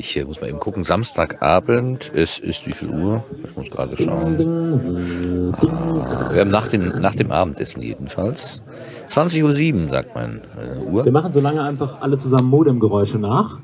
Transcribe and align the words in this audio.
Ich 0.00 0.16
äh, 0.16 0.24
muss 0.24 0.40
mal 0.40 0.48
eben 0.48 0.60
gucken. 0.60 0.84
Samstagabend. 0.84 2.12
Es 2.14 2.38
ist 2.38 2.66
wie 2.66 2.72
viel 2.72 2.88
Uhr? 2.88 3.24
Ich 3.44 3.56
muss 3.56 3.68
gerade 3.68 3.96
schauen. 3.96 5.54
Ah, 5.60 6.32
wir 6.32 6.40
haben 6.40 6.50
nach 6.50 6.68
dem, 6.68 7.00
nach 7.00 7.16
dem 7.16 7.32
Abendessen 7.32 7.82
jedenfalls. 7.82 8.62
20.07 9.06 9.82
Uhr, 9.82 9.88
sagt 9.88 10.14
mein 10.14 10.40
äh, 10.56 10.78
Uhr. 10.78 11.04
Wir 11.04 11.12
machen 11.12 11.32
so 11.32 11.40
lange 11.40 11.62
einfach 11.62 12.00
alle 12.00 12.16
zusammen 12.16 12.48
Modemgeräusche 12.48 13.18
nach. 13.18 13.58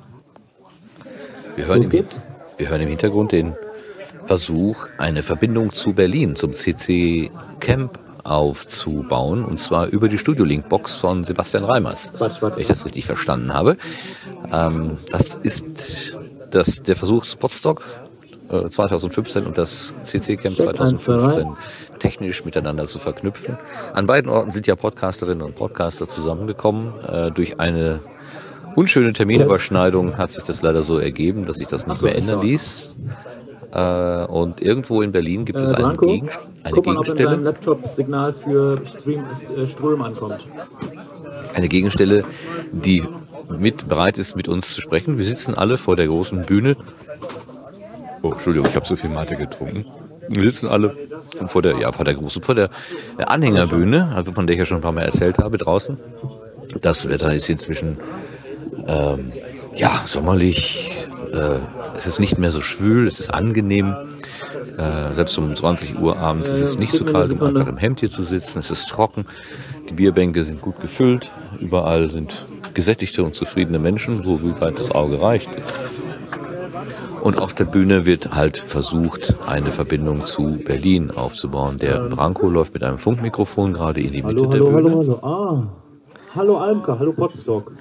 Wir 1.54 1.66
hören, 1.66 1.78
Los 1.78 1.86
im, 1.86 1.90
geht's. 1.90 2.22
wir 2.58 2.68
hören 2.68 2.80
im 2.80 2.88
Hintergrund 2.88 3.30
den 3.30 3.54
Versuch, 4.24 4.88
eine 4.98 5.22
Verbindung 5.22 5.70
zu 5.70 5.92
Berlin, 5.92 6.34
zum 6.34 6.54
CC 6.54 7.30
Camp 7.60 7.98
aufzubauen. 8.24 9.44
Und 9.44 9.60
zwar 9.60 9.86
über 9.86 10.08
die 10.08 10.18
Studio-Link-Box 10.18 10.96
von 10.96 11.22
Sebastian 11.22 11.64
Reimers. 11.64 12.12
Quatsch, 12.14 12.42
warte. 12.42 12.56
Wenn 12.56 12.62
ich 12.62 12.68
das 12.68 12.84
richtig 12.84 13.06
verstanden 13.06 13.54
habe. 13.54 13.76
Ähm, 14.50 14.98
das 15.10 15.38
ist 15.42 16.18
das, 16.54 16.82
der 16.82 16.96
Versuch 16.96 17.24
Spotstock 17.24 17.82
äh, 18.50 18.68
2015 18.68 19.46
und 19.46 19.58
das 19.58 19.94
CC 20.04 20.36
Camp 20.36 20.56
Check, 20.56 20.80
eins, 20.80 21.02
zwei, 21.02 21.18
2015 21.18 21.56
technisch 21.98 22.44
miteinander 22.44 22.86
zu 22.86 22.98
verknüpfen. 22.98 23.56
An 23.92 24.06
beiden 24.06 24.30
Orten 24.30 24.50
sind 24.50 24.66
ja 24.66 24.76
Podcasterinnen 24.76 25.42
und 25.42 25.54
Podcaster 25.54 26.08
zusammengekommen. 26.08 26.92
Äh, 27.06 27.30
durch 27.30 27.60
eine 27.60 28.00
unschöne 28.76 29.12
Terminüberschneidung 29.12 30.18
hat 30.18 30.32
sich 30.32 30.44
das 30.44 30.62
leider 30.62 30.82
so 30.82 30.98
ergeben, 30.98 31.46
dass 31.46 31.56
sich 31.56 31.68
das 31.68 31.86
nicht 31.86 32.02
mehr 32.02 32.16
ändern 32.16 32.40
ließ. 32.42 32.96
Äh, 33.72 34.24
und 34.26 34.60
irgendwo 34.60 35.02
in 35.02 35.12
Berlin 35.12 35.44
gibt 35.44 35.58
es 35.58 35.72
Äh, 35.72 35.76
einen 35.76 35.96
Gegen, 35.96 36.28
eine 36.62 36.74
guck 36.74 36.86
mal, 36.86 36.96
ob 36.96 37.08
in 37.08 37.16
deinem 37.16 37.16
Gegenstelle, 37.16 37.36
Laptop 37.36 37.88
Signal 37.88 38.32
für 38.32 38.80
Stream, 38.86 39.24
äh, 39.56 39.66
Ström 39.66 40.02
ankommt. 40.02 40.48
eine 41.54 41.68
Gegenstelle, 41.68 42.24
die 42.72 43.02
mit 43.48 43.88
bereit 43.88 44.18
ist, 44.18 44.36
mit 44.36 44.48
uns 44.48 44.72
zu 44.72 44.80
sprechen. 44.80 45.18
Wir 45.18 45.24
sitzen 45.24 45.54
alle 45.54 45.76
vor 45.76 45.96
der 45.96 46.06
großen 46.06 46.42
Bühne. 46.42 46.76
Oh, 48.22 48.32
Entschuldigung, 48.32 48.68
ich 48.68 48.76
habe 48.76 48.86
so 48.86 48.96
viel 48.96 49.10
Mate 49.10 49.36
getrunken. 49.36 49.84
Wir 50.28 50.42
sitzen 50.44 50.68
alle 50.68 50.96
vor 51.46 51.62
der, 51.62 51.78
ja, 51.78 51.92
vor 51.92 52.04
der 52.04 52.14
großen, 52.14 52.42
vor 52.42 52.54
der 52.54 52.70
Anhängerbühne, 53.18 54.12
also 54.14 54.32
von 54.32 54.46
der 54.46 54.54
ich 54.54 54.60
ja 54.60 54.64
schon 54.64 54.78
ein 54.78 54.82
paar 54.82 54.92
Mal 54.92 55.02
erzählt 55.02 55.38
habe, 55.38 55.58
draußen. 55.58 55.98
Das 56.80 57.08
Wetter 57.08 57.32
ist 57.34 57.48
inzwischen 57.50 57.98
ähm, 58.86 59.32
ja 59.74 60.02
sommerlich. 60.06 61.06
Äh, 61.32 61.58
es 61.96 62.06
ist 62.06 62.18
nicht 62.18 62.38
mehr 62.38 62.50
so 62.50 62.60
schwül, 62.60 63.06
es 63.06 63.20
ist 63.20 63.32
angenehm. 63.32 63.94
Äh, 64.76 65.14
selbst 65.14 65.38
um 65.38 65.54
20 65.54 66.00
Uhr 66.00 66.16
abends 66.16 66.48
ist 66.48 66.60
es 66.60 66.78
nicht 66.78 66.92
so 66.92 67.04
kalt, 67.04 67.30
um 67.30 67.42
einfach 67.42 67.68
im 67.68 67.76
Hemd 67.76 68.00
hier 68.00 68.10
zu 68.10 68.22
sitzen. 68.22 68.58
Es 68.58 68.70
ist 68.70 68.88
trocken. 68.88 69.26
Die 69.88 69.94
Bierbänke 69.94 70.44
sind 70.44 70.60
gut 70.60 70.80
gefüllt. 70.80 71.30
Überall 71.60 72.10
sind 72.10 72.46
gesättigte 72.74 73.22
und 73.22 73.34
zufriedene 73.34 73.78
Menschen, 73.78 74.22
so 74.24 74.42
wie 74.42 74.60
weit 74.60 74.78
das 74.78 74.90
Auge 74.92 75.20
reicht. 75.20 75.50
Und 77.22 77.38
auf 77.40 77.54
der 77.54 77.64
Bühne 77.64 78.04
wird 78.04 78.34
halt 78.34 78.58
versucht, 78.58 79.34
eine 79.46 79.70
Verbindung 79.70 80.26
zu 80.26 80.58
Berlin 80.64 81.10
aufzubauen. 81.10 81.78
Der 81.78 82.00
Branko 82.08 82.50
läuft 82.50 82.74
mit 82.74 82.82
einem 82.82 82.98
Funkmikrofon 82.98 83.72
gerade 83.72 84.00
in 84.00 84.12
die 84.12 84.22
Mitte 84.22 84.40
Hallo, 84.42 84.52
der 84.52 84.60
hallo, 84.60 84.76
Bühne. 84.76 84.90
hallo, 84.90 85.20
hallo. 85.22 85.26
Ah. 85.26 85.66
Hallo 86.34 86.58
Almka, 86.58 86.98
hallo 86.98 87.12
Potstock. 87.12 87.72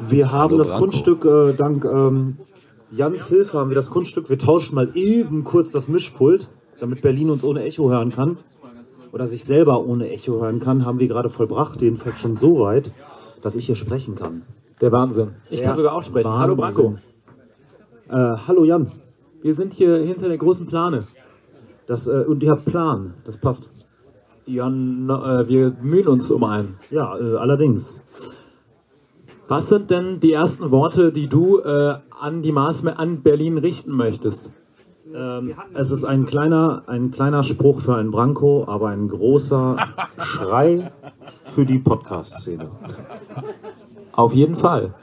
Wir 0.00 0.32
haben 0.32 0.50
Hallo, 0.50 0.58
das 0.58 0.68
Branko. 0.68 0.84
Grundstück, 0.84 1.24
äh, 1.24 1.52
dank 1.56 1.84
ähm, 1.84 2.38
Jans 2.90 3.26
Hilfe 3.28 3.58
haben 3.58 3.70
wir 3.70 3.74
das 3.74 3.90
Grundstück. 3.90 4.30
Wir 4.30 4.38
tauschen 4.38 4.74
mal 4.74 4.90
eben 4.94 5.44
kurz 5.44 5.70
das 5.70 5.88
Mischpult, 5.88 6.48
damit 6.80 7.02
Berlin 7.02 7.30
uns 7.30 7.44
ohne 7.44 7.62
Echo 7.64 7.90
hören 7.90 8.10
kann. 8.12 8.38
Oder 9.12 9.26
sich 9.26 9.44
selber 9.44 9.84
ohne 9.84 10.10
Echo 10.10 10.40
hören 10.40 10.60
kann, 10.60 10.84
haben 10.84 11.00
wir 11.00 11.08
gerade 11.08 11.30
vollbracht. 11.30 11.80
Jedenfalls 11.80 12.20
schon 12.20 12.36
so 12.36 12.60
weit, 12.60 12.92
dass 13.42 13.56
ich 13.56 13.66
hier 13.66 13.76
sprechen 13.76 14.14
kann. 14.14 14.42
Der 14.80 14.92
Wahnsinn. 14.92 15.30
Ich 15.50 15.60
kann 15.60 15.70
Ja, 15.70 15.76
sogar 15.76 15.94
auch 15.94 16.02
sprechen. 16.02 16.30
Hallo 16.30 16.54
Branko. 16.54 16.84
Wahnsinn. 16.84 17.02
Äh, 18.08 18.36
hallo 18.46 18.64
Jan. 18.64 18.92
Wir 19.42 19.54
sind 19.54 19.74
hier 19.74 19.96
hinter 19.98 20.28
der 20.28 20.38
großen 20.38 20.66
Plane. 20.66 21.04
Das, 21.86 22.06
äh, 22.06 22.24
und 22.26 22.42
ihr 22.42 22.50
habt 22.50 22.66
Plan, 22.66 23.14
das 23.24 23.38
passt. 23.38 23.70
Ja, 24.46 24.68
na, 24.68 25.40
äh, 25.40 25.48
wir 25.48 25.70
bemühen 25.70 26.08
uns 26.08 26.30
um 26.30 26.44
einen. 26.44 26.78
Ja, 26.90 27.18
äh, 27.18 27.36
allerdings. 27.36 28.02
Was 29.46 29.68
sind 29.68 29.90
denn 29.90 30.20
die 30.20 30.32
ersten 30.32 30.70
Worte, 30.70 31.12
die 31.12 31.28
du 31.28 31.60
äh, 31.60 31.96
an 32.20 32.42
die 32.42 32.52
Maßme 32.52 32.98
an 32.98 33.22
Berlin 33.22 33.58
richten 33.58 33.92
möchtest? 33.92 34.50
Ähm, 35.14 35.54
es 35.74 35.90
ist 35.90 36.04
ein 36.04 36.26
kleiner, 36.26 36.82
ein 36.86 37.10
kleiner 37.10 37.42
Spruch 37.42 37.80
für 37.80 37.96
einen 37.96 38.10
Branko, 38.10 38.64
aber 38.66 38.88
ein 38.88 39.08
großer 39.08 39.76
Schrei 40.18 40.90
für 41.46 41.64
die 41.64 41.78
Podcast-Szene. 41.78 42.70
Auf 44.12 44.34
jeden 44.34 44.56
Fall. 44.56 44.94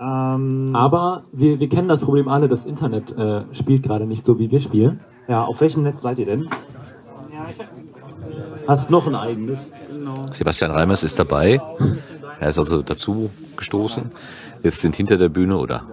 Ähm, 0.00 0.70
Aber 0.74 1.24
wir, 1.32 1.60
wir 1.60 1.68
kennen 1.68 1.88
das 1.88 2.00
Problem 2.00 2.28
alle, 2.28 2.48
das 2.48 2.64
Internet 2.64 3.16
äh, 3.16 3.42
spielt 3.52 3.82
gerade 3.84 4.06
nicht 4.06 4.24
so, 4.24 4.38
wie 4.38 4.50
wir 4.50 4.60
spielen. 4.60 5.00
ja, 5.28 5.44
auf 5.44 5.60
welchem 5.60 5.82
Netz 5.82 6.02
seid 6.02 6.18
ihr 6.18 6.26
denn? 6.26 6.48
Hast 8.66 8.90
noch 8.90 9.06
ein 9.06 9.14
eigenes? 9.14 9.70
Sebastian 10.32 10.70
Reimers 10.70 11.02
ist 11.02 11.18
dabei. 11.18 11.60
Er 12.40 12.48
ist 12.48 12.58
also 12.58 12.82
dazu 12.82 13.30
gestoßen. 13.56 14.10
Jetzt 14.62 14.80
sind 14.80 14.96
hinter 14.96 15.16
der 15.18 15.28
Bühne 15.28 15.56
oder 15.58 15.84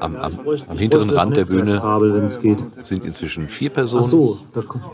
am, 0.00 0.16
am, 0.16 0.32
am 0.68 0.76
hinteren 0.76 1.10
Rand 1.10 1.36
der 1.36 1.44
Bühne 1.44 1.78
Kabel, 1.78 2.28
sind 2.28 3.04
inzwischen 3.04 3.48
vier 3.48 3.70
Ach 3.70 3.74
Personen. 3.74 4.04
so, 4.04 4.38
da 4.54 4.62
kommt. 4.62 4.84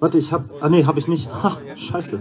Warte, 0.00 0.18
ich 0.18 0.32
hab. 0.32 0.44
Ah 0.60 0.68
nee, 0.68 0.84
hab 0.84 0.98
ich 0.98 1.08
nicht. 1.08 1.28
Ha, 1.42 1.56
scheiße. 1.74 2.20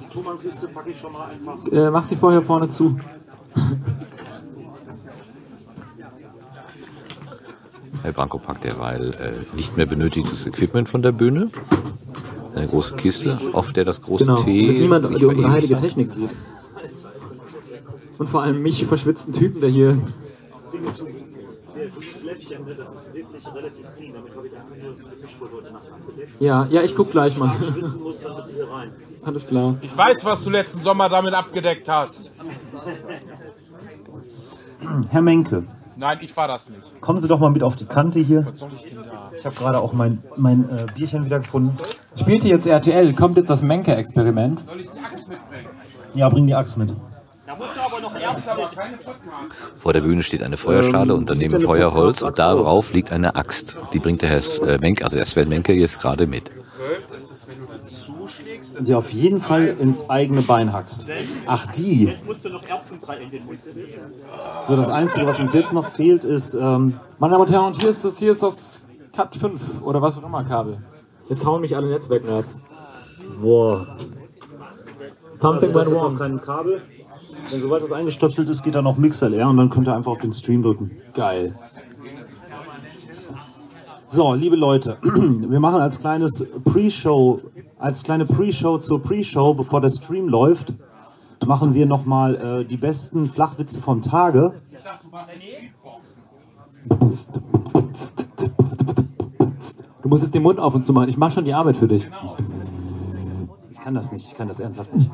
Die 0.00 0.08
Thomann-Kiste 0.14 0.68
packe 0.68 0.90
ich 0.90 0.98
schon 0.98 1.12
mal 1.12 1.28
einfach. 1.30 1.66
Äh, 1.72 1.90
mach 1.90 2.04
sie 2.04 2.16
vorher 2.16 2.42
vorne 2.42 2.70
zu. 2.70 2.96
Herr 8.02 8.12
Branko 8.12 8.38
packt 8.38 8.64
derweil 8.64 9.10
äh, 9.12 9.56
nicht 9.56 9.76
mehr 9.76 9.86
benötigtes 9.86 10.46
Equipment 10.46 10.88
von 10.88 11.02
der 11.02 11.12
Bühne. 11.12 11.50
Eine 12.54 12.66
große 12.68 12.94
Kiste, 12.96 13.36
auf 13.52 13.72
der 13.72 13.84
das 13.84 14.02
große 14.02 14.24
Genau. 14.26 14.36
T 14.42 14.78
niemand 14.78 15.06
sich 15.06 15.16
die 15.18 15.24
unsere 15.24 15.50
heilige. 15.50 15.76
Technik 15.76 16.10
sieht. 16.10 16.30
Und 18.18 18.28
vor 18.28 18.42
allem 18.42 18.62
mich, 18.62 18.84
verschwitzten 18.86 19.32
Typen, 19.32 19.60
der 19.60 19.70
hier. 19.70 19.98
Dieses 21.96 22.24
Läppchen, 22.24 22.64
ne, 22.64 22.74
das 22.74 22.94
ist 22.94 23.14
wirklich 23.14 23.46
relativ 23.54 23.86
clean. 23.96 24.14
Damit 24.14 24.36
habe 24.36 24.46
ich 24.46 24.56
einfach 24.56 24.76
nur 24.76 24.94
das 24.94 25.20
Mischpult 25.20 25.52
heute 25.52 25.72
Nacht 25.72 25.84
abgedeckt. 25.92 26.40
Ja, 26.40 26.66
ja, 26.70 26.82
ich 26.82 26.94
guck 26.94 27.10
gleich 27.10 27.36
mal. 27.36 27.56
Schwitzen 27.56 28.02
muss 28.02 28.20
dann 28.20 28.36
bitte 28.36 28.52
hier 28.54 28.68
rein. 28.68 28.90
Alles 29.24 29.46
klar. 29.46 29.76
Ich 29.80 29.96
weiß, 29.96 30.24
was 30.24 30.44
du 30.44 30.50
letzten 30.50 30.80
Sommer 30.80 31.08
damit 31.08 31.34
abgedeckt 31.34 31.88
hast. 31.88 32.30
Herr 35.10 35.22
Menke, 35.22 35.64
Nein, 35.96 36.18
ich 36.22 36.36
war 36.36 36.48
das 36.48 36.68
nicht. 36.68 37.00
kommen 37.00 37.18
Sie 37.20 37.28
doch 37.28 37.38
mal 37.38 37.50
mit 37.50 37.62
auf 37.62 37.76
die 37.76 37.86
Kante 37.86 38.18
hier. 38.20 38.46
Was 38.46 38.58
soll 38.58 38.70
ich 38.74 38.82
denn 38.82 39.02
da? 39.02 39.30
Ich 39.36 39.44
habe 39.44 39.54
gerade 39.54 39.80
auch 39.80 39.92
mein, 39.92 40.22
mein 40.36 40.68
äh, 40.68 40.86
Bierchen 40.94 41.24
wieder 41.24 41.38
gefunden. 41.38 41.76
Spielt 42.16 42.44
ihr 42.44 42.50
jetzt 42.50 42.66
RTL? 42.66 43.14
Kommt 43.14 43.36
jetzt 43.36 43.50
das 43.50 43.62
Menke-Experiment? 43.62 44.64
Soll 44.66 44.80
ich 44.80 44.90
die 44.90 44.98
Axt 44.98 45.28
mitbringen? 45.28 45.68
Ja, 46.14 46.28
bring 46.28 46.46
die 46.46 46.54
Axt 46.54 46.76
mit. 46.76 46.92
Vor 49.74 49.92
der 49.92 50.00
Bühne 50.00 50.22
steht 50.22 50.42
eine 50.42 50.56
Feuerschale 50.56 51.12
Ähm, 51.12 51.18
und 51.18 51.30
daneben 51.30 51.60
Feuerholz 51.60 52.22
und 52.22 52.38
darauf 52.38 52.92
liegt 52.92 53.12
eine 53.12 53.34
Axt. 53.36 53.76
Die 53.92 53.98
bringt 53.98 54.22
der 54.22 54.28
Herr 54.30 54.68
äh, 54.68 54.78
Menke, 54.78 55.04
also 55.04 55.16
der 55.16 55.26
Sven 55.26 55.48
Menke 55.48 55.72
jetzt 55.72 56.00
gerade 56.00 56.26
mit. 56.26 56.50
Sie 58.80 58.94
auf 58.94 59.10
jeden 59.10 59.40
Fall 59.40 59.66
ins 59.66 60.08
eigene 60.08 60.42
Bein 60.42 60.72
hackst. 60.72 61.06
Ach, 61.46 61.66
die. 61.68 62.14
So, 64.66 64.76
das 64.76 64.88
Einzige, 64.88 65.26
was 65.26 65.38
uns 65.38 65.52
jetzt 65.52 65.72
noch 65.72 65.86
fehlt, 65.86 66.24
ist. 66.24 66.54
Ähm, 66.54 66.98
Meine 67.18 67.32
Damen 67.32 67.42
und 67.44 67.52
Herren, 67.52 67.66
und 67.66 67.80
hier 67.80 67.90
ist 67.90 68.04
das, 68.04 68.18
hier 68.18 68.32
ist 68.32 68.42
das 68.42 68.80
Cat 69.14 69.36
5 69.36 69.82
oder 69.82 70.00
was 70.02 70.18
auch 70.18 70.24
immer 70.24 70.42
Kabel. 70.44 70.78
Jetzt 71.28 71.44
hauen 71.44 71.60
mich 71.60 71.76
alle 71.76 71.88
Netzwerknerds. 71.88 72.56
boah. 73.40 73.86
Something 75.40 75.76
Also 75.76 75.90
went 75.90 76.00
wrong. 76.02 76.18
kein 76.18 76.40
Kabel. 76.40 76.82
Denn 77.52 77.60
sobald 77.60 77.82
das 77.82 77.92
eingestöpselt 77.92 78.48
ist, 78.48 78.62
geht 78.62 78.74
da 78.74 78.82
noch 78.82 78.96
MixLR 78.96 79.48
und 79.48 79.56
dann 79.56 79.70
könnt 79.70 79.88
ihr 79.88 79.94
einfach 79.94 80.12
auf 80.12 80.18
den 80.18 80.32
Stream 80.32 80.62
drücken. 80.62 80.90
Geil. 81.14 81.58
So, 84.06 84.32
liebe 84.34 84.54
Leute, 84.56 84.98
wir 85.02 85.60
machen 85.60 85.80
als 85.80 85.98
kleines 85.98 86.46
Pre-Show, 86.64 87.40
als 87.78 88.02
kleine 88.02 88.26
Pre-Show 88.26 88.78
zur 88.78 89.02
Pre-Show, 89.02 89.54
bevor 89.54 89.80
der 89.80 89.90
Stream 89.90 90.28
läuft, 90.28 90.72
machen 91.46 91.74
wir 91.74 91.86
nochmal 91.86 92.36
äh, 92.36 92.64
die 92.64 92.76
besten 92.76 93.26
Flachwitze 93.26 93.80
vom 93.80 94.02
Tage. 94.02 94.54
Du 100.02 100.08
musst 100.08 100.22
jetzt 100.22 100.34
den 100.34 100.42
Mund 100.42 100.60
auf 100.60 100.74
und 100.74 100.84
zu 100.84 100.92
machen. 100.92 101.08
Ich 101.08 101.16
mach 101.16 101.32
schon 101.32 101.44
die 101.44 101.54
Arbeit 101.54 101.76
für 101.76 101.88
dich. 101.88 102.08
Ich 103.70 103.80
kann 103.80 103.94
das 103.94 104.12
nicht, 104.12 104.26
ich 104.26 104.34
kann 104.34 104.48
das 104.48 104.60
ernsthaft 104.60 104.94
nicht. 104.94 105.10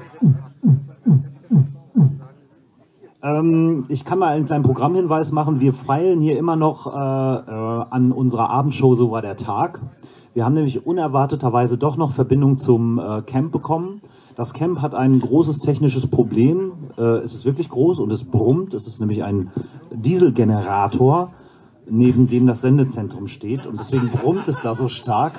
Ähm, 3.22 3.84
ich 3.88 4.04
kann 4.04 4.18
mal 4.18 4.28
einen 4.28 4.46
kleinen 4.46 4.64
Programmhinweis 4.64 5.32
machen. 5.32 5.60
Wir 5.60 5.72
feilen 5.72 6.20
hier 6.20 6.38
immer 6.38 6.56
noch 6.56 6.86
äh, 6.86 6.90
äh, 6.90 7.84
an 7.90 8.12
unserer 8.12 8.50
Abendshow 8.50 8.94
So 8.94 9.10
war 9.10 9.22
der 9.22 9.36
Tag. 9.36 9.80
Wir 10.32 10.44
haben 10.44 10.54
nämlich 10.54 10.86
unerwarteterweise 10.86 11.76
doch 11.76 11.96
noch 11.96 12.12
Verbindung 12.12 12.56
zum 12.56 12.98
äh, 12.98 13.22
Camp 13.22 13.52
bekommen. 13.52 14.00
Das 14.36 14.54
Camp 14.54 14.80
hat 14.80 14.94
ein 14.94 15.20
großes 15.20 15.58
technisches 15.58 16.06
Problem. 16.06 16.72
Äh, 16.96 17.02
es 17.02 17.34
ist 17.34 17.44
wirklich 17.44 17.68
groß 17.68 17.98
und 17.98 18.10
es 18.12 18.24
brummt. 18.24 18.72
Es 18.72 18.86
ist 18.86 19.00
nämlich 19.00 19.24
ein 19.24 19.50
Dieselgenerator, 19.90 21.32
neben 21.88 22.26
dem 22.26 22.46
das 22.46 22.62
Sendezentrum 22.62 23.26
steht. 23.26 23.66
Und 23.66 23.78
deswegen 23.78 24.08
brummt 24.08 24.48
es 24.48 24.62
da 24.62 24.74
so 24.74 24.88
stark. 24.88 25.32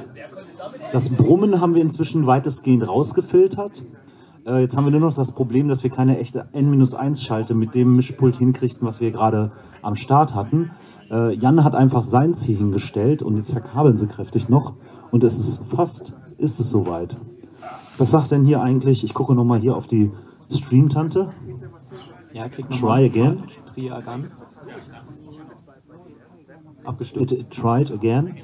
Das 0.91 1.09
Brummen 1.09 1.61
haben 1.61 1.73
wir 1.73 1.81
inzwischen 1.81 2.27
weitestgehend 2.27 2.87
rausgefiltert. 2.87 3.81
Äh, 4.45 4.61
jetzt 4.61 4.75
haben 4.75 4.85
wir 4.85 4.91
nur 4.91 5.01
noch 5.01 5.13
das 5.13 5.33
Problem, 5.33 5.67
dass 5.67 5.83
wir 5.83 5.89
keine 5.89 6.17
echte 6.17 6.47
N-1-Schalte 6.53 7.53
mit 7.53 7.75
dem 7.75 7.95
Mischpult 7.95 8.37
hinkriegten, 8.37 8.87
was 8.87 8.99
wir 8.99 9.11
gerade 9.11 9.51
am 9.81 9.95
Start 9.95 10.33
hatten. 10.33 10.71
Äh, 11.11 11.35
Jan 11.35 11.63
hat 11.63 11.75
einfach 11.75 12.03
seins 12.03 12.43
hier 12.43 12.57
hingestellt 12.57 13.21
und 13.21 13.37
jetzt 13.37 13.51
verkabeln 13.51 13.97
sie 13.97 14.07
kräftig 14.07 14.49
noch. 14.49 14.73
Und 15.11 15.23
es 15.23 15.37
ist 15.37 15.63
fast, 15.65 16.13
ist 16.37 16.59
es 16.59 16.69
soweit. 16.69 17.17
Was 17.97 18.11
sagt 18.11 18.31
denn 18.31 18.45
hier 18.45 18.61
eigentlich, 18.61 19.03
ich 19.03 19.13
gucke 19.13 19.35
nochmal 19.35 19.59
hier 19.59 19.75
auf 19.75 19.87
die 19.87 20.11
Stream-Tante. 20.49 21.31
Ja, 22.33 22.49
klick 22.49 22.69
Try 22.71 23.05
again. 23.05 23.43
Try 23.75 23.91
again. 23.91 24.25
It, 24.25 24.31
Abgestürzt. 26.87 27.33
it 27.33 27.51
tried 27.51 27.91
again. 27.91 28.37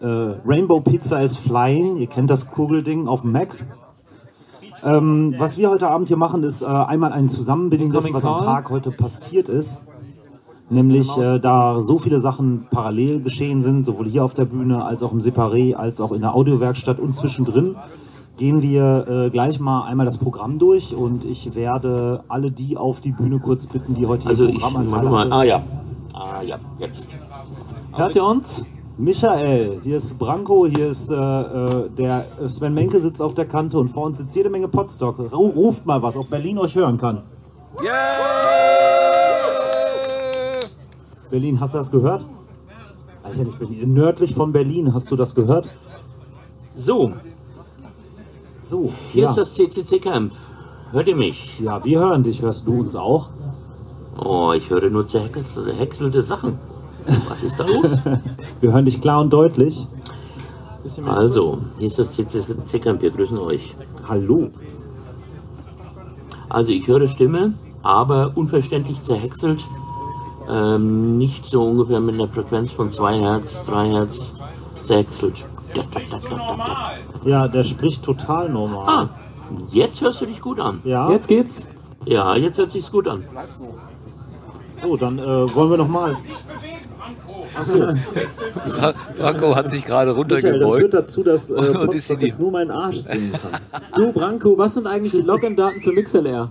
Äh, 0.00 0.06
Rainbow 0.06 0.80
Pizza 0.80 1.22
is 1.22 1.36
flying. 1.36 1.96
Ihr 1.96 2.08
kennt 2.08 2.28
das 2.28 2.50
Kugelding 2.50 3.08
auf 3.08 3.22
dem 3.22 3.32
Mac. 3.32 3.56
Ähm, 4.84 5.34
was 5.38 5.58
wir 5.58 5.70
heute 5.70 5.88
Abend 5.88 6.08
hier 6.08 6.16
machen, 6.16 6.42
ist 6.42 6.62
äh, 6.62 6.66
einmal 6.66 7.12
ein 7.12 7.28
Zusammenbinden 7.28 7.92
dessen, 7.92 8.12
was 8.14 8.24
am. 8.24 8.38
Tag 8.38 8.70
heute 8.70 8.90
passiert 8.90 9.48
ist. 9.48 9.78
Nämlich, 10.70 11.16
äh, 11.18 11.38
da 11.38 11.82
so 11.82 11.98
viele 11.98 12.20
Sachen 12.20 12.66
parallel 12.70 13.20
geschehen 13.22 13.60
sind, 13.62 13.84
sowohl 13.84 14.08
hier 14.08 14.24
auf 14.24 14.34
der 14.34 14.46
Bühne 14.46 14.84
als 14.84 15.02
auch 15.02 15.12
im 15.12 15.18
Separé, 15.20 15.74
als 15.74 16.00
auch 16.00 16.12
in 16.12 16.22
der 16.22 16.34
Audiowerkstatt 16.34 16.98
und 16.98 17.14
zwischendrin, 17.14 17.76
gehen 18.38 18.62
wir 18.62 19.06
äh, 19.06 19.30
gleich 19.30 19.60
mal 19.60 19.84
einmal 19.84 20.06
das 20.06 20.16
Programm 20.18 20.58
durch 20.58 20.94
und 20.94 21.24
ich 21.26 21.54
werde 21.54 22.24
alle 22.28 22.50
die 22.50 22.76
auf 22.78 23.00
die 23.02 23.12
Bühne 23.12 23.38
kurz 23.38 23.66
bitten, 23.66 23.94
die 23.94 24.06
heute 24.06 24.26
Also 24.28 24.46
hier 24.46 24.54
ich 24.54 24.60
Programmanteile 24.62 25.10
warte 25.10 25.10
mal. 25.10 25.20
hatten. 25.20 25.32
Ah 25.32 25.42
ja. 25.44 25.62
Ah 26.14 26.42
ja, 26.42 26.58
jetzt. 26.78 27.08
Hört 27.94 28.16
ihr 28.16 28.24
uns? 28.24 28.64
Michael, 29.02 29.80
hier 29.82 29.96
ist 29.96 30.16
Branko, 30.16 30.64
hier 30.64 30.90
ist 30.90 31.10
äh, 31.10 31.16
äh, 31.16 31.90
der 31.90 32.24
äh, 32.40 32.48
Sven 32.48 32.72
Menke 32.72 33.00
sitzt 33.00 33.20
auf 33.20 33.34
der 33.34 33.46
Kante 33.46 33.76
und 33.76 33.88
vor 33.88 34.04
uns 34.04 34.18
sitzt 34.18 34.36
jede 34.36 34.48
Menge 34.48 34.68
Potstock. 34.68 35.18
Ru 35.18 35.48
ruft 35.48 35.84
mal 35.86 36.00
was, 36.00 36.16
ob 36.16 36.30
Berlin 36.30 36.56
euch 36.58 36.76
hören 36.76 36.98
kann. 36.98 37.24
Berlin, 41.32 41.58
hast 41.58 41.74
du 41.74 41.78
das 41.78 41.90
gehört? 41.90 42.24
Weiß 43.24 43.38
ja 43.38 43.44
nicht 43.44 43.58
Berlin. 43.58 43.92
Nördlich 43.92 44.36
von 44.36 44.52
Berlin, 44.52 44.94
hast 44.94 45.10
du 45.10 45.16
das 45.16 45.34
gehört? 45.34 45.68
So, 46.76 47.12
So, 48.60 48.92
hier 49.10 49.24
ja. 49.24 49.30
ist 49.30 49.36
das 49.36 49.54
CCC 49.54 49.98
Camp. 49.98 50.32
Hört 50.92 51.08
ihr 51.08 51.16
mich? 51.16 51.58
ja, 51.58 51.84
wir 51.84 51.98
hören 51.98 52.22
dich. 52.22 52.40
Hörst 52.40 52.68
du 52.68 52.78
uns 52.78 52.94
auch? 52.94 53.30
Oh, 54.24 54.52
ich 54.52 54.70
höre 54.70 54.90
nur 54.90 55.08
zerhäckselte 55.08 56.22
Sachen. 56.22 56.60
Was 57.28 57.42
ist 57.42 57.58
da 57.58 57.64
los? 57.64 57.98
Wir 58.60 58.72
hören 58.72 58.84
dich 58.84 59.00
klar 59.00 59.20
und 59.20 59.32
deutlich. 59.32 59.86
Also, 61.06 61.58
hier 61.78 61.86
ist 61.86 61.98
das 61.98 62.12
CCC 62.12 62.80
Camp. 62.80 63.02
Wir 63.02 63.10
grüßen 63.10 63.38
euch. 63.38 63.74
Hallo. 64.08 64.50
Also, 66.48 66.72
ich 66.72 66.86
höre 66.86 67.06
Stimme, 67.08 67.54
aber 67.82 68.32
unverständlich 68.34 69.02
zerhäckselt. 69.02 69.64
Ähm, 70.48 71.18
nicht 71.18 71.46
so 71.46 71.62
ungefähr 71.62 72.00
mit 72.00 72.16
einer 72.16 72.28
Frequenz 72.28 72.72
von 72.72 72.90
2 72.90 73.18
Hertz, 73.20 73.62
3 73.64 73.88
Hertz 73.90 74.32
zerhäckselt. 74.86 75.44
Da, 75.74 75.82
da, 75.94 76.00
da, 76.10 76.18
da, 76.18 76.36
da, 76.36 76.56
da. 76.56 77.28
Ja, 77.28 77.48
der 77.48 77.64
spricht 77.64 78.02
total 78.04 78.48
normal. 78.48 78.88
Ah, 78.88 79.08
jetzt 79.70 80.00
hörst 80.00 80.20
du 80.20 80.26
dich 80.26 80.40
gut 80.40 80.58
an. 80.58 80.80
Ja, 80.84 81.10
Jetzt 81.10 81.28
geht's. 81.28 81.66
Ja, 82.04 82.34
jetzt 82.34 82.58
hört 82.58 82.72
sich's 82.72 82.90
gut 82.90 83.06
an. 83.06 83.22
so, 84.82 84.96
dann 84.96 85.18
äh, 85.18 85.54
wollen 85.54 85.70
wir 85.70 85.76
noch 85.76 85.88
mal. 85.88 86.16
Achso, 87.58 87.78
Franco 89.16 89.54
hat 89.54 89.70
sich 89.70 89.84
gerade 89.84 90.14
Michael, 90.14 90.28
das 90.30 90.40
führt 90.40 90.54
runtergebeugt. 90.54 90.94
dazu, 90.94 91.22
dass 91.22 91.50
äh, 91.50 91.54
Und 91.54 91.64
ist 91.66 91.86
Potstock 91.86 92.18
die- 92.20 92.26
jetzt 92.26 92.40
nur 92.40 92.50
meinen 92.50 92.70
Arsch 92.70 92.96
sehen 92.98 93.32
kann. 93.32 93.60
Du, 93.94 94.12
Branko, 94.12 94.56
was 94.56 94.74
sind 94.74 94.86
eigentlich 94.86 95.12
die 95.12 95.20
Login-Daten 95.22 95.80
für 95.82 95.92
MixLR? 95.92 96.50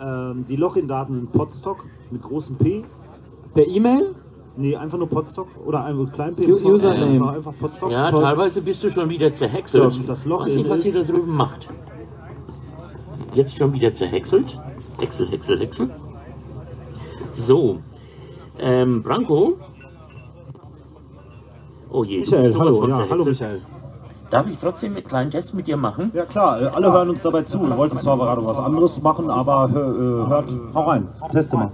Ähm, 0.00 0.44
die 0.48 0.56
Login-Daten 0.56 1.14
sind 1.14 1.32
Podstock 1.32 1.84
mit 2.10 2.22
großem 2.22 2.56
P. 2.56 2.84
Per 3.54 3.66
E-Mail? 3.66 4.14
Nee, 4.56 4.76
einfach 4.76 4.98
nur 4.98 5.08
Podstock 5.08 5.48
oder 5.66 5.84
einfach 5.84 6.12
klein 6.12 6.34
P. 6.34 6.50
Username. 6.50 7.04
Einfach, 7.06 7.34
einfach 7.34 7.52
Podstock. 7.58 7.90
Ja, 7.90 8.10
Pots. 8.10 8.22
teilweise 8.22 8.62
bist 8.62 8.84
du 8.84 8.90
schon 8.90 9.08
wieder 9.08 9.32
zerhäckselt. 9.32 10.00
Das 10.06 10.24
Login 10.26 10.46
Weiß 10.48 10.54
nicht, 10.56 10.68
was 10.70 10.84
ihr 10.86 10.92
da 10.94 11.00
drüben 11.02 11.34
macht. 11.34 11.68
Jetzt 13.34 13.56
schon 13.56 13.72
wieder 13.72 13.92
zerhäckselt. 13.94 14.58
Häcksel, 15.00 15.28
Häcksel, 15.30 15.58
Häcksel. 15.58 15.90
So. 17.34 17.78
Ähm, 18.58 19.02
Branko. 19.02 19.56
Oh 21.92 22.04
je, 22.04 22.22
du 22.24 22.30
Michael, 22.30 22.42
bist 22.42 22.54
sowas 22.54 22.66
hallo, 22.66 22.80
von 22.80 22.90
ja, 22.90 23.06
hallo. 23.10 23.24
Michael. 23.24 23.60
Darf 24.30 24.46
ich 24.46 24.56
trotzdem 24.58 24.96
einen 24.96 25.04
kleinen 25.04 25.30
Test 25.30 25.52
mit 25.52 25.66
dir 25.66 25.76
machen? 25.76 26.10
Ja 26.14 26.24
klar, 26.24 26.60
äh, 26.62 26.66
alle 26.66 26.90
hören 26.90 27.10
uns 27.10 27.20
dabei 27.22 27.42
zu. 27.42 27.60
Wir 27.68 27.76
wollten 27.76 27.98
zwar 27.98 28.16
gerade 28.16 28.44
was 28.44 28.58
anderes 28.58 29.02
machen, 29.02 29.28
aber 29.28 29.70
hör, 29.70 29.88
äh, 29.90 30.28
hört, 30.28 30.46
hau 30.74 30.82
rein. 30.84 31.08
Teste 31.30 31.56
mal. 31.56 31.70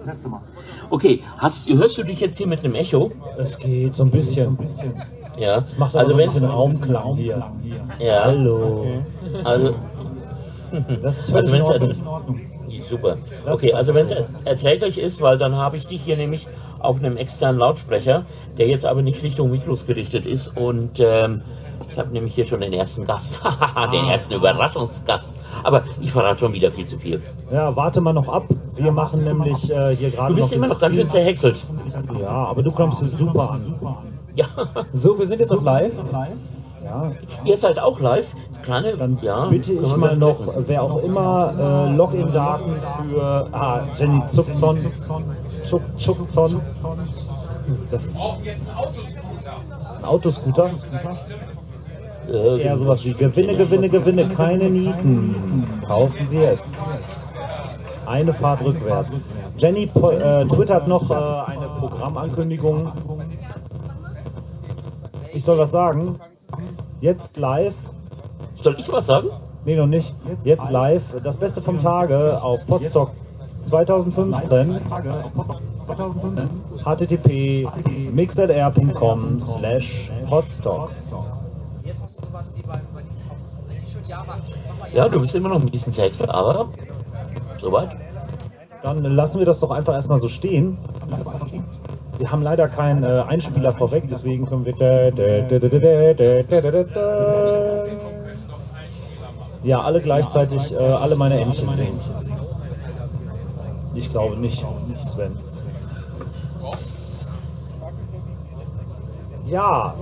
Okay, 0.91 1.23
hast, 1.37 1.69
hörst 1.69 1.99
du 1.99 2.03
dich 2.03 2.19
jetzt 2.19 2.37
hier 2.37 2.49
mit 2.49 2.65
einem 2.65 2.75
Echo? 2.75 3.12
Es 3.38 3.56
geht 3.59 3.94
so 3.94 4.03
ein 4.03 4.11
bisschen. 4.11 4.59
Ja. 5.38 5.62
Macht 5.79 5.94
also 5.94 6.19
wenn, 6.19 6.44
Raumklang 6.44 7.15
hier. 7.15 7.44
ja. 8.00 8.25
Hallo. 8.25 8.87
Also, 9.44 9.75
Das 11.03 11.19
ist 11.20 11.35
also 11.35 11.49
völlig 11.49 11.53
wenn's 11.53 11.99
in 11.99 12.06
Ordnung. 12.06 12.41
Super. 12.88 13.19
Okay, 13.47 13.73
also 13.73 13.94
wenn 13.94 14.06
es 14.06 14.15
erträglich 14.44 14.99
ist, 14.99 15.20
weil 15.20 15.38
dann 15.38 15.56
habe 15.56 15.76
ich 15.76 15.87
dich 15.87 16.03
hier 16.03 16.17
nämlich 16.17 16.49
auf 16.81 16.99
einem 16.99 17.17
externen 17.17 17.59
Lautsprecher, 17.59 18.27
der 18.57 18.69
jetzt 18.69 18.85
aber 18.85 19.03
nicht 19.03 19.23
Richtung 19.23 19.51
Mikros 19.51 19.87
gerichtet 19.87 20.27
ist 20.27 20.49
und 20.57 21.01
ähm, 21.01 21.43
ich 21.91 21.99
habe 21.99 22.13
nämlich 22.13 22.35
hier 22.35 22.47
schon 22.47 22.61
den 22.61 22.73
ersten 22.73 23.05
Gast, 23.07 23.41
den 23.93 24.09
ersten 24.09 24.35
Überraschungsgast. 24.35 25.35
Aber 25.65 25.83
ich 26.01 26.13
verrate 26.13 26.41
schon 26.41 26.53
wieder 26.53 26.71
viel 26.71 26.87
zu 26.87 26.99
viel. 26.99 27.21
Ja, 27.51 27.75
warte 27.75 28.01
mal 28.01 28.13
noch 28.13 28.29
ab. 28.29 28.45
Wir 28.77 28.93
machen 28.93 29.25
nämlich 29.25 29.71
äh, 29.71 29.97
hier 29.97 30.11
gerade 30.11 30.35
Du 30.35 30.41
bist 30.41 30.51
noch 30.51 30.57
immer 30.57 30.69
noch 30.69 30.79
ganz 30.79 30.95
schön 30.95 31.09
zerhäckselt. 31.09 31.57
Ja, 32.21 32.29
aber 32.29 32.63
du 32.63 32.71
kommst 32.71 33.01
super 33.17 33.53
an. 33.53 33.75
Ja, 34.35 34.47
So, 34.93 35.19
wir 35.19 35.27
sind 35.27 35.41
jetzt 35.41 35.53
auch 35.53 35.63
live. 35.63 35.94
Ja, 36.85 37.13
ihr 37.44 37.56
seid 37.56 37.79
auch 37.81 37.99
live. 37.99 38.32
Kleine, 38.63 38.97
dann 38.97 39.19
ja, 39.23 39.47
bitte 39.47 39.73
ich 39.73 39.97
mal 39.97 40.17
noch, 40.17 40.39
wer 40.67 40.82
auch 40.82 41.03
immer, 41.03 41.55
äh, 41.58 41.97
Login-Daten 41.97 42.77
für 43.11 43.49
ah, 43.53 43.82
Jenny 43.97 44.27
Zuckzon. 44.27 44.79
Zuck, 45.69 45.82
Zuckzon. 45.98 46.60
Das 47.91 48.05
ist 48.06 48.19
ein 48.19 50.05
Autoscooter. 50.05 50.70
Äh, 52.31 52.63
Eher 52.63 52.77
sowas 52.77 53.05
wie 53.05 53.13
Gewinne, 53.15 53.56
Gewinne, 53.56 53.89
Gewinne, 53.89 54.29
keine 54.29 54.69
Nieten. 54.70 55.65
Kaufen 55.87 56.27
Sie 56.27 56.39
jetzt. 56.39 56.77
Eine 58.06 58.32
Fahrt 58.32 58.63
rückwärts. 58.65 59.17
Jenny 59.58 59.87
po- 59.87 60.10
äh, 60.10 60.46
twittert 60.46 60.89
noch 60.89 61.10
äh, 61.10 61.15
eine 61.15 61.69
Programmankündigung. 61.79 62.91
Ich 65.32 65.44
soll 65.44 65.58
was 65.58 65.70
sagen. 65.70 66.17
Jetzt 67.01 67.37
live. 67.37 67.75
Soll 68.63 68.77
ich 68.79 68.91
was 68.91 69.06
sagen? 69.06 69.29
Nee, 69.65 69.77
noch 69.77 69.87
nicht. 69.87 70.15
Jetzt 70.44 70.70
live. 70.70 71.03
Das 71.22 71.37
Beste 71.37 71.60
vom 71.60 71.79
Tage 71.79 72.43
auf 72.43 72.67
Podstock 72.67 73.10
2015 73.62 74.81
http 76.84 77.67
mixlr.com 78.12 79.41
slash 79.41 80.10
hotstock. 80.31 80.91
Ja, 84.94 85.08
du 85.08 85.20
bist 85.20 85.34
immer 85.34 85.48
noch 85.48 85.60
ein 85.60 85.70
bisschen 85.70 85.93
seltsam, 85.93 86.31
aber 86.31 86.69
soweit. 87.60 87.96
Dann 88.82 89.03
lassen 89.03 89.38
wir 89.38 89.46
das 89.46 89.58
doch 89.58 89.70
einfach 89.70 89.94
erstmal 89.94 90.19
so 90.19 90.29
stehen. 90.29 90.79
Wir 92.19 92.31
haben 92.31 92.43
leider 92.43 92.69
keinen 92.69 93.05
äh, 93.05 93.24
Einspieler 93.29 93.72
vorweg, 93.72 94.05
deswegen 94.10 94.46
können 94.46 94.65
wir. 94.65 94.74
Ja, 99.62 99.81
alle 99.81 100.00
gleichzeitig, 100.00 100.72
äh, 100.72 100.77
alle 100.77 101.17
meine 101.17 101.41
Entchen 101.41 101.74
sehen. 101.74 102.00
Ich 103.98 104.10
glaube 104.12 104.36
nicht, 104.36 104.64
Sven. 105.02 105.36
Ja, 109.46 109.94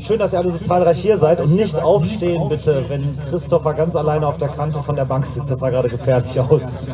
schön, 0.00 0.18
dass 0.18 0.32
ihr 0.32 0.40
alle 0.40 0.50
so 0.50 0.58
zahlreich 0.58 0.98
hier 0.98 1.16
seid 1.16 1.40
und 1.40 1.54
nicht 1.54 1.80
aufstehen, 1.80 2.48
bitte, 2.48 2.84
wenn 2.88 3.12
Christopher 3.28 3.74
ganz 3.74 3.94
alleine 3.94 4.26
auf 4.26 4.38
der 4.38 4.48
Kante 4.48 4.82
von 4.82 4.96
der 4.96 5.04
Bank 5.04 5.24
sitzt. 5.24 5.50
Das 5.50 5.60
sah 5.60 5.70
gerade 5.70 5.88
gefährlich 5.88 6.40
aus. 6.40 6.88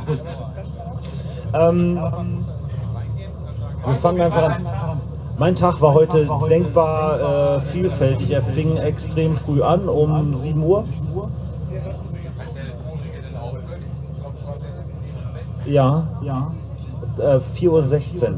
Ähm, 1.54 1.98
wir 3.86 3.94
fangen 3.94 4.20
einfach 4.20 4.42
an. 4.42 4.66
Mein 5.38 5.56
Tag 5.56 5.80
war 5.80 5.94
heute 5.94 6.28
denkbar 6.50 7.56
äh, 7.56 7.60
vielfältig. 7.60 8.30
Er 8.32 8.42
fing 8.42 8.76
extrem 8.76 9.34
früh 9.34 9.62
an, 9.62 9.88
um 9.88 10.34
7 10.34 10.62
Uhr. 10.62 10.84
Ja, 15.66 16.06
ja. 16.22 16.52
Äh, 17.18 17.40
4.16 17.58 18.30
Uhr 18.30 18.34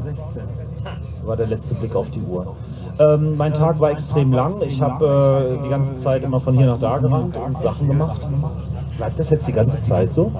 war 1.25 1.35
der 1.35 1.47
letzte 1.47 1.75
Blick 1.75 1.95
auf 1.95 2.09
die 2.09 2.21
Uhr. 2.21 2.55
Ähm, 2.99 3.37
mein 3.37 3.53
Tag 3.53 3.79
war 3.79 3.91
extrem 3.91 4.31
lang. 4.33 4.53
Ich 4.61 4.81
habe 4.81 5.57
äh, 5.59 5.63
die 5.63 5.69
ganze 5.69 5.95
Zeit 5.95 6.23
immer 6.23 6.39
von 6.39 6.55
hier 6.55 6.65
nach 6.67 6.79
da 6.79 6.97
gerannt 6.97 7.37
und 7.37 7.61
Sachen 7.61 7.87
gemacht. 7.87 8.27
Bleibt 8.97 9.19
das 9.19 9.29
jetzt 9.29 9.47
die 9.47 9.53
ganze 9.53 9.79
Zeit 9.81 10.13
so? 10.13 10.31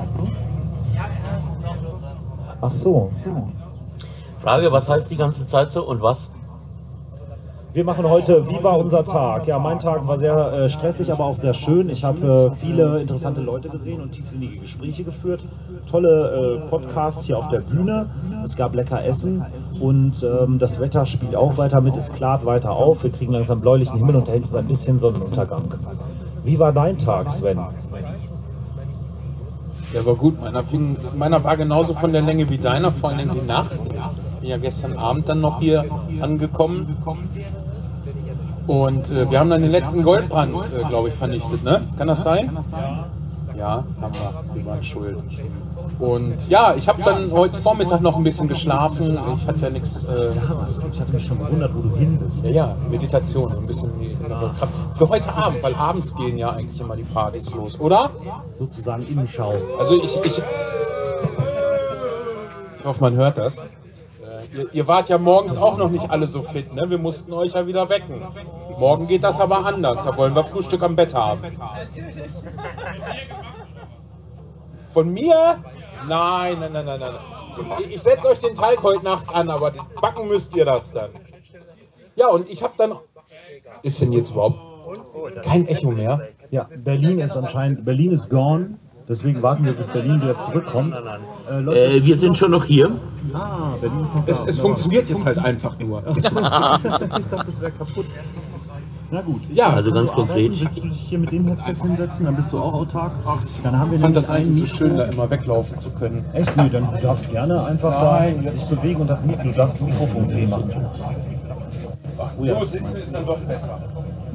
Ach 2.62 2.72
so. 2.72 3.10
Frage, 4.40 4.72
was 4.72 4.90
heißt 4.90 5.12
die 5.12 5.18
ganze 5.18 5.46
Zeit 5.46 5.72
so 5.72 5.84
und 5.88 6.02
was? 6.02 6.30
Wir 7.78 7.84
machen 7.84 8.10
heute, 8.10 8.50
wie 8.50 8.64
war 8.64 8.80
unser 8.80 9.06
Tag? 9.06 9.46
Ja, 9.46 9.60
mein 9.60 9.78
Tag 9.78 10.08
war 10.08 10.18
sehr 10.18 10.34
äh, 10.34 10.68
stressig, 10.68 11.12
aber 11.12 11.26
auch 11.26 11.36
sehr 11.36 11.54
schön. 11.54 11.90
Ich 11.90 12.04
habe 12.04 12.52
äh, 12.52 12.56
viele 12.60 13.00
interessante 13.00 13.40
Leute 13.40 13.70
gesehen 13.70 14.02
und 14.02 14.14
tiefsinnige 14.14 14.62
Gespräche 14.62 15.04
geführt. 15.04 15.46
Tolle 15.88 16.64
äh, 16.66 16.70
Podcasts 16.72 17.26
hier 17.26 17.38
auf 17.38 17.50
der 17.50 17.60
Bühne. 17.60 18.10
Es 18.44 18.56
gab 18.56 18.74
lecker 18.74 19.06
Essen 19.06 19.46
und 19.80 20.24
ähm, 20.24 20.58
das 20.58 20.80
Wetter 20.80 21.06
spielt 21.06 21.36
auch 21.36 21.60
weiter 21.60 21.80
mit. 21.80 21.96
Es 21.96 22.12
klart 22.12 22.48
weiter 22.48 22.72
auf. 22.72 23.04
Wir 23.04 23.12
kriegen 23.12 23.34
langsam 23.34 23.62
bläulichen 23.62 23.98
Himmel 23.98 24.16
und 24.16 24.28
da 24.28 24.32
hinten 24.32 24.48
ist 24.48 24.56
ein 24.56 24.68
bisschen 24.68 24.98
Sonnenuntergang. 24.98 25.66
Wie 26.44 26.58
war 26.58 26.74
dein 26.74 26.98
Tag, 26.98 27.30
Sven? 27.30 27.60
Der 29.94 30.04
war 30.04 30.16
gut. 30.16 30.42
Meiner, 30.42 30.64
fing, 30.64 30.98
meiner 31.16 31.44
war 31.44 31.56
genauso 31.56 31.94
von 31.94 32.12
der 32.12 32.24
Länge 32.24 32.50
wie 32.50 32.58
deiner, 32.58 32.92
vor 32.92 33.12
allem 33.12 33.30
die 33.30 33.46
Nacht. 33.46 33.78
Bin 34.48 34.54
ja 34.54 34.60
gestern 34.60 34.96
Abend 34.98 35.28
dann 35.28 35.42
noch 35.42 35.60
hier 35.60 35.84
angekommen. 36.22 36.96
Und 38.66 39.12
äh, 39.12 39.30
wir 39.30 39.42
haben 39.42 39.50
dann 39.50 39.62
den 39.62 39.72
letzten 39.72 40.04
Goldbrand, 40.04 40.56
äh, 40.72 40.86
glaube 40.88 41.10
ich, 41.10 41.16
vernichtet, 41.16 41.66
ne? 41.66 41.82
Kann 41.98 42.08
das 42.08 42.24
sein? 42.24 42.58
Ja, 43.58 43.84
haben 44.00 44.14
wir. 44.14 44.56
Wir 44.56 44.66
waren 44.66 44.82
schuld. 44.82 45.18
Und 46.00 46.48
ja, 46.48 46.74
ich 46.78 46.88
habe 46.88 47.04
dann 47.04 47.30
heute 47.34 47.58
Vormittag 47.58 48.00
noch 48.00 48.16
ein 48.16 48.24
bisschen 48.24 48.48
geschlafen. 48.48 49.20
Ich 49.36 49.46
hatte 49.46 49.60
ja 49.64 49.70
nichts. 49.70 50.06
Äh, 50.06 50.32
Ich 50.94 51.02
hatte 51.02 51.12
mich 51.12 51.28
schon 51.28 51.40
gewundert, 51.40 51.76
wo 51.76 51.82
du 51.82 51.94
hin 51.98 52.18
bist. 52.18 52.46
ja, 52.46 52.52
ja, 52.52 52.76
Meditation, 52.90 53.52
ein 53.52 53.68
bisschen 53.68 53.92
Kraft. 54.30 54.74
Für 54.94 55.10
heute 55.10 55.34
Abend, 55.34 55.62
weil 55.62 55.76
abends 55.76 56.16
gehen 56.16 56.38
ja 56.38 56.52
eigentlich 56.52 56.80
immer 56.80 56.96
die 56.96 57.04
Partys 57.04 57.54
los, 57.54 57.78
oder? 57.82 58.12
Sozusagen 58.58 59.06
Innenschau. 59.08 59.56
Also 59.78 60.02
ich, 60.02 60.18
ich, 60.24 60.42
ich 62.78 62.86
hoffe, 62.86 63.02
man 63.02 63.16
hört 63.16 63.38
das. 63.38 63.58
Ihr, 64.54 64.74
ihr 64.74 64.88
wart 64.88 65.10
ja 65.10 65.18
morgens 65.18 65.58
auch 65.58 65.78
noch 65.78 65.90
nicht 65.90 66.10
alle 66.10 66.28
so 66.28 66.42
fit, 66.42 66.74
ne? 66.74 66.90
Wir 66.90 66.98
mussten 66.98 67.34
euch 67.34 67.54
ja 67.54 67.66
wieder 67.66 67.90
wecken. 67.90 68.22
Morgen 68.78 69.08
geht 69.08 69.24
das 69.24 69.40
aber 69.40 69.66
anders. 69.66 70.04
Da 70.04 70.16
wollen 70.16 70.36
wir 70.36 70.44
Frühstück 70.44 70.84
am 70.84 70.96
Bett 70.96 71.14
haben. 71.14 71.42
Von 74.88 75.12
mir? 75.14 75.64
Nein, 76.08 76.60
nein, 76.60 76.72
nein, 76.72 76.86
nein, 76.86 77.00
nein. 77.00 77.16
Ich, 77.80 77.96
ich 77.96 78.02
setze 78.02 78.28
euch 78.30 78.40
den 78.40 78.56
Teig 78.56 78.82
heute 78.84 79.04
Nacht 79.04 79.34
an, 79.34 79.50
aber 79.50 79.74
backen 80.00 80.28
müsst 80.28 80.56
ihr 80.56 80.66
das 80.66 80.92
dann. 80.92 81.10
Ja, 82.16 82.28
und 82.28 82.50
ich 82.50 82.64
habe 82.64 82.74
dann. 82.78 82.96
Ist 83.82 84.02
denn 84.02 84.12
jetzt 84.12 84.32
überhaupt 84.32 84.58
kein 85.44 85.68
Echo 85.68 85.92
mehr? 85.92 86.30
Ja, 86.50 86.68
Berlin 86.76 87.20
ist 87.20 87.36
anscheinend, 87.36 87.84
Berlin 87.84 88.12
ist 88.12 88.30
gone. 88.30 88.80
Deswegen 89.10 89.42
warten 89.42 89.64
wir, 89.64 89.72
bis 89.74 89.88
Berlin 89.88 90.22
wieder 90.22 90.38
zurückkommt. 90.38 90.94
Äh, 91.50 91.60
Leute, 91.60 91.80
Äh, 91.80 92.04
wir 92.04 92.18
sind 92.18 92.38
schon 92.38 92.52
noch 92.52 92.66
hier. 92.66 92.92
ah, 93.34 93.76
Berlin 93.80 94.04
ist 94.04 94.14
noch 94.14 94.26
da. 94.26 94.32
Es, 94.32 94.46
es 94.46 94.60
funktioniert 94.60 95.08
jetzt 95.10 95.26
halt 95.26 95.38
einfach 95.38 95.80
nur. 95.80 96.04
ich 96.18 96.24
dachte, 96.24 97.44
das 97.46 97.62
wäre 97.62 97.72
kaputt. 97.72 98.06
Na 99.10 99.22
gut. 99.22 99.40
Ja, 99.54 99.70
Also 99.70 99.92
ganz 99.94 100.12
konkret. 100.12 100.60
Willst 100.60 100.78
du 100.80 100.82
dich 100.82 100.98
hier 101.00 101.20
mit 101.20 101.32
dem 101.32 101.48
Headset 101.48 101.76
hinsetzen? 101.82 102.26
Dann 102.26 102.36
bist 102.36 102.52
du 102.52 102.60
auch 102.60 102.74
autark. 102.74 103.14
Dann 103.64 103.80
haben 103.80 103.92
wir 103.92 103.96
Ich 103.96 104.02
fand 104.02 104.18
das 104.18 104.30
eigentlich 104.30 104.60
so 104.60 104.66
schön, 104.66 104.98
da 104.98 105.06
immer 105.06 105.30
weglaufen 105.32 105.78
zu 105.78 105.92
können. 105.92 106.26
Echt? 106.34 106.58
Nee, 106.58 106.68
dann 106.70 106.90
du 106.94 107.00
darfst 107.02 107.32
gerne 107.32 107.64
einfach 107.64 108.04
Nein, 108.04 108.40
da 108.44 108.50
jetzt- 108.52 108.70
dich 108.70 108.78
bewegen 108.78 109.00
und 109.00 109.10
das 109.10 109.24
Mikro, 109.24 109.44
du 109.44 109.52
darfst 109.54 109.78
das 109.80 109.88
Mikrofon 109.88 110.30
feh 110.30 110.46
machen. 110.48 110.72
So 112.44 112.66
sitzen 112.66 112.96
ist 112.98 113.14
dann 113.16 113.26
doch 113.26 113.40
besser. 113.40 113.80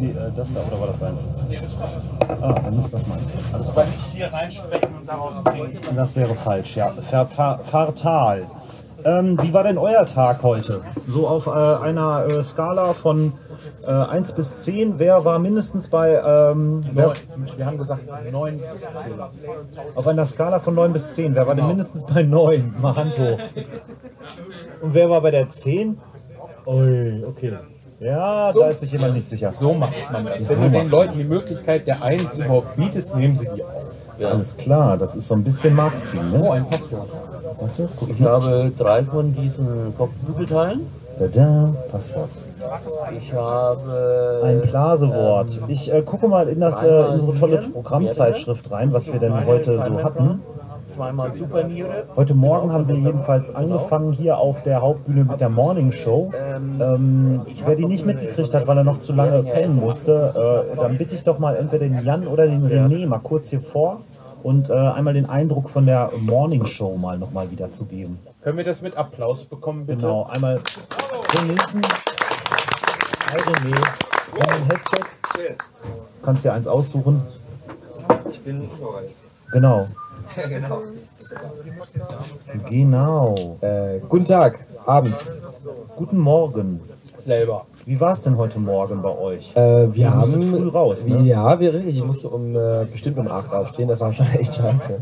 Nee, 0.02 0.11
äh, 0.11 0.32
das 0.35 0.52
da, 0.52 0.61
oder 0.66 0.80
war 0.80 0.88
das 0.88 0.99
deins? 0.99 1.25
Ah, 2.40 2.54
dann 2.54 2.76
ist 2.76 2.92
das 2.92 3.06
meins. 3.06 3.37
Klar. 3.50 3.76
Weil 3.76 3.87
ich 3.87 4.16
hier 4.16 4.32
reinsprechen 4.32 4.88
und 4.99 5.09
daraus 5.09 5.44
trinken. 5.44 5.78
Das 5.94 6.16
wäre 6.16 6.35
falsch, 6.35 6.75
ja. 6.76 6.88
Ver, 6.88 7.25
ver, 7.26 7.61
fatal. 7.62 8.49
Ähm, 9.04 9.38
wie 9.40 9.52
war 9.52 9.62
denn 9.62 9.78
euer 9.78 10.04
Tag 10.04 10.42
heute? 10.42 10.80
So 11.06 11.28
auf 11.28 11.47
äh, 11.47 11.50
einer 11.50 12.26
äh, 12.26 12.42
Skala 12.42 12.94
von 12.94 13.35
äh, 13.85 13.92
1 13.92 14.32
bis 14.32 14.64
10, 14.64 14.99
wer 14.99 15.25
war 15.25 15.38
mindestens 15.38 15.87
bei. 15.87 16.14
Ähm, 16.14 16.85
wer, 16.92 17.12
Wir 17.56 17.64
haben 17.64 17.78
gesagt 17.78 18.02
9 18.32 18.59
bis 18.73 18.80
10. 18.80 19.12
auf 19.94 20.06
einer 20.09 20.26
Skala 20.26 20.59
von 20.59 20.75
9 20.75 20.92
bis 20.92 21.14
10, 21.14 21.37
wer 21.37 21.47
war 21.47 21.54
denn 21.54 21.68
mindestens 21.68 22.04
bei 22.06 22.25
9? 22.25 22.75
Mach 22.80 22.97
Hand 22.97 23.16
hoch. 23.18 23.38
Und 24.80 24.94
wer 24.94 25.09
war 25.09 25.21
bei 25.21 25.30
der 25.30 25.49
10? 25.49 25.97
Ui, 26.66 27.25
okay. 27.25 27.56
Ja, 28.02 28.52
da 28.52 28.68
ist 28.68 28.80
sich 28.80 28.90
jemand 28.92 29.14
nicht 29.14 29.28
sicher. 29.28 29.50
So 29.52 29.73
macht 29.75 29.92
man 30.12 30.26
das. 30.26 30.49
Wenn 30.49 30.73
du 30.73 30.78
den 30.80 30.90
Leuten 30.90 31.14
die 31.14 31.25
Möglichkeit 31.25 31.87
der 31.87 32.02
Eins 32.02 32.37
überhaupt 32.37 32.76
bietest, 32.76 33.14
nehmen 33.14 33.37
sie 33.37 33.49
die 33.54 33.62
auch. 33.62 34.30
Alles 34.32 34.56
klar, 34.56 34.97
das 34.97 35.14
ist 35.14 35.28
so 35.28 35.35
ein 35.35 35.42
bisschen 35.44 35.75
Marketing, 35.75 36.21
Oh, 36.35 36.38
ne? 36.38 36.50
ein 36.52 36.68
Passwort. 36.68 37.09
Warte, 37.61 37.88
guck 37.99 38.11
Ich 38.11 38.21
habe 38.23 38.73
drei 38.76 39.02
von 39.04 39.35
diesen 39.35 39.94
Kopfbügelteilen. 39.97 40.87
Da, 41.18 41.26
da, 41.26 41.75
Passwort. 41.90 42.30
Ich 43.16 43.32
habe 43.32 44.40
Ein 44.44 44.62
Plasewort. 44.62 45.59
Ich 45.68 45.92
äh, 45.92 46.02
gucke 46.02 46.28
mal 46.28 46.49
in, 46.49 46.61
das, 46.61 46.82
äh, 46.82 46.88
in 46.88 47.04
unsere 47.14 47.35
tolle 47.35 47.59
Programmzeitschrift 47.59 48.71
rein, 48.71 48.92
was 48.92 49.12
wir 49.12 49.18
denn 49.21 49.47
heute 49.47 49.80
so 49.80 50.02
hatten. 50.02 50.42
Zweimal 50.86 51.32
Superniere. 51.34 52.04
Heute 52.16 52.34
Morgen 52.34 52.72
haben 52.72 52.88
wir 52.88 52.96
jedenfalls 52.96 53.54
angefangen 53.54 54.12
hier 54.12 54.38
auf 54.38 54.62
der 54.62 54.82
Hauptbühne 54.82 55.24
mit 55.24 55.40
der 55.40 55.48
Morning 55.48 55.92
Show. 55.92 56.32
Ähm, 56.34 57.42
wer 57.64 57.76
die 57.76 57.86
nicht 57.86 58.04
mitgekriegt 58.04 58.54
hat, 58.54 58.66
weil 58.66 58.78
er 58.78 58.84
noch 58.84 59.00
zu 59.00 59.12
lange 59.12 59.42
pennen 59.42 59.76
musste, 59.76 60.66
äh, 60.72 60.76
dann 60.76 60.98
bitte 60.98 61.14
ich 61.14 61.24
doch 61.24 61.38
mal 61.38 61.56
entweder 61.56 61.88
den 61.88 62.02
Jan 62.02 62.26
oder 62.26 62.46
den 62.46 62.64
René 62.66 63.06
mal 63.06 63.18
kurz 63.18 63.48
hier 63.48 63.60
vor 63.60 64.00
und 64.42 64.70
äh, 64.70 64.72
einmal 64.74 65.14
den 65.14 65.28
Eindruck 65.28 65.70
von 65.70 65.86
der 65.86 66.10
Morning 66.18 66.66
Show 66.66 66.96
mal 66.96 67.18
nochmal 67.18 67.50
wiederzugeben. 67.50 68.18
Können 68.42 68.58
wir 68.58 68.64
das 68.64 68.82
mit 68.82 68.96
Applaus 68.96 69.44
bekommen, 69.44 69.86
bitte? 69.86 70.00
Genau, 70.00 70.24
einmal 70.24 70.58
so 70.58 71.42
Nielsen. 71.42 71.82
Hi 73.30 73.38
René. 73.38 73.76
Nimm 74.34 74.54
ein 74.54 74.64
Headset. 74.64 75.56
Kannst 76.22 76.44
dir 76.44 76.52
eins 76.52 76.66
aussuchen. 76.66 77.22
Ich 78.30 78.40
bin 78.40 78.68
Genau. 79.52 79.86
Genau. 82.68 83.56
Äh, 83.60 84.00
guten 84.08 84.26
Tag, 84.26 84.60
abends. 84.86 85.30
Guten 85.96 86.18
Morgen. 86.18 86.80
Selber. 87.18 87.66
Wie 87.84 87.98
war 88.00 88.12
es 88.12 88.22
denn 88.22 88.36
heute 88.36 88.58
Morgen 88.58 89.02
bei 89.02 89.16
euch? 89.16 89.54
Äh, 89.56 89.92
wir 89.92 89.94
Ihr 89.94 90.14
haben. 90.14 90.42
früh 90.42 90.68
raus, 90.68 91.06
ne? 91.06 91.20
Ja, 91.22 91.58
wir 91.58 91.72
richtig. 91.72 91.98
Ich 91.98 92.04
musste 92.04 92.28
um 92.28 92.54
äh, 92.56 92.84
bestimmt 92.90 93.18
um 93.18 93.28
8 93.28 93.52
aufstehen, 93.52 93.88
das 93.88 94.00
war 94.00 94.12
schon 94.12 94.26
echt 94.38 94.54
scheiße. 94.54 94.98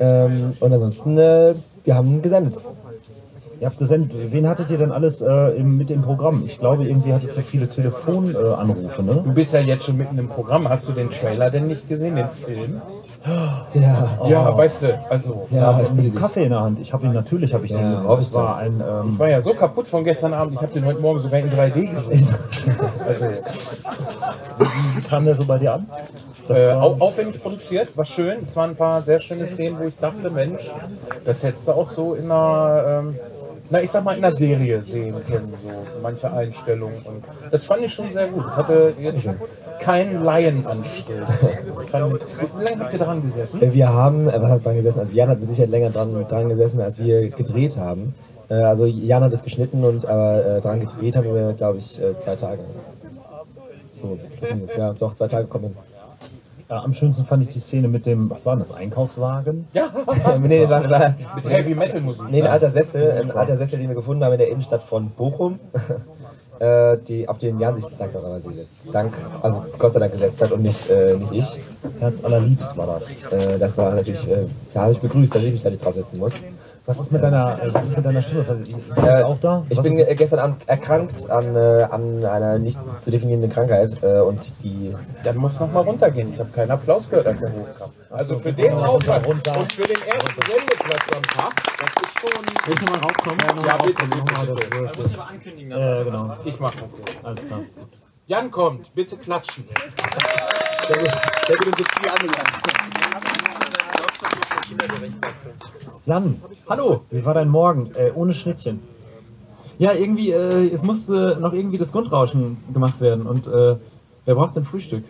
Ähm, 0.00 0.54
und 0.58 0.72
ansonsten, 0.72 1.18
äh, 1.18 1.54
wir 1.84 1.94
haben 1.94 2.20
gesendet. 2.22 2.56
Ihr 3.60 3.66
habt 3.66 3.78
gesendet. 3.78 4.32
Wen 4.32 4.48
hattet 4.48 4.70
ihr 4.70 4.78
denn 4.78 4.90
alles 4.90 5.20
äh, 5.20 5.30
im, 5.50 5.76
mit 5.76 5.90
im 5.90 6.00
Programm? 6.00 6.44
Ich 6.46 6.58
glaube, 6.58 6.84
irgendwie 6.86 7.12
hattet 7.12 7.36
ihr 7.36 7.42
viele 7.42 7.68
Telefonanrufe, 7.68 9.02
äh, 9.02 9.04
ne? 9.04 9.22
Du 9.22 9.34
bist 9.34 9.52
ja 9.52 9.60
jetzt 9.60 9.84
schon 9.84 9.98
mitten 9.98 10.16
im 10.16 10.28
Programm. 10.28 10.66
Hast 10.66 10.88
du 10.88 10.92
den 10.92 11.10
Trailer 11.10 11.50
denn 11.50 11.66
nicht 11.66 11.86
gesehen, 11.86 12.16
den 12.16 12.28
Film? 12.30 12.80
Tja, 13.70 14.08
Ja, 14.26 14.56
weißt 14.56 14.82
du, 14.84 14.98
also. 15.10 15.46
ja, 15.50 15.78
ich 15.82 15.90
bitte 15.90 16.10
dich. 16.10 16.20
Kaffee 16.20 16.44
in 16.44 16.50
der 16.50 16.60
Hand. 16.60 16.80
Ich 16.80 16.90
habe 16.94 17.04
ihn 17.04 17.12
natürlich, 17.12 17.52
habe 17.52 17.66
ich 17.66 17.72
den 17.72 17.82
Ja, 17.82 18.00
gesehen. 18.00 18.18
Es 18.18 18.28
ich 18.28 18.34
war 18.34 18.56
ein 18.56 18.80
ähm, 18.80 19.10
Ich 19.12 19.18
war 19.18 19.28
ja 19.28 19.42
so 19.42 19.52
kaputt 19.52 19.86
von 19.88 20.04
gestern 20.04 20.32
Abend, 20.32 20.54
ich 20.54 20.62
habe 20.62 20.72
den 20.72 20.86
heute 20.86 21.00
Morgen 21.00 21.18
sogar 21.18 21.40
in 21.40 21.50
3D 21.50 21.94
gesehen. 21.94 22.26
Also, 23.06 23.26
Wie 24.94 25.02
kam 25.02 25.24
der 25.24 25.34
so 25.34 25.44
bei 25.44 25.58
dir 25.58 25.74
an? 25.74 25.86
Das 26.48 26.58
äh, 26.60 26.72
aufwendig 26.72 27.42
produziert, 27.42 27.96
war 27.96 28.04
schön. 28.04 28.38
Es 28.42 28.56
waren 28.56 28.70
ein 28.70 28.76
paar 28.76 29.02
sehr 29.02 29.20
schöne 29.20 29.46
Szenen, 29.46 29.78
wo 29.78 29.84
ich 29.84 29.96
dachte, 29.96 30.30
Mensch, 30.30 30.62
das 31.24 31.42
hättest 31.42 31.68
du 31.68 31.72
auch 31.72 31.88
so 31.88 32.14
in 32.14 32.24
einer, 32.24 33.02
ähm, 33.04 33.14
na 33.70 33.80
ich 33.80 33.90
sag 33.90 34.04
mal, 34.04 34.16
in 34.16 34.24
einer 34.24 34.34
Serie 34.36 34.82
sehen 34.82 35.14
können, 35.28 35.54
so 35.62 36.00
manche 36.02 36.30
Einstellungen. 36.30 36.98
Und 37.04 37.24
das 37.50 37.64
fand 37.64 37.82
ich 37.84 37.94
schon 37.94 38.10
sehr 38.10 38.26
gut. 38.28 38.44
Es 38.46 38.56
hatte 38.56 38.92
jetzt 39.00 39.28
keinen 39.80 40.24
Laienanstrich. 40.24 41.06
Wie 41.08 42.64
lange 42.64 42.80
habt 42.80 42.92
ihr 42.92 42.98
daran 42.98 43.22
gesessen? 43.22 43.62
Äh, 43.62 43.72
Wir 43.72 43.92
haben, 43.92 44.28
äh, 44.28 44.42
was 44.42 44.50
heißt 44.50 44.66
dran 44.66 44.76
gesessen? 44.76 45.00
Also 45.00 45.14
Jan 45.14 45.28
hat 45.28 45.40
mit 45.40 45.48
Sicherheit 45.48 45.70
länger 45.70 45.90
dran, 45.90 46.26
dran 46.28 46.48
gesessen, 46.48 46.80
als 46.80 46.98
wir 46.98 47.30
gedreht 47.30 47.76
haben. 47.76 48.14
Äh, 48.48 48.54
also 48.54 48.86
Jan 48.86 49.22
hat 49.22 49.32
es 49.32 49.42
geschnitten 49.42 49.84
und 49.84 50.04
aber 50.04 50.56
äh, 50.56 50.60
dran 50.60 50.80
gedreht 50.80 51.16
haben 51.16 51.32
wir, 51.32 51.52
glaube 51.54 51.78
ich, 51.78 52.00
zwei 52.18 52.36
Tage. 52.36 52.62
So, 54.02 54.18
ja, 54.76 54.92
doch, 54.94 55.14
zwei 55.14 55.28
Tage 55.28 55.46
kommen. 55.46 55.76
Ja, 56.70 56.84
am 56.84 56.94
schönsten 56.94 57.24
fand 57.24 57.42
ich 57.42 57.48
die 57.48 57.58
Szene 57.58 57.88
mit 57.88 58.06
dem, 58.06 58.30
was 58.30 58.46
war 58.46 58.54
denn 58.54 58.60
das, 58.60 58.72
Einkaufswagen? 58.72 59.66
Ja, 59.74 59.90
nee, 60.40 60.60
das 60.60 60.70
war, 60.70 60.88
war, 60.88 61.14
mit 61.34 61.50
Heavy 61.50 61.74
Metal 61.74 62.00
Musik. 62.00 62.30
nee, 62.30 62.42
ein 62.42 62.48
alter 62.48 62.70
Sessel, 62.70 63.10
ein 63.10 63.30
alter 63.32 63.56
Sessel, 63.56 63.78
den 63.78 63.88
wir 63.88 63.96
gefunden 63.96 64.22
haben 64.24 64.32
in 64.32 64.38
der 64.38 64.48
Innenstadt 64.48 64.82
von 64.82 65.10
Bochum. 65.10 65.58
äh, 66.60 66.98
die, 66.98 67.28
auf 67.28 67.38
den 67.38 67.58
Jan 67.58 67.74
sich 67.74 67.86
dankbarerweise 67.98 68.48
gesetzt. 68.48 68.76
Dank, 68.92 69.14
also 69.42 69.64
Gott 69.78 69.94
sei 69.94 70.00
Dank 70.00 70.12
gesetzt 70.12 70.40
hat 70.42 70.52
und 70.52 70.62
nicht, 70.62 70.88
äh, 70.88 71.16
nicht 71.16 71.32
ich. 71.32 71.60
Herz 71.98 72.22
allerliebst 72.22 72.76
war 72.76 72.86
das. 72.86 73.10
Äh, 73.10 73.58
das 73.58 73.76
war 73.76 73.94
natürlich, 73.94 74.28
äh, 74.30 74.46
da 74.72 74.82
habe 74.82 74.92
ich 74.92 75.00
begrüßt, 75.00 75.34
dass 75.34 75.42
ich 75.42 75.52
mich 75.52 75.62
da 75.62 75.70
nicht 75.70 75.84
draufsetzen 75.84 76.18
muss. 76.18 76.34
Was 76.86 76.98
ist 76.98 77.12
mit 77.12 77.22
deiner, 77.22 77.62
äh, 77.62 77.72
was 77.74 77.84
ist 77.84 77.96
mit 77.96 78.04
deiner 78.04 78.22
Stimme? 78.22 78.40
Ist 78.42 78.74
Äh, 78.96 79.22
auch 79.22 79.38
da? 79.38 79.64
Ich 79.68 79.80
bin 79.80 79.98
ist- 79.98 80.08
äh, 80.08 80.14
gestern 80.16 80.38
Abend 80.40 80.68
erkrankt 80.68 81.30
an, 81.30 81.54
äh, 81.54 81.82
an 81.90 82.24
einer 82.24 82.58
nicht 82.58 82.80
zu 83.02 83.10
definierenden 83.10 83.50
Krankheit 83.50 83.90
äh, 84.02 84.20
und 84.20 84.52
die. 84.64 84.96
Dann 85.22 85.36
muss 85.36 85.60
noch 85.60 85.70
mal 85.70 85.80
runtergehen. 85.82 86.32
Ich 86.32 86.40
habe 86.40 86.50
keinen 86.50 86.70
Applaus 86.70 87.08
gehört, 87.08 87.26
als 87.28 87.42
er 87.42 87.50
hochkam. 87.52 87.90
Also 88.10 88.38
für 88.40 88.52
den 88.52 88.72
Aufwand 88.74 89.26
runter. 89.26 89.56
und 89.58 89.72
für 89.72 89.82
den 89.82 90.02
ersten 90.02 90.42
Sendeplatz 90.46 91.06
am 91.16 91.22
Tag, 91.22 91.52
das 91.78 92.02
ist 92.02 92.20
schon... 92.20 92.66
Will 92.66 92.74
ich 92.74 92.80
nochmal 92.80 93.00
raufkommen? 93.00 93.66
Ja, 93.66 93.76
bitte, 93.76 94.06
bitte, 94.06 95.02
bitte. 95.04 96.00
Äh, 96.00 96.04
genau. 96.04 96.36
Ich 96.44 96.58
mach 96.58 96.74
das 96.74 96.98
jetzt. 96.98 97.24
Alles 97.24 97.46
klar. 97.46 97.60
Jan 98.26 98.50
kommt, 98.50 98.92
bitte 98.94 99.16
klatschen. 99.16 99.64
Jan, 106.06 106.40
Hallo! 106.68 107.02
wie 107.10 107.24
war 107.24 107.34
dein 107.34 107.48
Morgen? 107.48 107.90
Äh, 107.94 108.12
ohne 108.14 108.34
Schnittchen. 108.34 108.80
Ja, 109.78 109.92
irgendwie, 109.92 110.30
äh, 110.30 110.70
es 110.72 110.82
musste 110.82 111.38
noch 111.40 111.52
irgendwie 111.52 111.78
das 111.78 111.92
Grundrauschen 111.92 112.58
gemacht 112.72 113.00
werden. 113.00 113.26
Und 113.26 113.46
äh, 113.46 113.76
wer 114.24 114.34
braucht 114.34 114.56
denn 114.56 114.64
Frühstück? 114.64 115.04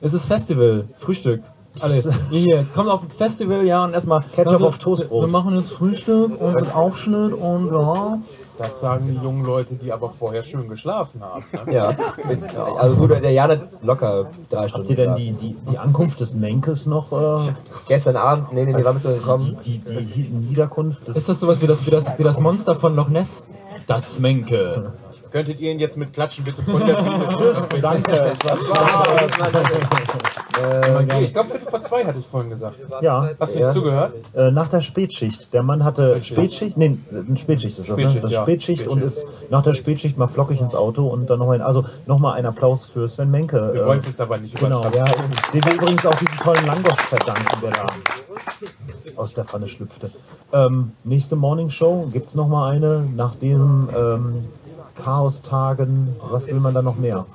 Es 0.00 0.14
ist 0.14 0.26
Festival, 0.26 0.88
Frühstück. 0.96 1.42
Alle, 1.80 1.96
ihr 2.32 2.38
hier, 2.38 2.66
kommt 2.74 2.88
auf 2.88 3.02
ein 3.04 3.10
Festival, 3.10 3.64
ja, 3.64 3.84
und 3.84 3.92
erstmal. 3.94 4.20
Ketchup 4.34 4.58
wir- 4.60 4.66
auf 4.66 4.78
Toastbrot. 4.78 5.22
Wir 5.26 5.30
machen 5.30 5.56
jetzt 5.58 5.72
Frühstück 5.72 6.40
und 6.40 6.54
mit 6.54 6.74
Aufschnitt 6.74 7.32
und 7.32 7.72
ja. 7.72 8.18
Das 8.58 8.80
sagen 8.80 9.06
die 9.08 9.24
jungen 9.24 9.44
Leute, 9.46 9.74
die 9.76 9.90
aber 9.90 10.10
vorher 10.10 10.42
schön 10.42 10.68
geschlafen 10.68 11.22
haben. 11.22 11.44
Ne? 11.66 11.72
Ja, 11.72 11.94
ist, 12.28 12.54
also 12.54 12.94
gut, 12.96 13.10
der 13.10 13.30
Jan 13.32 13.50
hat 13.52 13.60
locker 13.82 14.26
drei 14.50 14.68
Stunden. 14.68 14.88
Habt 14.88 14.98
ihr 14.98 15.06
denn 15.06 15.14
die, 15.14 15.32
die, 15.32 15.56
die 15.70 15.78
Ankunft 15.78 16.20
des 16.20 16.34
Menkes 16.34 16.84
noch? 16.84 17.10
Äh, 17.38 17.52
Gestern 17.88 18.16
Abend, 18.16 18.52
nee, 18.52 18.66
nee, 18.66 18.74
nee, 18.74 18.84
wann 18.84 18.92
bist 18.94 19.06
du 19.06 19.10
die, 19.10 19.18
gekommen? 19.18 19.56
die, 19.64 19.78
die 19.78 19.94
Hi- 19.96 20.28
Niederkunft 20.28 21.08
des 21.08 21.16
Ist 21.16 21.28
das 21.30 21.40
sowas 21.40 21.62
wie 21.62 21.66
das, 21.68 21.86
wie 21.86 21.90
das, 21.90 22.18
wie 22.18 22.22
das 22.22 22.38
Monster 22.38 22.74
von 22.76 22.94
Loch 22.96 23.08
Ness? 23.08 23.46
Das 23.86 24.18
Menke. 24.18 24.92
Könntet 25.30 25.60
ihr 25.60 25.70
ihn 25.72 25.78
jetzt 25.78 25.96
mit 25.96 26.12
Klatschen 26.12 26.44
bitte 26.44 26.62
von 26.62 26.84
der 26.84 26.96
Tschüss, 27.30 27.68
danke. 27.82 28.32
Äh, 30.60 31.24
ich 31.24 31.32
glaube, 31.32 31.50
Viertel 31.50 31.68
vor 31.68 31.80
zwei 31.80 32.04
hatte 32.04 32.18
ich 32.18 32.26
vorhin 32.26 32.50
gesagt. 32.50 32.76
Ja, 33.00 33.30
Hast 33.38 33.54
du 33.54 33.58
nicht 33.60 33.70
zugehört? 33.70 34.14
äh, 34.34 34.50
nach 34.50 34.68
der 34.68 34.80
Spätschicht. 34.80 35.52
Der 35.54 35.62
Mann 35.62 35.84
hatte 35.84 36.22
Spätschicht, 36.22 36.76
nee, 36.76 36.98
eine 37.10 37.36
Spätschicht 37.36 37.78
ist 37.78 37.88
das, 37.90 37.96
ne? 37.96 38.02
Spätschicht, 38.02 38.24
Das 38.24 38.32
ja. 38.32 38.42
Spätschicht 38.42 38.88
und 38.88 39.02
ist 39.02 39.24
nach 39.50 39.62
der 39.62 39.74
Spätschicht 39.74 40.18
mal 40.18 40.26
flockig 40.28 40.60
ins 40.60 40.74
Auto 40.74 41.06
und 41.06 41.30
dann 41.30 41.38
nochmal, 41.38 41.62
also 41.62 41.84
nochmal 42.06 42.34
ein 42.36 42.46
Applaus 42.46 42.84
für 42.84 43.06
Sven 43.08 43.30
Menke. 43.30 43.70
Wir 43.72 43.82
äh, 43.82 43.86
wollen 43.86 43.98
es 44.00 44.06
jetzt 44.06 44.20
aber 44.20 44.38
nicht 44.38 44.58
Genau, 44.58 44.80
übertreiben. 44.80 45.06
ja, 45.08 45.52
dem 45.52 45.64
wir 45.64 45.74
übrigens 45.74 46.04
auch 46.06 46.14
diesen 46.16 46.36
tollen 46.38 46.66
Langos 46.66 47.00
verdanken, 47.08 47.60
der 47.62 47.70
da 47.70 47.86
aus 49.16 49.34
der 49.34 49.44
Pfanne 49.44 49.68
schlüpfte. 49.68 50.10
Ähm, 50.52 50.92
nächste 51.04 51.36
Morning 51.36 51.70
Show, 51.70 52.08
gibt 52.12 52.28
es 52.28 52.34
nochmal 52.34 52.74
eine 52.74 53.04
nach 53.16 53.34
diesem 53.36 53.88
ähm, 53.96 54.44
Chaos-Tagen? 54.94 56.16
Was 56.20 56.48
will 56.48 56.60
man 56.60 56.74
da 56.74 56.82
noch 56.82 56.96
mehr? 56.96 57.26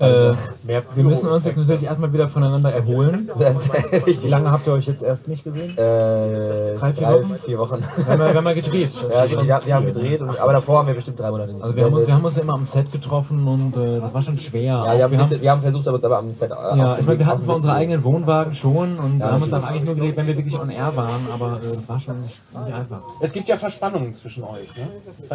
Äh, 0.00 0.32
Mehr 0.62 0.82
wir 0.94 1.04
müssen 1.04 1.28
uns 1.28 1.44
jetzt 1.44 1.58
natürlich 1.58 1.82
erstmal 1.82 2.10
wieder 2.12 2.28
voneinander 2.28 2.72
erholen. 2.72 3.28
Das 3.38 3.68
ist 4.06 4.24
Wie 4.24 4.28
lange 4.30 4.50
habt 4.50 4.66
ihr 4.66 4.72
euch 4.72 4.86
jetzt 4.86 5.02
erst 5.02 5.28
nicht 5.28 5.44
gesehen? 5.44 5.76
Äh, 5.76 6.74
Drei, 6.74 6.92
vier 6.92 7.06
drei, 7.06 7.14
Wochen? 7.22 7.34
vier 7.44 7.58
Wochen. 7.58 7.84
Wir 7.96 8.06
haben, 8.06 8.18
wir 8.18 8.34
haben 8.34 8.46
ja 8.46 8.52
gedreht. 8.54 8.90
Ja, 9.10 9.28
wir, 9.28 9.42
wir, 9.42 9.60
wir 9.64 9.74
haben 9.74 9.86
gedreht, 9.86 10.22
und, 10.22 10.38
aber 10.38 10.52
davor 10.52 10.78
haben 10.78 10.88
wir 10.88 10.94
bestimmt 10.94 11.18
drei 11.20 11.30
Monate 11.30 11.52
nicht 11.52 11.62
Also 11.62 11.76
wir 11.76 11.84
haben, 11.84 11.94
uns, 11.94 12.06
wir 12.06 12.14
haben 12.14 12.24
uns 12.24 12.36
ja 12.36 12.42
immer 12.42 12.54
am 12.54 12.64
Set 12.64 12.90
getroffen 12.92 13.46
und 13.46 13.76
äh, 13.76 14.00
das 14.00 14.14
war 14.14 14.22
schon 14.22 14.38
schwer. 14.38 14.84
Ja, 14.86 14.96
wir 14.96 15.04
haben, 15.04 15.12
wir 15.12 15.18
haben, 15.18 15.42
wir 15.42 15.50
haben 15.50 15.62
versucht, 15.62 15.86
aber 15.88 15.96
uns 15.96 16.04
aber 16.04 16.18
am 16.18 16.30
Set 16.30 16.50
ja, 16.50 16.96
ich 16.98 17.06
meine, 17.06 17.18
wir 17.18 17.26
hatten 17.26 17.42
zwar 17.42 17.56
unsere 17.56 17.74
eigenen 17.74 18.02
Wohnwagen 18.04 18.54
schon 18.54 18.98
und 18.98 19.18
Ja, 19.18 19.32
haben 19.32 19.42
uns 19.42 19.52
auch 19.52 19.64
eigentlich 19.64 19.84
nur 19.84 19.94
gedreht, 19.94 20.16
wenn 20.16 20.26
wir 20.26 20.36
wirklich 20.36 20.58
on 20.58 20.70
air 20.70 20.94
waren, 20.96 21.26
aber 21.32 21.60
äh, 21.62 21.74
das 21.76 21.88
war 21.88 22.00
schon 22.00 22.20
nicht, 22.22 22.38
nicht 22.64 22.74
einfach. 22.74 23.02
Es 23.20 23.32
gibt 23.32 23.48
ja 23.48 23.56
Verspannungen 23.56 24.14
zwischen 24.14 24.44
euch. 24.44 24.68
Ne? 24.76 24.88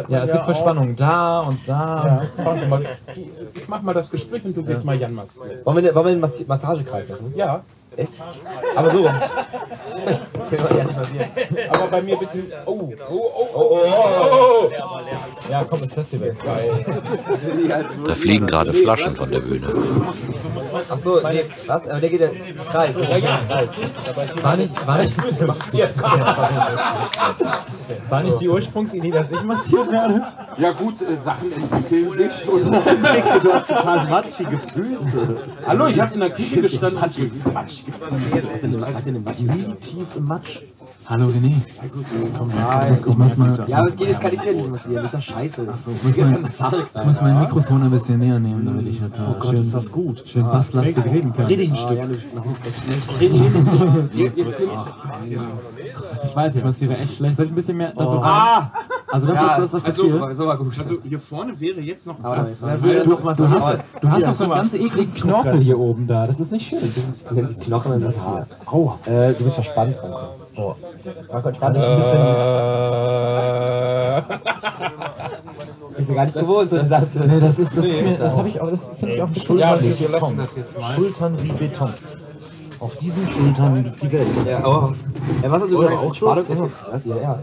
Ja, 0.08 0.22
es 0.24 0.32
gibt 0.32 0.44
Verspannungen 0.44 0.96
da 0.96 1.40
und 1.40 1.58
da. 1.66 2.22
Ja, 2.38 2.66
mal. 2.68 2.82
Ich 3.54 3.68
mach 3.68 3.82
mal 3.82 3.94
das 3.94 4.10
Gespräch 4.10 4.44
und 4.44 4.55
du 4.56 4.64
gehst 4.64 4.84
mal 4.84 4.96
Jan 4.96 5.14
massieren. 5.14 5.64
Wollen 5.64 5.84
wir, 5.84 5.94
wollen 5.94 6.06
wir 6.06 6.12
einen 6.12 6.20
Massi 6.20 6.44
Massagekreis 6.46 7.08
machen? 7.08 7.32
Ja, 7.36 7.64
Echt? 7.96 8.20
Aber 8.74 8.90
so. 8.90 8.98
ich 8.98 9.04
will 10.52 10.60
mal 10.60 10.76
ehrlich 10.76 10.96
massieren. 10.96 11.28
aber 11.70 11.86
bei 11.88 12.02
mir 12.02 12.16
bitte. 12.16 12.42
Oh, 12.66 12.92
oh, 13.08 13.10
oh, 13.10 13.48
oh, 13.54 13.54
oh, 13.54 14.68
oh. 14.68 14.70
Ja, 15.50 15.64
komm, 15.64 15.80
das 15.80 15.94
Festival. 15.94 16.36
Da 18.06 18.14
fliegen 18.14 18.46
gerade 18.46 18.72
Flaschen 18.72 19.16
von 19.16 19.28
der 19.30 19.40
Bühne. 19.40 19.68
Ach 20.88 20.98
so, 20.98 21.20
nee, 21.28 21.44
was? 21.66 21.88
Aber 21.88 22.00
der 22.00 22.10
geht 22.10 22.20
ja 22.20 22.28
Kreis. 22.70 22.96
Ja, 22.96 23.16
ja, 23.16 23.40
Kreis. 23.48 23.70
War 24.42 24.56
nicht, 24.56 24.86
war 24.86 24.98
nicht, 24.98 25.16
war 28.10 28.22
nicht 28.22 28.40
die 28.40 28.48
Ursprungsidee, 28.48 29.10
dass 29.10 29.30
ich 29.30 29.42
massiert 29.42 29.90
werde? 29.90 30.22
Ja 30.58 30.72
gut, 30.72 31.00
äh, 31.02 31.16
Sachen 31.18 31.52
entwickeln 31.52 32.10
sich. 32.12 32.48
Und 32.48 32.72
du 32.72 33.52
hast 33.52 33.68
total 33.68 34.08
matschige 34.08 34.58
Füße. 34.58 35.36
Hallo, 35.66 35.86
ich 35.86 36.00
habe 36.00 36.14
in 36.14 36.20
der 36.20 36.30
Küche 36.30 36.60
gestanden. 36.62 37.00
Matschige 37.00 37.30
Füße. 37.30 37.52
Tief 39.80 40.08
im 40.16 40.24
Matsch. 40.24 40.60
Hallo 41.06 41.26
René. 41.26 41.54
Nein. 42.56 42.98
Ich 43.06 43.16
muss 43.16 43.36
mal, 43.36 43.64
Ja, 43.68 43.78
aber 43.78 43.88
es 43.88 43.96
geht, 43.96 44.08
jetzt 44.08 44.20
kann 44.20 44.32
ich 44.32 44.40
dir 44.40 44.54
nicht 44.54 44.70
massieren. 44.70 45.02
Das 45.04 45.06
ist 45.06 45.28
ja 45.28 45.34
scheiße. 45.34 45.66
Ach 45.72 45.78
so, 45.78 45.90
ich 45.92 46.02
muss 46.02 46.16
mein- 46.16 46.44
ich 46.44 47.04
muss 47.06 47.20
mein 47.20 47.40
Mikrofon 47.40 47.82
ein 47.82 47.90
bisschen 47.90 48.18
näher 48.18 48.38
nehmen, 48.40 48.64
damit 48.66 48.86
ich 48.88 49.00
oh 49.02 49.34
Gott, 49.38 49.54
ist 49.54 49.72
das 49.74 49.90
gut. 49.92 50.22
schön 50.26 50.42
basslastig 50.44 51.04
reden 51.04 51.32
kann. 51.32 51.46
Dreh 51.46 51.56
dich 51.56 51.70
ein 51.70 51.76
Ah, 51.76 51.86
Stück. 51.86 51.98
ja, 51.98 52.06
du 52.06 52.14
massierst 52.34 52.66
echt 52.66 53.12
schlecht. 53.14 53.42
Ich 56.24 56.36
weiß, 56.36 56.56
ich 56.56 56.64
massiere 56.64 56.92
echt 56.96 57.16
schlecht. 57.16 57.36
Soll 57.36 57.46
ich 57.46 57.52
ein 57.52 57.54
bisschen 57.54 57.76
mehr? 57.76 57.92
Also, 57.96 58.18
Ah, 58.22 58.70
also 59.12 59.26
das, 59.28 59.40
ist, 59.40 59.58
das 59.58 59.72
war 59.72 59.80
zu 59.82 59.86
also- 59.86 60.02
viel. 60.02 60.34
So 60.34 60.46
war 60.46 60.58
gut. 60.58 60.78
also 60.78 60.96
hier 61.02 61.20
vorne 61.20 61.58
wäre 61.60 61.80
jetzt 61.80 62.06
noch 62.06 62.16
Aber 62.22 62.34
Platz. 62.34 62.60
das- 62.60 63.06
noch 63.06 63.24
was 63.24 63.36
Du 63.38 63.48
hast, 63.48 63.70
hier? 63.70 63.84
du 64.00 64.08
hast 64.10 64.20
Ja, 64.22 64.28
doch 64.28 64.34
so 64.34 64.44
einen 64.44 64.52
ganz 64.54 64.74
ekligen 64.74 65.14
Knorpel 65.14 65.60
hier 65.62 65.78
oben 65.78 66.06
da. 66.06 66.26
Das 66.26 66.40
ist 66.40 66.52
nicht 66.52 66.66
schön. 66.68 66.80
Wenn 67.30 67.46
sie 67.46 67.54
Knochen 67.56 67.92
in 67.94 68.00
das 68.00 68.26
Haar. 68.26 68.46
Aua. 68.66 68.98
Äh, 69.06 69.32
du 69.34 69.44
bist 69.44 69.54
verspannt, 69.54 69.94
Franco. 69.96 70.18
Oh. 70.56 70.74
Franco, 71.30 71.48
entspann 71.48 71.74
dich 71.74 71.82
Ein 71.82 71.90
ein 71.90 71.96
bisschen, 71.98 72.18
Bist 75.96 76.10
du 76.10 76.14
gar 76.14 76.24
nicht 76.24 76.38
gewohnt, 76.38 76.70
so 76.70 76.82
Seite. 76.82 77.26
Nee, 77.26 77.40
das 77.40 77.58
ist, 77.58 77.76
das 77.76 77.86
ist 77.86 78.02
mir, 78.02 78.18
das 78.18 78.36
habe 78.36 78.48
ich 78.48 78.60
auch, 78.60 78.68
das 78.68 78.90
finde 78.98 79.14
ich 79.14 79.22
auch 79.22 79.26
ein 79.26 79.32
bisschen 79.32 79.58
Ja, 79.58 79.76
das 79.76 80.56
jetzt 80.56 80.78
mal. 80.78 80.94
Schultern 80.94 81.42
wie 81.42 81.52
Beton. 81.52 81.92
Auf 82.78 82.96
diesen 82.96 83.26
Schultern 83.28 83.82
liegt 83.82 84.02
die 84.02 84.12
Welt. 84.12 84.28
Ja, 84.46 84.62
aber. 84.62 84.94
Ja, 85.42 85.50
was 85.50 85.62
hast 85.62 85.72
du 85.72 85.78
gesagt? 85.78 85.96
auch 85.96 86.14
so? 86.14 86.14
Spannung 86.14 86.46
ist. 86.46 86.62
Was? 86.90 87.04
Ja, 87.06 87.16
ja. 87.16 87.38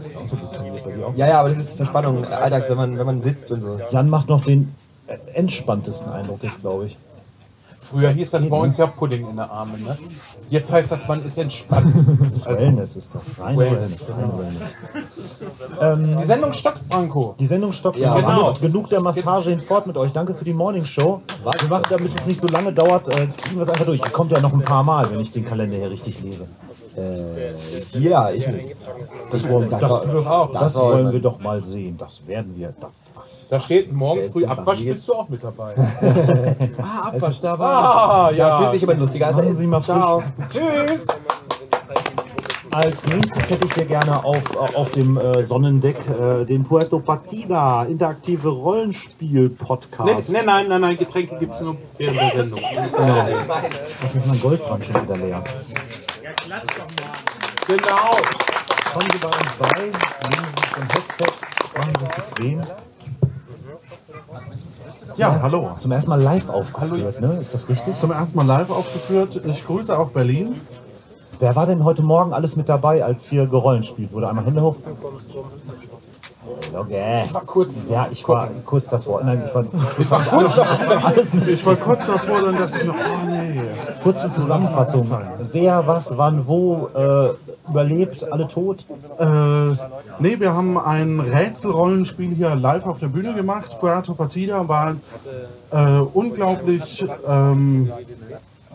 Ja, 1.16 1.26
ja, 1.26 1.40
aber 1.40 1.48
das 1.48 1.58
ist 1.58 1.74
Verspannung 1.74 2.22
äh, 2.22 2.26
alltags, 2.28 2.70
wenn 2.70 2.76
man, 2.76 2.96
wenn 2.98 3.06
man 3.06 3.22
sitzt 3.22 3.50
und 3.50 3.60
so. 3.60 3.80
Jan 3.90 4.08
macht 4.08 4.28
noch 4.28 4.44
den 4.44 4.72
äh, 5.08 5.16
entspanntesten 5.32 6.12
Eindruck 6.12 6.44
jetzt, 6.44 6.60
glaube 6.60 6.86
ich. 6.86 6.96
Früher 7.84 8.10
hieß 8.10 8.30
das 8.30 8.48
bei 8.48 8.56
uns 8.56 8.78
ja 8.78 8.86
Pudding 8.86 9.28
in 9.28 9.36
der 9.36 9.50
Arme. 9.50 9.78
Ne? 9.78 9.98
Jetzt 10.48 10.72
heißt 10.72 10.90
das, 10.90 11.06
man 11.06 11.22
ist 11.22 11.36
entspannt. 11.38 11.94
Das 12.20 12.32
ist 12.32 12.46
Wellness 12.46 12.96
ist 12.96 13.14
das. 13.14 13.38
Rein 13.38 13.56
Wellness. 13.58 14.06
Rein 14.08 14.38
Wellness. 14.38 14.76
Ähm, 15.80 16.16
Die 16.18 16.24
Sendung 16.24 16.52
stockt, 16.54 16.88
Branko. 16.88 17.34
die 17.38 17.46
Sendung 17.46 17.72
stoppt. 17.72 17.98
Ja, 17.98 18.14
genug, 18.14 18.30
genau. 18.30 18.52
genug 18.60 18.88
der 18.90 19.00
Massage 19.00 19.50
hinfort 19.50 19.86
mit 19.86 19.96
euch. 19.98 20.12
Danke 20.12 20.34
für 20.34 20.44
die 20.44 20.54
Morning 20.54 20.84
Show. 20.86 21.20
Wir 21.60 21.68
machen, 21.68 21.84
damit 21.90 22.14
es 22.14 22.24
nicht 22.26 22.40
so 22.40 22.46
lange 22.48 22.72
dauert, 22.72 23.06
äh, 23.08 23.28
ziehen 23.36 23.56
wir 23.56 23.62
es 23.62 23.68
einfach 23.68 23.84
durch. 23.84 24.00
Ihr 24.00 24.10
kommt 24.10 24.32
ja 24.32 24.40
noch 24.40 24.52
ein 24.52 24.62
paar 24.62 24.82
Mal, 24.82 25.04
wenn 25.10 25.20
ich 25.20 25.30
den 25.30 25.44
Kalender 25.44 25.76
hier 25.76 25.90
richtig 25.90 26.22
lese. 26.22 26.46
Äh, 26.96 27.52
ja, 27.98 28.30
ich 28.30 28.46
nicht. 28.46 28.76
Das 29.30 29.48
wollen, 29.48 29.68
Das 29.68 29.80
das, 29.80 29.90
das. 30.00 30.52
Das 30.52 30.74
wollen 30.76 31.12
wir 31.12 31.20
doch 31.20 31.38
mal 31.40 31.62
sehen. 31.62 31.96
Das 31.98 32.26
werden 32.26 32.54
wir. 32.56 32.72
Da. 32.80 32.88
Da 33.50 33.60
steht 33.60 33.92
morgen 33.92 34.22
Ja, 34.22 34.30
früh 34.30 34.44
Abwasch, 34.46 34.84
bist 34.84 35.08
du 35.08 35.14
auch 35.14 35.28
mit 35.28 35.42
dabei. 35.44 35.74
Ah, 36.82 37.08
Abwasch, 37.08 37.40
da 37.40 37.58
war. 37.58 37.84
Ah, 38.26 38.30
Da 38.30 38.36
ja. 38.36 38.58
fühlt 38.58 38.70
sich 38.72 38.80
jemand 38.82 39.00
lustiger 39.00 39.26
als 39.28 39.36
er 39.38 39.42
Machen 39.44 39.56
Sie 39.56 39.66
mal. 39.66 39.82
Ciao. 39.82 40.22
Tschüss. 40.50 41.06
Als 42.70 43.06
nächstes 43.06 43.50
hätte 43.50 43.66
ich 43.66 43.74
hier 43.74 43.84
gerne 43.84 44.24
auf, 44.24 44.56
auf 44.56 44.90
dem 44.92 45.16
äh, 45.16 45.44
Sonnendeck 45.44 45.96
äh, 46.08 46.44
den 46.44 46.64
Puerto 46.64 46.98
Partida, 46.98 47.84
interaktive 47.84 48.48
Rollenspiel-Podcast. 48.48 50.30
nee, 50.30 50.38
nein, 50.44 50.66
nein, 50.68 50.80
nein, 50.80 50.96
Getränke 50.96 51.36
gibt 51.38 51.54
es 51.54 51.60
nur 51.60 51.76
während 51.98 52.18
der 52.20 52.30
Sendung. 52.32 52.60
Das 54.02 54.14
ist 54.16 54.26
mein 54.26 54.40
Goldband 54.40 54.84
schon 54.84 55.02
wieder 55.02 55.16
leer. 55.16 55.44
Genau. 57.68 58.10
Kommen 58.92 59.08
Sie 59.12 59.18
bei 59.18 59.28
uns 59.28 59.52
bei, 59.58 59.80
nehmen 59.80 59.92
Sie 60.56 60.62
sich 60.62 60.76
ein 60.76 60.88
Headset, 60.90 61.32
machen 61.78 61.92
Sie 61.98 62.04
sich 62.06 62.14
bequem. 62.14 62.60
Ja, 65.16 65.40
hallo. 65.42 65.70
Zum 65.78 65.92
ersten 65.92 66.10
Mal 66.10 66.20
live 66.20 66.48
aufgeführt, 66.48 67.20
ne? 67.20 67.38
Ist 67.40 67.54
das 67.54 67.68
richtig? 67.68 67.96
Zum 67.98 68.10
ersten 68.10 68.36
Mal 68.36 68.46
live 68.46 68.70
aufgeführt. 68.70 69.40
Ich 69.44 69.64
grüße 69.64 69.96
auch 69.96 70.10
Berlin. 70.10 70.60
Wer 71.38 71.54
war 71.54 71.66
denn 71.66 71.84
heute 71.84 72.02
Morgen 72.02 72.32
alles 72.32 72.56
mit 72.56 72.68
dabei, 72.68 73.04
als 73.04 73.26
hier 73.26 73.46
gerollenspielt 73.46 74.12
wurde? 74.12 74.28
Einmal 74.28 74.44
Hände 74.44 74.62
hoch. 74.62 74.76
Okay. 76.74 77.22
Ich 77.26 77.34
war 77.34 77.42
kurz. 77.42 77.88
Ja, 77.88 78.08
ich 78.10 78.28
war 78.28 78.48
kurz 78.66 78.90
davor. 78.90 79.22
Nein, 79.24 79.42
ich 79.46 79.54
war 79.54 79.64
Schluss. 79.64 80.10
war 80.10 80.24
kurz 80.24 80.56
davor. 80.56 81.04
Alles 81.04 81.32
mit 81.32 81.48
Ich 81.48 81.64
war 81.64 81.76
kurz 81.76 82.06
davor, 82.06 82.42
dann 82.42 82.58
dachte 82.58 82.78
ich 82.78 82.84
mir, 82.84 82.92
oh 82.92 83.26
nee. 83.26 83.60
Kurze 84.02 84.30
Zusammenfassung. 84.30 85.10
Wer, 85.52 85.86
was, 85.86 86.16
wann, 86.18 86.46
wo 86.46 86.88
äh, 86.94 87.30
überlebt, 87.70 88.30
alle 88.30 88.48
tot? 88.48 88.84
Äh, 89.18 89.24
nee, 90.18 90.38
wir 90.38 90.54
haben 90.54 90.78
ein 90.78 91.20
Rätselrollenspiel 91.20 92.34
hier 92.34 92.54
live 92.54 92.86
auf 92.86 92.98
der 92.98 93.08
Bühne 93.08 93.34
gemacht. 93.34 93.78
Puerto 93.80 94.14
Partida 94.14 94.68
war 94.68 94.96
äh, 95.70 95.98
unglaublich. 96.12 97.06
Ähm, 97.26 97.90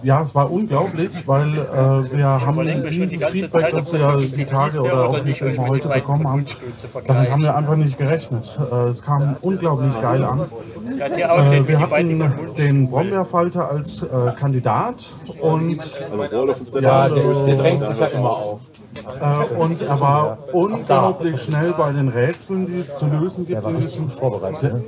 ja, 0.03 0.21
es 0.21 0.33
war 0.33 0.51
unglaublich, 0.51 1.11
weil 1.25 1.57
äh, 1.57 2.17
wir 2.17 2.25
haben 2.25 2.83
dieses 2.89 3.23
Feedback, 3.25 3.71
das 3.71 3.91
wir 3.91 4.17
die 4.17 4.45
Tage 4.45 4.81
oder 4.81 5.09
auch 5.09 5.23
nicht 5.23 5.41
immer 5.41 5.67
heute 5.67 5.87
bekommen 5.87 6.27
haben, 6.27 6.45
damit 7.07 7.31
haben 7.31 7.43
wir 7.43 7.55
einfach 7.55 7.75
nicht 7.75 7.97
gerechnet. 7.97 8.57
Äh, 8.71 8.75
es 8.85 9.01
kam 9.01 9.35
unglaublich 9.41 9.93
geil 10.01 10.23
an. 10.23 10.41
Äh, 10.99 11.67
wir 11.67 11.79
hatten 11.79 12.55
den 12.57 12.89
Brombeerfalter 12.89 13.69
als 13.69 14.01
äh, 14.03 14.07
Kandidat 14.39 15.05
und 15.39 15.79
Ja, 16.81 17.09
der, 17.09 17.33
der 17.45 17.55
drängt 17.55 17.83
sich 17.85 17.99
ja 17.99 18.07
immer 18.07 18.31
auf. 18.31 18.61
Äh, 19.19 19.55
und 19.55 19.81
er 19.81 19.99
war 19.99 20.37
unglaublich 20.53 21.41
schnell 21.41 21.73
bei 21.73 21.91
den 21.91 22.09
Rätseln, 22.09 22.67
die 22.67 22.79
es 22.79 22.95
zu 22.95 23.07
lösen 23.07 23.45
gibt. 23.45 23.63
in 23.65 23.81
diesem 23.81 24.09
Vorbereitet. 24.09 24.73
Ne? 24.73 24.83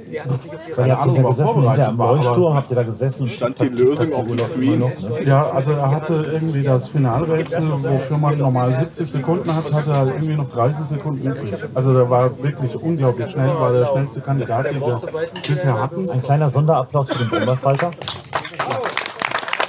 Keine 0.76 0.98
Ahnung, 0.98 1.16
da 1.16 1.22
er 1.22 1.28
gesessen 1.30 1.46
hinter 1.46 1.54
vorbereitet 1.54 1.86
am 1.88 1.98
war, 1.98 2.16
Leuchtturm, 2.16 2.54
habt 2.56 2.70
ihr 2.72 2.76
da 2.76 2.84
gesessen 2.84 3.28
Stand 3.28 3.60
die 3.62 3.70
Lösung 3.70 4.14
auf 4.14 4.28
dem 4.28 4.38
Screen? 4.38 4.84
ja, 5.26 5.50
also 5.50 5.72
er 5.72 5.92
hatte 5.92 6.14
irgendwie 6.32 6.64
das 6.64 6.90
Finalrätsel, 6.90 7.72
wofür 7.72 8.18
man 8.18 8.38
normal 8.38 8.74
70 8.74 9.10
Sekunden 9.12 9.56
hat, 9.56 9.72
hatte 9.72 9.92
er 9.92 10.08
irgendwie 10.08 10.36
noch 10.36 10.50
30 10.50 10.86
Sekunden 10.86 11.28
übrig. 11.28 11.54
Also 11.74 11.94
der 11.94 12.10
war 12.10 12.32
wirklich 12.44 12.76
unglaublich 12.76 13.32
schnell, 13.32 13.50
war 13.50 13.72
der 13.72 13.86
schnellste 13.86 14.22
Kandidat, 14.22 14.66
den 14.66 14.82
wir 14.82 15.02
bisher 15.48 15.82
hatten. 15.82 16.10
Ein 16.10 16.22
kleiner 16.22 16.50
Sonderapplaus 16.50 17.10
für 17.10 17.20
den 17.20 17.30
Brombeerfalter. 17.30 17.92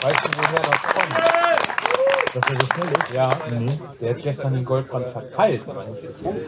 Weißt 0.03 0.19
du, 0.25 0.29
woher 0.37 0.62
das 0.62 0.83
kommt? 0.83 1.02
Dass 2.35 2.45
er 2.49 2.57
so 2.57 2.66
schnell 2.75 2.87
ist. 2.99 3.14
Ja, 3.14 3.31
der 4.01 4.11
hat 4.11 4.23
gestern 4.23 4.55
den 4.55 4.64
Goldbrand 4.64 5.07
verteilt, 5.07 5.62
aber 5.68 5.85
nicht 5.85 6.01
getrunken. 6.01 6.40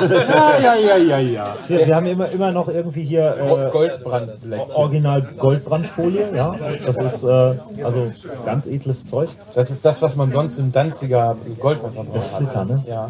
Ja, 0.00 0.58
ja, 0.58 0.74
ja, 0.74 0.96
ja, 0.96 1.18
ja. 1.18 1.56
Wir, 1.68 1.86
wir 1.86 1.96
haben 1.96 2.06
immer, 2.06 2.28
immer 2.28 2.52
noch 2.52 2.68
irgendwie 2.68 3.04
hier 3.04 3.36
äh, 3.36 3.70
Goldbrandblättchen. 3.70 4.74
Original 4.74 5.22
Goldbrandfolie, 5.38 6.34
ja. 6.34 6.54
Das 6.84 6.98
ist 6.98 7.24
äh, 7.24 7.54
also 7.82 8.10
ganz 8.44 8.66
edles 8.66 9.06
Zeug. 9.06 9.30
Das 9.54 9.70
ist 9.70 9.84
das, 9.84 10.02
was 10.02 10.16
man 10.16 10.30
sonst 10.30 10.58
im 10.58 10.70
Danziger 10.70 11.36
Goldwasser 11.58 12.04
braucht. 12.04 12.24
Splitter, 12.26 12.64
ne? 12.64 12.84
Ja. 12.86 13.08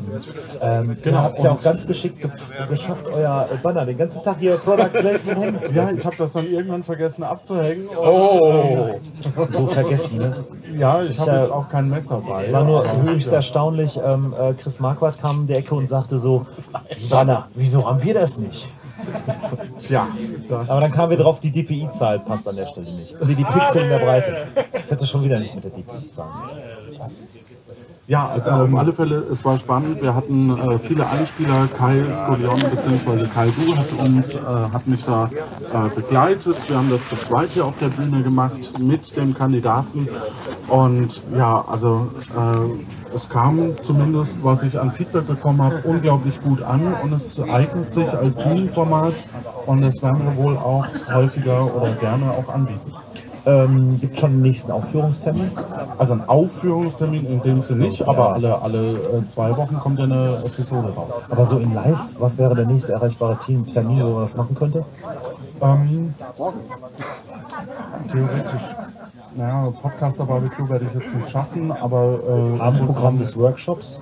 Ähm, 0.61 0.97
genau, 1.03 1.19
habt 1.19 1.39
ihr 1.39 1.47
ja 1.47 1.51
auch 1.53 1.63
ganz 1.63 1.87
geschickt 1.87 2.21
ge 2.21 2.31
geschafft, 2.69 3.07
euer 3.13 3.49
Banner 3.63 3.85
den 3.85 3.99
ganzen 3.99 4.23
Tag 4.23 4.37
hier 4.39 4.57
Product 4.59 4.91
Placement 4.93 5.39
hängen 5.41 5.61
zu 5.61 5.73
Ja, 5.73 5.83
lassen. 5.83 5.99
ich 5.99 6.05
habe 6.07 6.17
das 6.17 6.33
dann 6.35 6.49
irgendwann 6.51 6.85
vergessen 6.85 7.25
abzuhängen. 7.25 7.89
Und, 7.89 7.97
Oh! 8.21 9.01
So 9.51 9.67
vergessen, 9.67 10.19
ne? 10.19 10.45
Ja, 10.77 11.00
ich 11.05 11.19
habe 11.19 11.31
äh, 11.31 11.39
jetzt 11.41 11.53
auch 11.53 11.69
kein 11.69 11.89
Messer 11.89 12.23
bei. 12.27 12.53
War 12.53 12.65
nur 12.65 13.03
höchst 13.03 13.33
erstaunlich. 13.33 13.99
Ähm, 14.05 14.35
äh, 14.39 14.55
Chris 14.55 14.81
Marquardt 14.81 15.21
kam 15.21 15.41
um 15.41 15.47
die 15.47 15.55
Ecke 15.55 15.75
und 15.75 15.89
sagte 15.89 16.19
so: 16.19 16.47
Banner, 17.11 17.49
wieso 17.55 17.89
haben 17.89 18.03
wir 18.03 18.15
das 18.15 18.39
nicht? 18.39 18.69
Tja, 19.79 20.09
das. 20.49 20.69
Aber 20.71 20.81
dann 20.81 20.93
kamen 20.93 21.11
wir 21.11 21.17
drauf, 21.17 21.41
die 21.41 21.51
DPI-Zahl 21.51 22.21
passt 22.21 22.47
an 22.47 22.57
der 22.57 22.67
Stelle 22.67 22.93
nicht. 22.93 23.17
Nee, 23.25 23.35
die 23.35 23.45
Pixel 23.45 23.83
in 23.83 23.89
der 23.89 23.99
Breite. 23.99 24.47
Ich 24.85 24.91
hatte 24.91 25.07
schon 25.07 25.25
wieder 25.25 25.39
nicht 25.39 25.55
mit 25.55 25.65
der 25.65 25.71
DPI-Zahl. 25.71 26.29
Ja, 28.11 28.29
also 28.29 28.51
auf 28.51 28.75
alle 28.75 28.93
Fälle, 28.93 29.19
es 29.31 29.45
war 29.45 29.57
spannend. 29.57 30.03
Wir 30.03 30.17
hatten 30.17 30.51
äh, 30.59 30.81
viele 30.81 31.09
Einspieler. 31.09 31.69
Kai 31.79 32.03
Skolion 32.13 32.59
bzw. 32.59 33.25
Kai 33.33 33.53
Du 33.57 33.77
hat 33.77 33.87
uns, 34.05 34.35
äh, 34.35 34.41
hat 34.41 34.85
mich 34.89 35.05
da 35.05 35.27
äh, 35.27 35.95
begleitet. 35.95 36.57
Wir 36.69 36.77
haben 36.77 36.91
das 36.91 37.09
zu 37.09 37.15
zweit 37.15 37.51
hier 37.51 37.65
auf 37.65 37.79
der 37.79 37.87
Bühne 37.87 38.21
gemacht 38.25 38.81
mit 38.81 39.17
dem 39.17 39.33
Kandidaten. 39.33 40.09
Und 40.67 41.23
ja, 41.37 41.65
also 41.69 42.11
äh, 42.37 43.15
es 43.15 43.29
kam 43.29 43.77
zumindest, 43.85 44.43
was 44.43 44.65
ich 44.65 44.81
an 44.81 44.91
Feedback 44.91 45.29
bekommen 45.29 45.63
habe, 45.63 45.81
unglaublich 45.85 46.43
gut 46.43 46.63
an 46.63 46.93
und 47.05 47.13
es 47.13 47.41
eignet 47.41 47.93
sich 47.93 48.09
als 48.09 48.35
Bühnenformat 48.35 49.15
und 49.67 49.83
das 49.83 50.03
werden 50.03 50.25
wir 50.25 50.37
wohl 50.37 50.57
auch 50.57 50.85
häufiger 51.13 51.73
oder 51.77 51.93
gerne 51.93 52.33
auch 52.33 52.53
anbieten. 52.53 52.93
Ähm, 53.47 53.99
gibt 54.01 54.19
schon 54.19 54.33
den 54.33 54.43
nächsten 54.43 54.71
Aufführungstermin? 54.71 55.51
Also 55.99 56.13
ein 56.15 56.29
Aufführungstermin 56.29 57.27
in 57.27 57.43
dem 57.43 57.63
Sinne 57.63 57.87
nicht, 57.87 58.07
aber 58.07 58.35
alle, 58.35 58.61
alle 58.61 58.93
äh, 58.93 59.29
zwei 59.29 59.57
Wochen 59.57 59.77
kommt 59.79 59.99
ja 59.99 60.05
eine 60.05 60.39
Episode 60.45 60.93
raus. 60.95 61.13
Aber 61.31 61.47
so 61.47 61.59
in 61.59 61.73
live, 61.75 62.01
was 62.19 62.37
wäre 62.37 62.55
der 62.55 62.67
nächste 62.67 62.93
erreichbare 62.93 63.37
Team- 63.39 63.71
Termin, 63.73 64.03
wo 64.05 64.11
man 64.11 64.23
das 64.23 64.37
machen 64.37 64.55
könnte? 64.55 64.85
Ähm, 65.63 66.15
theoretisch, 68.11 68.63
naja, 69.37 69.73
Podcaster-Barbecue 69.81 70.69
werde 70.69 70.87
ich 70.87 70.95
jetzt 71.01 71.15
nicht 71.15 71.31
schaffen, 71.31 71.73
aber 71.73 72.19
äh, 72.59 72.61
Abendprogramm 72.61 73.19
des 73.19 73.37
Workshops? 73.37 74.01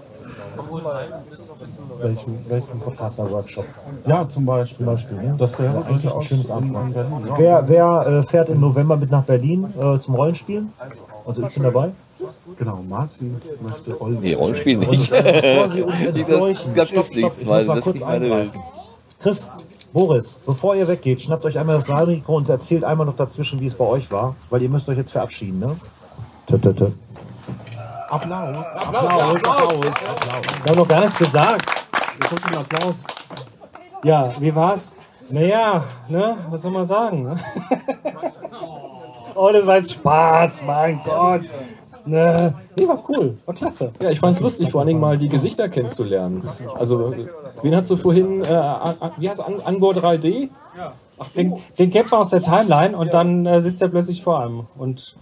Welchen, 2.00 2.48
welchen 2.48 2.80
Podcaster-Workshop. 2.80 3.64
Ja, 4.06 4.28
zum 4.28 4.46
Beispiel. 4.46 4.76
Zum 4.78 4.86
Beispiel, 4.86 5.16
ne? 5.16 5.34
Das 5.38 5.58
wäre 5.58 5.84
eigentlich 5.86 6.14
ein 6.14 6.22
schönes. 6.22 6.48
Ja. 6.48 6.60
Wer, 7.36 7.68
wer 7.68 8.06
äh, 8.06 8.22
fährt 8.24 8.48
im 8.48 8.60
November 8.60 8.96
mit 8.96 9.10
nach 9.10 9.24
Berlin 9.24 9.72
äh, 9.78 9.98
zum 9.98 10.14
Rollenspielen? 10.14 10.72
Also 11.26 11.42
ich 11.42 11.54
bin 11.54 11.62
dabei. 11.62 11.90
Genau, 12.58 12.80
Martin 12.88 13.36
möchte 13.60 14.00
Olli. 14.00 14.18
Nee, 14.20 14.34
Rollenspiel 14.34 14.78
nicht. 14.78 15.10
Bevor 15.10 15.68
Sie 15.70 15.82
uns 15.82 15.96
Das, 16.74 16.90
das 16.90 17.06
ist 17.06 17.16
nichts, 17.16 17.42
ich 17.42 17.46
weil 17.46 17.64
das 17.64 17.80
kurz 17.80 17.96
kriegt 17.96 18.06
meine 18.06 18.30
Welt. 18.30 18.50
Chris, 19.20 19.48
Boris, 19.92 20.40
bevor 20.44 20.74
ihr 20.74 20.86
weggeht, 20.88 21.22
schnappt 21.22 21.44
euch 21.44 21.58
einmal 21.58 21.76
das 21.76 21.86
Saalmikro 21.86 22.36
und 22.36 22.48
erzählt 22.48 22.84
einmal 22.84 23.06
noch 23.06 23.16
dazwischen, 23.16 23.60
wie 23.60 23.66
es 23.66 23.74
bei 23.74 23.84
euch 23.84 24.10
war, 24.10 24.34
weil 24.50 24.62
ihr 24.62 24.68
müsst 24.68 24.88
euch 24.88 24.96
jetzt 24.96 25.12
verabschieden, 25.12 25.60
ne? 25.60 25.76
Tö, 26.46 26.58
tö, 26.58 26.72
tö. 26.72 26.90
Applaus. 28.08 28.66
Wir 30.62 30.70
haben 30.70 30.76
noch 30.76 30.88
gar 30.88 31.00
nichts 31.00 31.18
gesagt. 31.18 31.87
Wir 32.18 32.26
kommt 32.28 32.40
schon 32.42 32.52
ein 32.52 32.58
Applaus. 32.58 33.04
Ja, 34.04 34.32
wie 34.40 34.54
war's? 34.54 34.92
Naja, 35.30 35.84
ne, 36.08 36.36
was 36.50 36.62
soll 36.62 36.70
man 36.72 36.84
sagen? 36.86 37.22
Ne? 37.24 37.36
oh, 39.34 39.50
das 39.52 39.66
war 39.66 39.76
jetzt 39.76 39.92
Spaß, 39.92 40.62
mein 40.66 41.00
Gott. 41.04 41.42
Ne, 42.06 42.54
nee, 42.76 42.88
war 42.88 43.02
cool, 43.08 43.36
war 43.44 43.54
klasse. 43.54 43.92
Ja, 44.00 44.10
ich 44.10 44.18
fand 44.18 44.34
es 44.34 44.40
lustig, 44.40 44.70
vor 44.70 44.80
allen 44.80 44.88
Dingen 44.88 45.00
mal 45.00 45.18
die 45.18 45.28
Gesichter 45.28 45.68
kennenzulernen. 45.68 46.42
Also, 46.78 47.14
wen 47.62 47.76
hast 47.76 47.90
du 47.90 47.96
vorhin, 47.96 48.42
äh, 48.42 48.48
an, 48.48 48.94
wie 49.18 49.28
heißt 49.28 49.40
es, 49.40 49.46
An- 49.46 49.60
Angor 49.60 49.92
3D? 49.92 50.48
Ach, 51.18 51.28
den, 51.30 51.54
den 51.78 51.90
kennt 51.90 52.10
man 52.10 52.20
aus 52.20 52.30
der 52.30 52.40
Timeline 52.42 52.96
und 52.96 53.12
dann 53.12 53.44
äh, 53.44 53.60
sitzt 53.60 53.82
er 53.82 53.88
plötzlich 53.88 54.22
vor 54.22 54.40
einem 54.40 54.66
und 54.78 55.16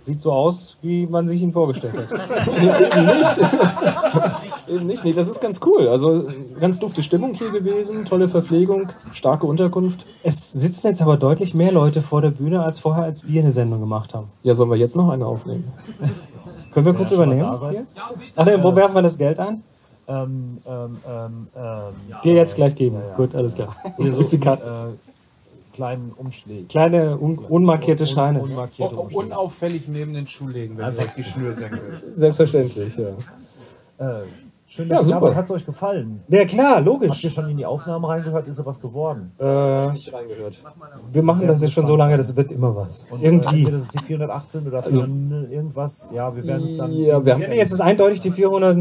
sieht 0.00 0.20
so 0.20 0.32
aus, 0.32 0.78
wie 0.82 1.06
man 1.06 1.28
sich 1.28 1.40
ihn 1.42 1.52
vorgestellt 1.52 1.94
hat. 1.94 2.10
Ja, 2.62 2.80
eben 2.80 3.06
nicht. 3.06 3.38
Eben 4.68 4.86
nicht. 4.86 5.04
Nee, 5.04 5.12
das 5.12 5.28
ist 5.28 5.40
ganz 5.40 5.60
cool. 5.66 5.88
Also, 5.88 6.24
ganz 6.60 6.78
dufte 6.78 7.02
Stimmung 7.02 7.34
hier 7.34 7.50
gewesen, 7.50 8.04
tolle 8.04 8.28
Verpflegung, 8.28 8.88
starke 9.12 9.46
Unterkunft. 9.46 10.06
Es 10.22 10.52
sitzen 10.52 10.88
jetzt 10.88 11.02
aber 11.02 11.16
deutlich 11.16 11.54
mehr 11.54 11.72
Leute 11.72 12.02
vor 12.02 12.20
der 12.22 12.30
Bühne 12.30 12.62
als 12.62 12.78
vorher, 12.78 13.04
als 13.04 13.26
wir 13.28 13.42
eine 13.42 13.52
Sendung 13.52 13.80
gemacht 13.80 14.14
haben. 14.14 14.28
Ja, 14.42 14.54
sollen 14.54 14.70
wir 14.70 14.76
jetzt 14.76 14.96
noch 14.96 15.10
eine 15.10 15.26
aufnehmen? 15.26 15.72
Können 16.72 16.86
wir 16.86 16.94
kurz 16.94 17.12
übernehmen? 17.12 17.50
Ach 18.36 18.44
nee, 18.46 18.62
wo 18.62 18.74
werfen 18.74 18.94
wir 18.94 19.02
das 19.02 19.18
Geld 19.18 19.38
ein? 19.38 19.62
Ähm, 20.08 20.58
ähm, 20.66 20.96
ähm, 21.08 21.46
ähm, 21.56 21.82
Dir 22.24 22.34
jetzt 22.34 22.56
gleich 22.56 22.74
geben. 22.74 22.96
Gut, 23.16 23.34
alles 23.34 23.54
klar. 23.54 23.76
hier 23.98 24.12
Bis 24.12 24.30
die 24.30 24.40
Kasse. 24.40 24.68
äh, 24.68 25.76
kleinen 25.76 26.12
Umschlägen. 26.16 26.66
Kleine, 26.68 27.16
un 27.18 27.38
unmarkierte 27.38 28.06
Scheine. 28.06 28.40
Unmarkierte 28.42 28.96
Oh, 28.96 29.02
Umschläge. 29.02 29.26
Unauffällig 29.26 29.86
neben 29.88 30.12
den 30.14 30.26
Schuh 30.26 30.48
legen, 30.48 30.76
wenn 30.76 30.94
ihr 30.94 31.06
die 31.16 31.24
Schnürsenkel. 31.24 32.02
Selbstverständlich, 32.12 32.96
ja. 32.96 33.08
Äh, 33.98 34.22
schön, 34.72 34.88
Ja, 34.88 34.96
dass 34.96 35.02
ihr 35.04 35.06
super. 35.14 35.20
da 35.20 35.26
wart. 35.26 35.36
Hat 35.36 35.44
es 35.46 35.50
euch 35.50 35.66
gefallen? 35.66 36.20
Ja 36.28 36.44
klar, 36.44 36.76
Habt 36.76 36.86
logisch. 36.86 37.24
ihr 37.24 37.30
schon 37.30 37.48
in 37.50 37.56
die 37.56 37.66
Aufnahme 37.66 38.08
reingehört? 38.08 38.48
Ist 38.48 38.56
sowas 38.56 38.80
geworden? 38.80 39.32
Äh, 39.38 39.92
Nicht 39.92 40.12
reingehört. 40.12 40.58
wir 41.12 41.22
machen 41.22 41.46
das 41.46 41.60
jetzt 41.62 41.72
schon 41.72 41.86
so 41.86 41.96
lange, 41.96 42.16
das 42.16 42.34
wird 42.36 42.50
immer 42.50 42.74
was. 42.74 43.06
Und, 43.10 43.20
Äh, 43.22 43.26
Irgendwie. 43.26 43.48
entweder 43.58 43.70
das 43.72 43.82
ist 43.82 43.94
die 43.94 44.04
418 44.04 44.66
oder 44.66 44.82
400 44.82 45.50
irgendwas. 45.50 46.10
Ja, 46.14 46.34
wir 46.34 46.44
werden 46.46 46.64
es 46.64 46.76
dann. 46.76 46.92
Ja, 46.92 47.24
wir 47.24 47.36
Ja, 47.36 47.46
haben, 47.46 47.52
jetzt 47.52 47.72
ist 47.72 47.80
eindeutig 47.80 48.20
die 48.20 48.30
400. 48.30 48.76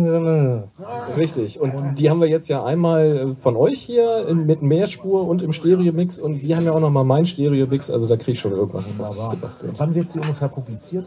richtig. 1.17 1.59
Und 1.59 1.73
die 1.99 2.09
haben 2.09 2.21
wir 2.21 2.27
jetzt 2.27 2.47
ja 2.47 2.63
einmal 2.63 3.33
von 3.33 3.55
euch 3.55 3.79
hier 3.81 4.27
in, 4.27 4.45
mit 4.45 4.61
Mehrspur 4.61 5.27
und 5.27 5.41
im 5.43 5.53
Stereo-Mix 5.53 6.19
und 6.19 6.41
wir 6.41 6.55
haben 6.57 6.65
ja 6.65 6.71
auch 6.73 6.79
nochmal 6.79 7.03
mein 7.03 7.25
Stereo-Mix, 7.25 7.91
also 7.91 8.07
da 8.07 8.15
krieg 8.17 8.33
ich 8.33 8.39
schon 8.39 8.51
irgendwas 8.53 8.95
draus 8.95 9.29
gebastelt. 9.29 9.73
Wann 9.77 9.93
wird 9.95 10.09
sie 10.11 10.19
ungefähr 10.19 10.47
publiziert? 10.47 11.05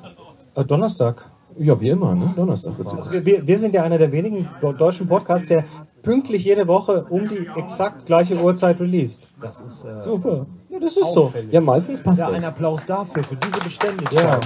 Äh, 0.55 0.65
Donnerstag. 0.65 1.25
Ja, 1.59 1.81
wie 1.81 1.89
immer, 1.89 2.15
ne? 2.15 2.33
Donnerstag 2.35 2.77
wird 2.79 2.89
sie. 2.89 2.97
Wir, 3.11 3.27
wir, 3.27 3.47
wir 3.47 3.59
sind 3.59 3.75
ja 3.75 3.83
einer 3.85 3.99
der 3.99 4.11
wenigen 4.11 4.49
deutschen 4.61 5.07
Podcasts, 5.07 5.49
der 5.49 5.65
pünktlich 6.03 6.45
jede 6.45 6.67
Woche 6.67 7.07
um 7.09 7.29
die 7.29 7.49
exakt 7.57 8.07
gleiche 8.07 8.37
Uhrzeit 8.37 8.81
released. 8.81 9.29
Das 9.41 9.61
ist 9.61 9.85
äh, 9.85 9.97
Super. 9.97 10.47
Ja, 10.69 10.81
das 10.81 10.97
ist 10.97 11.15
so. 11.15 11.33
Ja, 11.51 11.61
meistens 11.61 12.03
passt 12.03 12.21
ja, 12.21 12.29
ein 12.29 12.35
das. 12.35 12.45
Applaus 12.45 12.85
dafür, 12.87 13.23
für 13.23 13.37
diese 13.37 13.59
Beständigkeit. 13.61 14.23
Ja. 14.23 14.41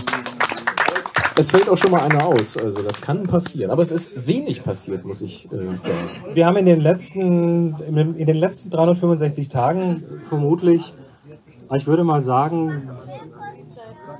Es 1.36 1.52
fällt 1.52 1.68
auch 1.68 1.78
schon 1.78 1.92
mal 1.92 2.00
einer 2.00 2.26
aus, 2.26 2.56
also 2.56 2.82
das 2.82 3.00
kann 3.00 3.22
passieren. 3.22 3.70
Aber 3.70 3.80
es 3.80 3.92
ist 3.92 4.26
wenig 4.26 4.64
passiert, 4.64 5.04
muss 5.04 5.22
ich 5.22 5.46
äh, 5.52 5.76
sagen. 5.76 6.34
Wir 6.34 6.46
haben 6.46 6.56
in 6.56 6.66
den 6.66 6.80
letzten, 6.80 7.76
in 7.78 8.26
den 8.26 8.36
letzten 8.36 8.70
365 8.70 9.48
Tagen 9.48 10.02
vermutlich, 10.28 10.92
ich 11.74 11.86
würde 11.86 12.02
mal 12.02 12.22
sagen, 12.22 12.90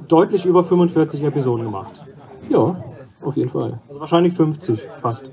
deutlich 0.06 0.46
über 0.46 0.62
45 0.62 1.24
Episoden 1.24 1.64
gemacht. 1.64 2.04
Ja, 2.48 2.76
auf 3.20 3.36
jeden 3.36 3.50
Fall. 3.50 3.80
Also 3.88 4.00
wahrscheinlich 4.00 4.32
50 4.34 4.80
fast. 5.02 5.30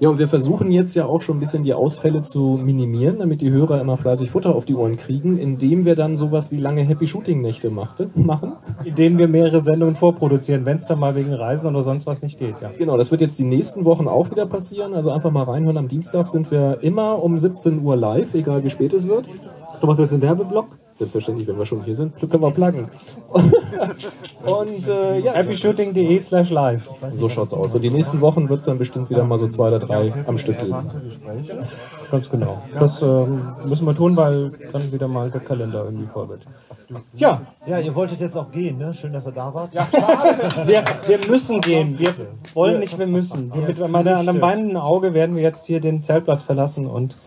Ja, 0.00 0.08
und 0.08 0.18
wir 0.18 0.26
versuchen 0.26 0.70
jetzt 0.70 0.94
ja 0.94 1.04
auch 1.04 1.20
schon 1.20 1.36
ein 1.36 1.40
bisschen 1.40 1.62
die 1.62 1.74
Ausfälle 1.74 2.22
zu 2.22 2.58
minimieren, 2.62 3.18
damit 3.18 3.42
die 3.42 3.50
Hörer 3.50 3.80
immer 3.80 3.98
fleißig 3.98 4.30
Futter 4.30 4.54
auf 4.54 4.64
die 4.64 4.74
Ohren 4.74 4.96
kriegen, 4.96 5.38
indem 5.38 5.84
wir 5.84 5.96
dann 5.96 6.16
sowas 6.16 6.50
wie 6.50 6.56
lange 6.56 6.82
Happy 6.82 7.06
Shooting 7.06 7.42
Nächte 7.42 7.68
machte, 7.70 8.08
machen. 8.14 8.54
Indem 8.84 9.18
wir 9.18 9.28
mehrere 9.28 9.60
Sendungen 9.60 9.96
vorproduzieren, 9.96 10.64
wenn 10.64 10.78
es 10.78 10.86
dann 10.86 10.98
mal 10.98 11.14
wegen 11.14 11.32
Reisen 11.32 11.68
oder 11.68 11.82
sonst 11.82 12.06
was 12.06 12.22
nicht 12.22 12.38
geht. 12.38 12.60
Ja. 12.62 12.70
Genau, 12.76 12.96
das 12.96 13.10
wird 13.10 13.20
jetzt 13.20 13.38
die 13.38 13.44
nächsten 13.44 13.84
Wochen 13.84 14.08
auch 14.08 14.30
wieder 14.30 14.46
passieren. 14.46 14.94
Also 14.94 15.10
einfach 15.10 15.30
mal 15.30 15.44
reinhören. 15.44 15.76
Am 15.76 15.88
Dienstag 15.88 16.26
sind 16.26 16.50
wir 16.50 16.78
immer 16.80 17.22
um 17.22 17.36
17 17.36 17.82
Uhr 17.82 17.96
live, 17.96 18.32
egal 18.34 18.64
wie 18.64 18.70
spät 18.70 18.94
es 18.94 19.06
wird. 19.06 19.28
Du 19.84 19.88
machst 19.88 20.00
jetzt 20.00 20.14
einen 20.14 20.22
Werbeblock? 20.22 20.68
Selbstverständlich, 20.94 21.46
wenn 21.46 21.58
wir 21.58 21.66
schon 21.66 21.82
hier 21.82 21.94
sind, 21.94 22.18
können 22.18 22.40
wir 22.42 22.50
pluggen. 22.52 22.86
Und 24.46 24.88
äh, 24.88 25.18
ja, 25.18 25.34
happyshooting.de 25.34 26.20
slash 26.20 26.48
live. 26.48 26.88
so 27.10 27.28
schaut's 27.28 27.52
aus. 27.52 27.74
Und 27.74 27.82
die 27.82 27.90
nächsten 27.90 28.22
Wochen 28.22 28.48
wird 28.48 28.60
es 28.60 28.64
dann 28.64 28.78
bestimmt 28.78 29.10
wieder 29.10 29.24
mal 29.24 29.36
so 29.36 29.46
zwei 29.46 29.68
oder 29.68 29.78
drei 29.80 30.10
am 30.26 30.38
Stück 30.38 30.58
geben. 30.58 30.74
Ganz 32.10 32.30
genau. 32.30 32.62
Das 32.78 33.02
ähm, 33.02 33.42
müssen 33.66 33.86
wir 33.86 33.94
tun, 33.94 34.16
weil 34.16 34.52
dann 34.72 34.90
wieder 34.90 35.06
mal 35.06 35.30
der 35.30 35.42
Kalender 35.42 35.84
irgendwie 35.84 36.06
voll 36.06 36.30
wird. 36.30 36.46
Ja, 37.12 37.42
Ja, 37.66 37.78
ihr 37.78 37.94
wolltet 37.94 38.20
jetzt 38.20 38.38
auch 38.38 38.50
gehen, 38.50 38.78
ne? 38.78 38.94
Schön, 38.94 39.12
dass 39.12 39.26
ihr 39.26 39.32
da 39.32 39.52
wart. 39.52 39.74
wir, 39.74 40.82
wir 41.06 41.18
müssen 41.28 41.60
gehen. 41.60 41.98
Wir 41.98 42.14
wollen 42.54 42.80
nicht, 42.80 42.98
wir 42.98 43.06
müssen. 43.06 43.52
Mit 43.66 43.86
meiner, 43.86 44.16
an 44.16 44.30
einem 44.30 44.40
weinenden 44.40 44.78
Auge 44.78 45.12
werden 45.12 45.36
wir 45.36 45.42
jetzt 45.42 45.66
hier 45.66 45.80
den 45.80 46.00
Zeltplatz 46.00 46.42
verlassen 46.42 46.86
und 46.86 47.18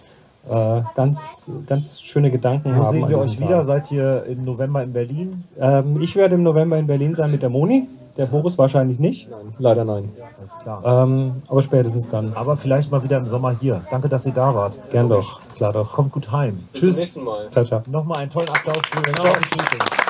äh, 0.50 0.82
ganz, 0.96 1.52
ganz 1.68 2.02
schöne 2.02 2.32
Gedanken 2.32 2.76
Wo 2.76 2.86
haben. 2.86 2.92
sehen 2.92 3.10
wir 3.10 3.18
euch 3.18 3.36
Tag. 3.38 3.48
wieder? 3.48 3.64
Seid 3.64 3.92
ihr 3.92 4.24
im 4.26 4.46
November 4.46 4.84
in 4.84 4.94
Berlin? 4.94 5.44
Ähm, 5.60 6.02
ich 6.02 6.16
werde 6.16 6.36
im 6.36 6.44
November 6.44 6.78
in 6.78 6.88
Berlin 6.88 7.16
sein 7.16 7.32
mit 7.32 7.42
der 7.42 7.50
Moni. 7.50 7.88
Der 8.18 8.26
Boris 8.26 8.58
wahrscheinlich 8.58 8.98
nicht. 8.98 9.30
Leider 9.60 9.86
nein. 9.86 10.12
Alles 10.40 10.58
klar. 10.64 11.04
Ähm, 11.04 11.34
aber 11.48 11.62
spätestens 11.62 12.10
dann. 12.10 12.34
Aber 12.34 12.58
vielleicht 12.58 12.92
mal 12.92 13.04
wieder 13.04 13.18
im 13.18 13.28
Sommer 13.28 13.56
hier. 13.60 13.82
Danke, 13.92 14.10
dass 14.10 14.26
ihr 14.26 14.34
da 14.34 14.56
wart. 14.56 14.74
Gern 14.92 15.08
doch. 15.08 15.40
Klar 15.56 15.72
doch. 15.74 15.92
Kommt 15.94 16.12
gut 16.14 16.32
heim. 16.32 16.64
Bis 16.72 16.82
zum 16.82 16.90
Tschüss. 16.90 16.98
nächsten 16.98 17.24
Mal. 17.24 17.50
Ciao, 17.52 17.64
ciao. 17.64 17.84
Nochmal 17.86 18.20
einen 18.20 18.32
tollen 18.32 18.50
Applaus 18.50 18.82
für 18.90 19.02
den 19.04 19.16
Happy 19.24 19.44
Shooting. 19.50 20.07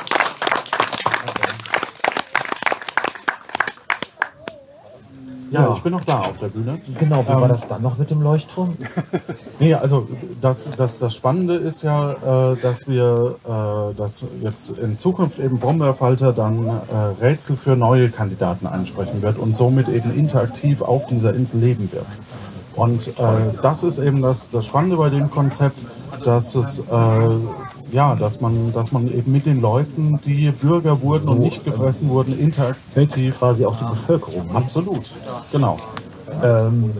Ja, 5.49 5.73
ich 5.73 5.81
bin 5.81 5.91
noch 5.93 6.03
da 6.03 6.21
auf 6.21 6.37
der 6.39 6.47
Bühne. 6.49 6.79
Genau, 6.99 7.25
wie 7.25 7.31
Ähm, 7.31 7.41
war 7.41 7.47
das 7.47 7.67
dann 7.67 7.81
noch 7.81 7.97
mit 7.97 8.09
dem 8.09 8.21
Leuchtturm? 8.21 8.77
Nee, 9.59 9.73
also 9.73 10.07
das, 10.39 10.69
das, 10.77 10.99
das 10.99 11.15
Spannende 11.15 11.55
ist 11.55 11.81
ja, 11.81 12.11
äh, 12.51 12.57
dass 12.61 12.87
wir 12.87 13.35
äh, 13.43 13.95
dass 13.95 14.21
jetzt 14.41 14.69
in 14.77 14.99
Zukunft 14.99 15.39
eben 15.39 15.57
Brombeerfalter 15.57 16.31
dann 16.31 16.67
äh, 16.67 17.23
Rätsel 17.25 17.57
für 17.57 17.75
neue 17.75 18.09
Kandidaten 18.09 18.67
ansprechen 18.67 19.21
wird 19.23 19.39
und 19.39 19.57
somit 19.57 19.89
eben 19.89 20.13
interaktiv 20.15 20.83
auf 20.83 21.07
dieser 21.07 21.33
Insel 21.33 21.59
leben 21.61 21.91
wird. 21.91 22.05
Und 22.75 23.07
äh, 23.07 23.13
das 23.63 23.81
ist 23.81 23.97
eben 23.97 24.21
das, 24.21 24.49
das 24.51 24.67
Spannende 24.67 24.97
bei 24.97 25.09
dem 25.09 25.31
Konzept, 25.31 25.79
dass 26.23 26.53
es 26.53 26.79
äh, 26.79 26.83
ja, 27.91 28.15
dass 28.15 28.41
man, 28.41 28.73
dass 28.73 28.91
man 28.91 29.07
eben 29.07 29.31
mit 29.31 29.45
den 29.45 29.61
Leuten, 29.61 30.19
die 30.25 30.51
Bürger 30.51 31.01
wurden 31.01 31.29
und 31.29 31.39
nicht 31.39 31.63
gefressen 31.63 32.09
wurden, 32.09 32.37
interaktiv 32.37 33.37
quasi 33.37 33.65
auch 33.65 33.77
die 33.77 33.85
Bevölkerung. 33.85 34.55
Absolut, 34.55 35.05
genau. 35.51 35.79
Ähm, 36.43 36.93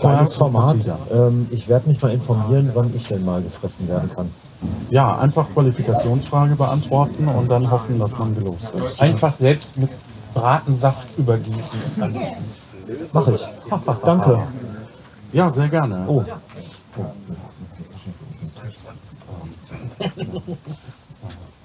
geiles 0.00 0.34
Format. 0.34 0.76
Ähm, 1.12 1.46
ich 1.50 1.68
werde 1.68 1.88
mich 1.88 2.00
mal 2.00 2.10
informieren, 2.12 2.70
wann 2.74 2.92
ich 2.96 3.06
denn 3.08 3.24
mal 3.24 3.42
gefressen 3.42 3.88
werden 3.88 4.10
kann. 4.14 4.30
Ja, 4.90 5.18
einfach 5.18 5.46
Qualifikationsfrage 5.54 6.54
beantworten 6.56 7.28
und 7.28 7.50
dann 7.50 7.70
hoffen, 7.70 7.98
dass 7.98 8.18
man 8.18 8.34
gelost 8.34 8.66
wird. 8.74 9.00
Einfach 9.00 9.32
selbst 9.32 9.76
mit 9.78 9.90
Bratensaft 10.34 11.06
übergießen. 11.18 11.80
Mache 13.12 13.34
ich. 13.34 13.46
Danke. 14.04 14.42
Ja, 15.32 15.50
sehr 15.50 15.68
gerne. 15.68 16.04
Oh. 16.06 16.24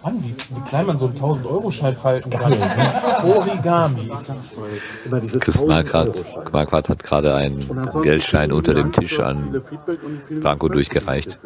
Mann, 0.06 0.24
wie, 0.24 0.36
wie 0.56 0.62
klein 0.62 0.86
man 0.86 0.98
so 1.00 1.08
einen 1.08 1.18
1000-Euro-Schein 1.18 1.96
falten 1.96 2.30
kann. 2.30 2.54
Origami. 3.24 4.12
Chris 5.40 5.64
1000 5.64 6.26
Marquardt, 6.54 6.90
hat 6.90 7.04
gerade 7.04 7.36
einen 7.36 7.66
Geldschein 8.04 8.52
unter 8.52 8.76
dem 8.76 8.92
Tisch 8.92 9.20
an 9.20 9.64
Franco 10.42 10.70
durchgereicht. 10.70 11.40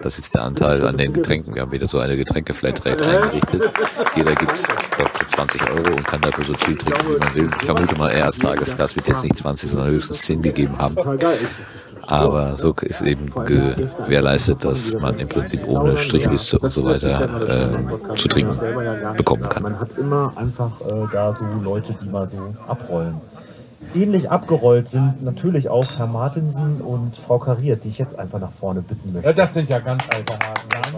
Das 0.00 0.18
ist 0.18 0.32
der 0.34 0.42
Anteil 0.42 0.86
an 0.86 0.96
den 0.96 1.12
Getränken. 1.12 1.56
Wir 1.56 1.62
haben 1.62 1.72
wieder 1.72 1.88
so 1.88 1.98
eine 1.98 2.16
Getränkeflatrate 2.16 3.04
eingerichtet. 3.04 3.72
Jeder 4.14 4.34
gibt 4.36 4.58
für 4.58 5.26
20 5.26 5.70
Euro 5.70 5.96
und 5.96 6.06
kann 6.06 6.20
dafür 6.20 6.44
so 6.44 6.54
viel 6.54 6.76
trinken, 6.76 7.08
wie 7.08 7.18
man 7.18 7.34
will. 7.34 7.50
Ich 7.58 7.66
vermute 7.66 7.96
mal, 7.96 8.10
er 8.10 8.26
als 8.26 8.38
Tagesgast 8.38 8.94
wird 8.94 9.08
jetzt 9.08 9.24
nicht 9.24 9.36
20, 9.36 9.70
sondern 9.70 9.88
höchstens 9.90 10.22
10 10.22 10.40
gegeben 10.40 10.78
haben. 10.78 10.96
Aber 12.06 12.56
so 12.56 12.74
ist 12.82 13.02
eben 13.02 13.32
gewährleistet, 13.32 14.64
dass 14.64 14.92
man 14.94 15.18
im 15.18 15.28
Prinzip 15.28 15.66
ohne 15.66 15.96
Strichliste 15.96 16.58
und 16.58 16.70
so 16.70 16.84
weiter 16.84 17.72
äh, 18.10 18.16
zu 18.16 18.28
trinken 18.28 18.58
bekommen 19.16 19.48
kann. 19.48 19.62
Man 19.62 19.78
hat 19.78 19.96
immer 19.98 20.32
einfach 20.36 20.72
äh, 20.80 21.06
da 21.12 21.32
so 21.32 21.44
Leute, 21.62 21.94
die 22.00 22.08
mal 22.08 22.28
so 22.28 22.54
abrollen. 22.66 23.20
Ähnlich 23.94 24.30
abgerollt 24.30 24.88
sind 24.88 25.22
natürlich 25.22 25.68
auch 25.68 25.86
Herr 25.96 26.06
Martinsen 26.06 26.80
und 26.80 27.16
Frau 27.16 27.38
Kariert, 27.38 27.84
die 27.84 27.90
ich 27.90 27.98
jetzt 27.98 28.18
einfach 28.18 28.40
nach 28.40 28.50
vorne 28.50 28.82
bitten 28.82 29.12
möchte. 29.12 29.28
Ja, 29.28 29.32
das 29.32 29.54
sind 29.54 29.68
ja 29.68 29.78
ganz 29.78 30.04
alte 30.12 30.32
Hasen. 30.32 30.68
Ganz 30.70 30.92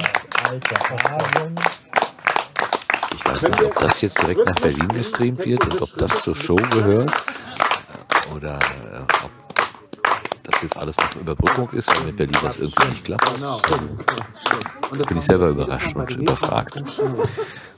alte 0.48 0.74
Hasen. 1.04 1.54
Ich 3.14 3.24
weiß 3.24 3.42
nicht, 3.42 3.62
ob 3.64 3.78
das 3.78 4.00
jetzt 4.00 4.20
direkt 4.22 4.46
nach 4.46 4.54
Berlin 4.54 4.88
gestreamt 4.88 5.44
wird 5.44 5.72
und 5.72 5.82
ob 5.82 5.96
das 5.98 6.22
zur 6.22 6.36
Show 6.36 6.56
gehört 6.70 7.12
oder 8.34 8.54
äh, 8.54 9.24
ob 9.24 9.45
das 10.46 10.62
jetzt 10.62 10.76
alles 10.76 10.96
noch 10.96 11.16
Überbrückung 11.16 11.68
ist, 11.72 11.88
weil 11.88 12.06
mit 12.06 12.16
Berlin 12.16 12.36
das 12.42 12.58
irgendwie 12.58 12.88
nicht 12.88 13.04
klappt. 13.04 13.40
Bin 15.08 15.18
ich 15.18 15.24
selber 15.24 15.48
überrascht 15.48 15.94
und 15.96 16.10
überfragt. 16.10 16.80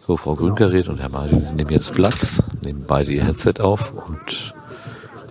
So, 0.07 0.17
Frau 0.17 0.35
Grünkariert 0.35 0.89
und 0.89 0.99
Herr 1.01 1.11
Martin, 1.11 1.39
Sie 1.39 1.55
nehmen 1.55 1.71
jetzt 1.71 1.93
Platz, 1.93 2.43
nehmen 2.63 2.85
beide 2.87 3.13
ihr 3.13 3.25
Headset 3.25 3.55
auf 3.61 3.93
und 3.93 4.55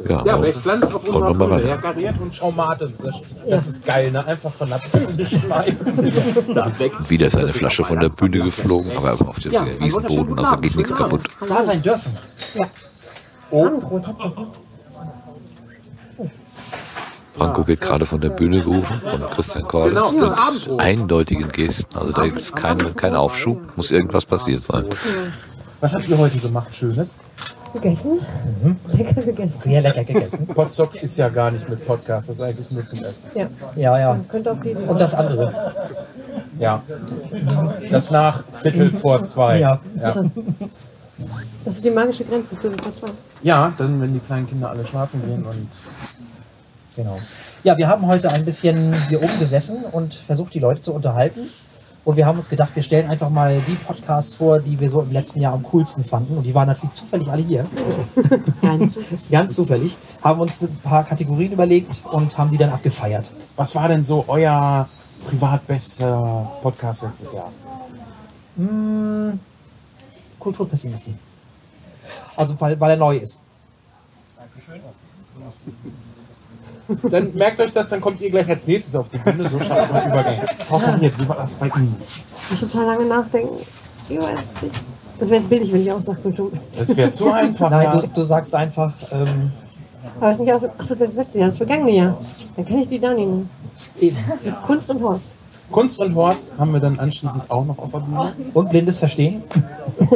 ja, 0.07 0.23
Ja, 0.25 0.35
auch- 0.35 0.41
welch 0.41 0.61
Glanz 0.61 0.93
auf 0.93 1.03
unserer 1.07 1.29
wir 1.39 1.47
mal 1.47 1.57
Bühne. 1.57 1.69
Herr 1.69 1.77
Gariert 1.77 2.15
und 2.21 2.35
Frau 2.35 2.51
Martens. 2.51 2.93
Das, 3.49 3.67
ist 3.67 3.85
geil, 3.85 4.11
ne? 4.11 4.23
Einfach 4.25 4.53
von 4.53 4.69
der 4.69 4.79
Bühne 4.91 5.25
schmeißen. 5.25 5.97
Und 6.99 7.09
wieder 7.09 7.27
ist 7.27 7.35
eine 7.35 7.53
Flasche 7.53 7.83
von 7.83 7.99
der 7.99 8.09
Bühne 8.09 8.39
geflogen, 8.39 8.91
aber 8.95 9.13
auf 9.27 9.39
dem 9.39 9.51
Wiesenboden, 9.79 10.37
also 10.37 10.57
geht 10.57 10.75
nichts 10.75 10.93
kaputt. 10.93 11.21
Da 11.47 11.63
sein 11.63 11.81
dürfen. 11.81 12.15
Ja. 12.53 12.67
Sandro, 13.49 14.01
Franco 17.37 17.67
wird 17.67 17.81
gerade 17.81 18.05
von 18.05 18.19
der 18.19 18.29
Bühne 18.29 18.61
gerufen 18.61 19.01
von 19.05 19.21
Christian 19.29 19.67
Cordes 19.67 20.11
mit 20.11 20.79
eindeutigen 20.79 21.49
Gesten. 21.51 21.97
Also 21.97 22.11
da 22.11 22.25
gibt 22.25 22.41
es 22.41 22.51
keinen 22.51 22.95
kein 22.95 23.15
Aufschub, 23.15 23.59
muss 23.75 23.91
irgendwas 23.91 24.25
passiert 24.25 24.63
sein. 24.63 24.85
Was 25.79 25.93
habt 25.93 26.07
ihr 26.07 26.17
heute 26.17 26.39
gemacht, 26.39 26.73
Schönes? 26.75 27.19
Gegessen? 27.73 28.19
Lecker 28.93 29.21
gegessen. 29.21 29.59
Sehr 29.59 29.81
lecker 29.81 30.03
gegessen. 30.03 30.47
Potstock 30.47 30.95
ist 30.95 31.17
ja 31.17 31.29
gar 31.29 31.51
nicht 31.51 31.69
mit 31.69 31.85
Podcast, 31.85 32.29
das 32.29 32.37
ist 32.37 32.41
eigentlich 32.41 32.71
nur 32.71 32.83
zum 32.85 32.99
Essen. 33.03 33.23
Ja. 33.35 33.47
Ja, 33.75 33.99
ja. 33.99 34.19
Und 34.87 34.99
das 34.99 35.13
andere. 35.13 35.75
Ja. 36.59 36.81
Das 37.91 38.09
nach 38.09 38.43
Viertel 38.61 38.91
vor 38.91 39.21
zwei. 39.23 39.59
Ja. 39.59 39.79
Ja, 40.01 40.15
Das 41.65 41.75
ist 41.75 41.85
die 41.85 41.91
magische 41.91 42.23
Grenze 42.23 42.57
zu 42.59 42.69
den 42.69 42.79
zwei. 42.79 43.09
ja 43.43 43.73
dann, 43.77 43.99
wenn 44.01 44.13
die 44.13 44.19
kleinen 44.19 44.47
Kinder 44.47 44.69
alle 44.71 44.85
schlafen 44.85 45.21
gehen 45.27 45.45
und. 45.45 45.67
Genau. 46.97 47.19
Ja, 47.63 47.77
wir 47.77 47.87
haben 47.87 48.07
heute 48.07 48.31
ein 48.31 48.43
bisschen 48.43 48.93
hier 49.07 49.23
oben 49.23 49.39
gesessen 49.39 49.85
und 49.91 50.15
versucht, 50.15 50.53
die 50.55 50.59
Leute 50.59 50.81
zu 50.81 50.93
unterhalten. 50.93 51.41
Und 52.03 52.15
wir 52.15 52.25
haben 52.25 52.39
uns 52.39 52.49
gedacht, 52.49 52.75
wir 52.75 52.81
stellen 52.81 53.09
einfach 53.09 53.29
mal 53.29 53.61
die 53.67 53.75
Podcasts 53.75 54.33
vor, 54.33 54.59
die 54.59 54.79
wir 54.79 54.89
so 54.89 55.01
im 55.01 55.11
letzten 55.11 55.41
Jahr 55.41 55.53
am 55.53 55.61
coolsten 55.61 56.03
fanden. 56.03 56.37
Und 56.37 56.43
die 56.43 56.55
waren 56.55 56.67
natürlich 56.67 56.95
zufällig 56.95 57.29
alle 57.29 57.43
hier. 57.43 57.65
Ganz 59.29 59.53
zufällig. 59.55 59.95
Haben 60.23 60.39
uns 60.39 60.63
ein 60.63 60.75
paar 60.77 61.03
Kategorien 61.03 61.51
überlegt 61.51 62.01
und 62.05 62.35
haben 62.37 62.49
die 62.49 62.57
dann 62.57 62.71
abgefeiert. 62.71 63.29
Was 63.57 63.75
war 63.75 63.89
denn 63.89 64.03
so 64.03 64.23
euer 64.27 64.87
privat 65.27 65.67
bester 65.67 66.49
Podcast 66.63 67.03
letztes 67.03 67.33
Jahr? 67.33 67.51
Hm, 68.55 69.39
Kulturpessimismus. 70.39 71.15
Also, 72.35 72.59
weil, 72.59 72.79
weil 72.79 72.91
er 72.91 72.97
neu 72.97 73.17
ist. 73.17 73.39
Dann 77.09 77.33
merkt 77.33 77.59
euch 77.59 77.73
das, 77.73 77.89
dann 77.89 78.01
kommt 78.01 78.21
ihr 78.21 78.29
gleich 78.29 78.47
als 78.47 78.67
nächstes 78.67 78.95
auf 78.95 79.09
die 79.09 79.17
Bühne. 79.17 79.49
So 79.49 79.59
schaut 79.59 79.91
man 79.91 80.09
Übergang. 80.09 80.37
Frau 80.67 80.79
Kariert, 80.79 81.19
wie 81.19 81.27
war 81.27 81.37
das 81.37 81.55
bei 81.55 81.67
Ihnen? 81.67 81.95
Ich 82.43 82.51
muss 82.51 82.71
total 82.71 82.85
lange 82.85 83.05
nachdenken. 83.05 83.55
Ich 84.09 84.17
weiß 84.17 84.61
nicht. 84.61 84.75
Das 85.19 85.29
wäre 85.29 85.41
billig, 85.41 85.73
wenn 85.73 85.81
ich 85.81 85.91
auch 85.91 86.01
sage, 86.01 86.21
Kultur. 86.21 86.51
Das 86.77 86.95
wäre 86.95 87.09
zu 87.09 87.31
einfach. 87.31 87.69
Nein, 87.69 87.83
ja. 87.83 87.97
du, 87.97 88.07
du 88.07 88.23
sagst 88.23 88.53
einfach, 88.53 88.93
ähm, 89.11 89.51
Aber 90.19 90.29
es 90.31 90.37
ist 90.37 90.43
nicht 90.43 90.53
aus, 90.53 90.61
ach 90.77 90.85
so, 90.85 90.95
das 90.95 91.13
letzte 91.15 91.39
Jahr, 91.39 91.49
das 91.49 91.57
vergangene 91.57 91.91
Jahr. 91.91 92.17
Dann 92.55 92.65
kann 92.65 92.79
ich 92.79 92.87
die 92.87 92.99
da 92.99 93.13
nehmen. 93.13 93.49
Kunst 94.65 94.89
und 94.91 95.01
Horst. 95.01 95.25
Kunst 95.71 95.99
und 95.99 96.15
Horst 96.15 96.53
haben 96.57 96.71
wir 96.71 96.79
dann 96.79 96.97
anschließend 96.99 97.49
auch 97.49 97.65
noch 97.65 97.77
auf 97.77 97.91
der 97.91 97.99
Bühne. 97.99 98.33
und 98.53 98.69
blindes 98.69 98.99
Verstehen. 98.99 99.43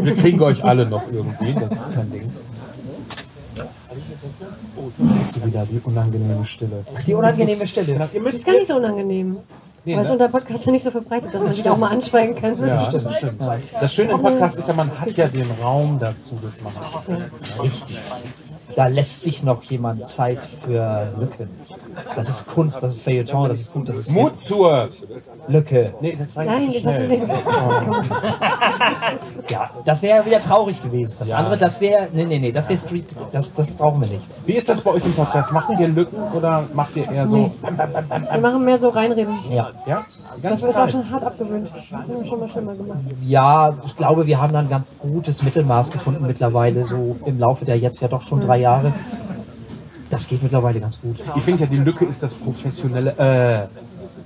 Wir 0.02 0.14
kriegen 0.14 0.42
euch 0.42 0.64
alle 0.64 0.86
noch 0.86 1.04
irgendwie, 1.12 1.54
das 1.54 1.72
ist 1.72 1.94
kein 1.94 2.10
Ding. 2.12 2.32
Hast 5.20 5.36
du 5.36 5.46
wieder 5.46 5.66
die 5.66 5.82
unangenehme 5.84 6.46
Stille. 6.46 6.86
Die 7.06 7.14
unangenehme 7.14 7.66
Stille. 7.66 7.94
Ihr 7.94 8.00
Das 8.00 8.14
müsst 8.14 8.38
ist 8.40 8.46
gar 8.46 8.54
nicht 8.54 8.68
so 8.68 8.76
unangenehm. 8.76 9.38
Nee, 9.84 9.96
weil 9.96 10.04
es 10.04 10.08
ne? 10.08 10.14
unter 10.14 10.30
Podcast 10.30 10.66
ja 10.66 10.72
nicht 10.72 10.84
so 10.84 10.92
verbreitet, 10.92 11.34
dass 11.34 11.42
man 11.42 11.52
sich 11.52 11.68
auch 11.68 11.78
mal 11.78 11.90
anschweigen 11.90 12.36
kann. 12.36 12.68
Ja, 12.68 12.92
das 12.92 13.16
stimmt. 13.16 13.42
Das 13.80 13.94
Schöne 13.94 14.12
im 14.12 14.22
Podcast 14.22 14.60
ist 14.60 14.68
ja, 14.68 14.74
man 14.76 15.00
hat 15.00 15.12
ja 15.18 15.28
den 15.28 15.50
Raum 15.64 15.98
dazu, 15.98 16.38
das 16.42 16.62
machen 16.62 16.82
zu 16.92 17.00
können. 17.00 17.32
Richtig. 17.62 17.98
Da 18.76 18.88
lässt 18.88 19.22
sich 19.24 19.44
noch 19.44 19.64
jemand 19.64 20.08
Zeit 20.08 20.44
für 20.44 21.08
Lücken. 21.20 21.50
Das 22.16 22.30
ist 22.30 22.48
Kunst, 22.48 22.82
das 22.82 22.96
ist 22.96 23.04
Feuilleton, 23.04 23.50
das 23.50 23.60
ist 23.60 23.74
gut, 23.74 23.90
das 23.90 23.98
ist 23.98 24.12
Mut 24.12 24.38
zur 24.38 24.90
Lücke. 25.48 25.94
Nee, 26.02 26.16
das 26.18 26.36
war 26.36 26.44
jetzt 26.46 26.54
Nein, 26.54 26.72
zu 26.72 26.72
das 26.72 26.82
schnell. 26.82 27.08
den 27.08 27.30
Ja, 29.50 29.70
das 29.86 30.02
wäre 30.02 30.26
wieder 30.26 30.40
traurig 30.40 30.82
gewesen. 30.82 31.16
Das 31.20 31.30
Ja. 31.30 31.38
andere, 31.38 31.58
das 31.58 31.82
wäre, 31.82 32.08
nee, 32.14 32.26
nee, 32.26 32.40
nee, 32.40 32.52
das 32.52 32.70
wäre 32.70 32.78
Street, 32.80 33.16
das, 33.32 33.54
das 33.54 33.72
brauchen 33.72 34.02
wir 34.02 34.08
nicht. 34.08 34.22
Wie 34.46 34.54
ist 34.54 34.70
das 34.70 34.82
bei 34.82 34.92
euch 34.92 35.06
im 35.06 35.14
Podcast? 35.14 35.52
Macht 35.52 35.70
ihr 35.80 35.88
Lücken 35.88 36.22
oder 36.34 36.64
macht 36.74 36.96
ihr 36.96 37.10
eher 37.12 37.28
so? 37.28 37.38
Nee. 37.38 37.52
Wir 38.32 38.40
machen 38.40 38.64
mehr 38.66 38.78
so 38.78 38.90
reinreden. 38.90 39.38
Ja. 39.50 39.72
Ja? 39.86 40.06
Das 40.42 40.64
ist 40.64 40.78
auch 40.78 40.90
schon 40.90 41.10
hart 41.10 41.24
abgewöhnt. 41.24 41.70
Das 41.92 42.08
haben 42.08 42.22
wir 42.22 42.26
schon 42.26 42.40
mal 42.40 42.50
schlimmer 42.50 42.76
gemacht. 42.76 43.00
Ja, 43.24 43.74
ich 43.86 43.96
glaube, 43.96 44.26
wir 44.28 44.42
haben 44.42 44.54
da 44.54 44.60
ein 44.60 44.70
ganz 44.70 44.94
gutes 44.98 45.44
Mittelmaß 45.44 45.92
gefunden 45.92 46.26
mittlerweile, 46.26 46.86
so 46.86 47.16
im 47.26 47.40
Laufe 47.40 47.66
der 47.66 47.78
jetzt 47.78 48.02
ja 48.02 48.08
doch 48.08 48.22
schon 48.22 48.42
drei 48.42 48.58
Jahre. 48.58 48.94
Das 50.10 50.28
geht 50.28 50.44
mittlerweile 50.44 50.80
ganz 50.80 51.00
gut. 51.02 51.18
Ich 51.36 51.44
finde 51.44 51.62
ja, 51.64 51.70
die 51.70 51.78
Lücke 51.78 52.06
ist 52.06 52.22
das 52.22 52.34
professionelle. 52.34 53.12
Äh, 53.18 53.68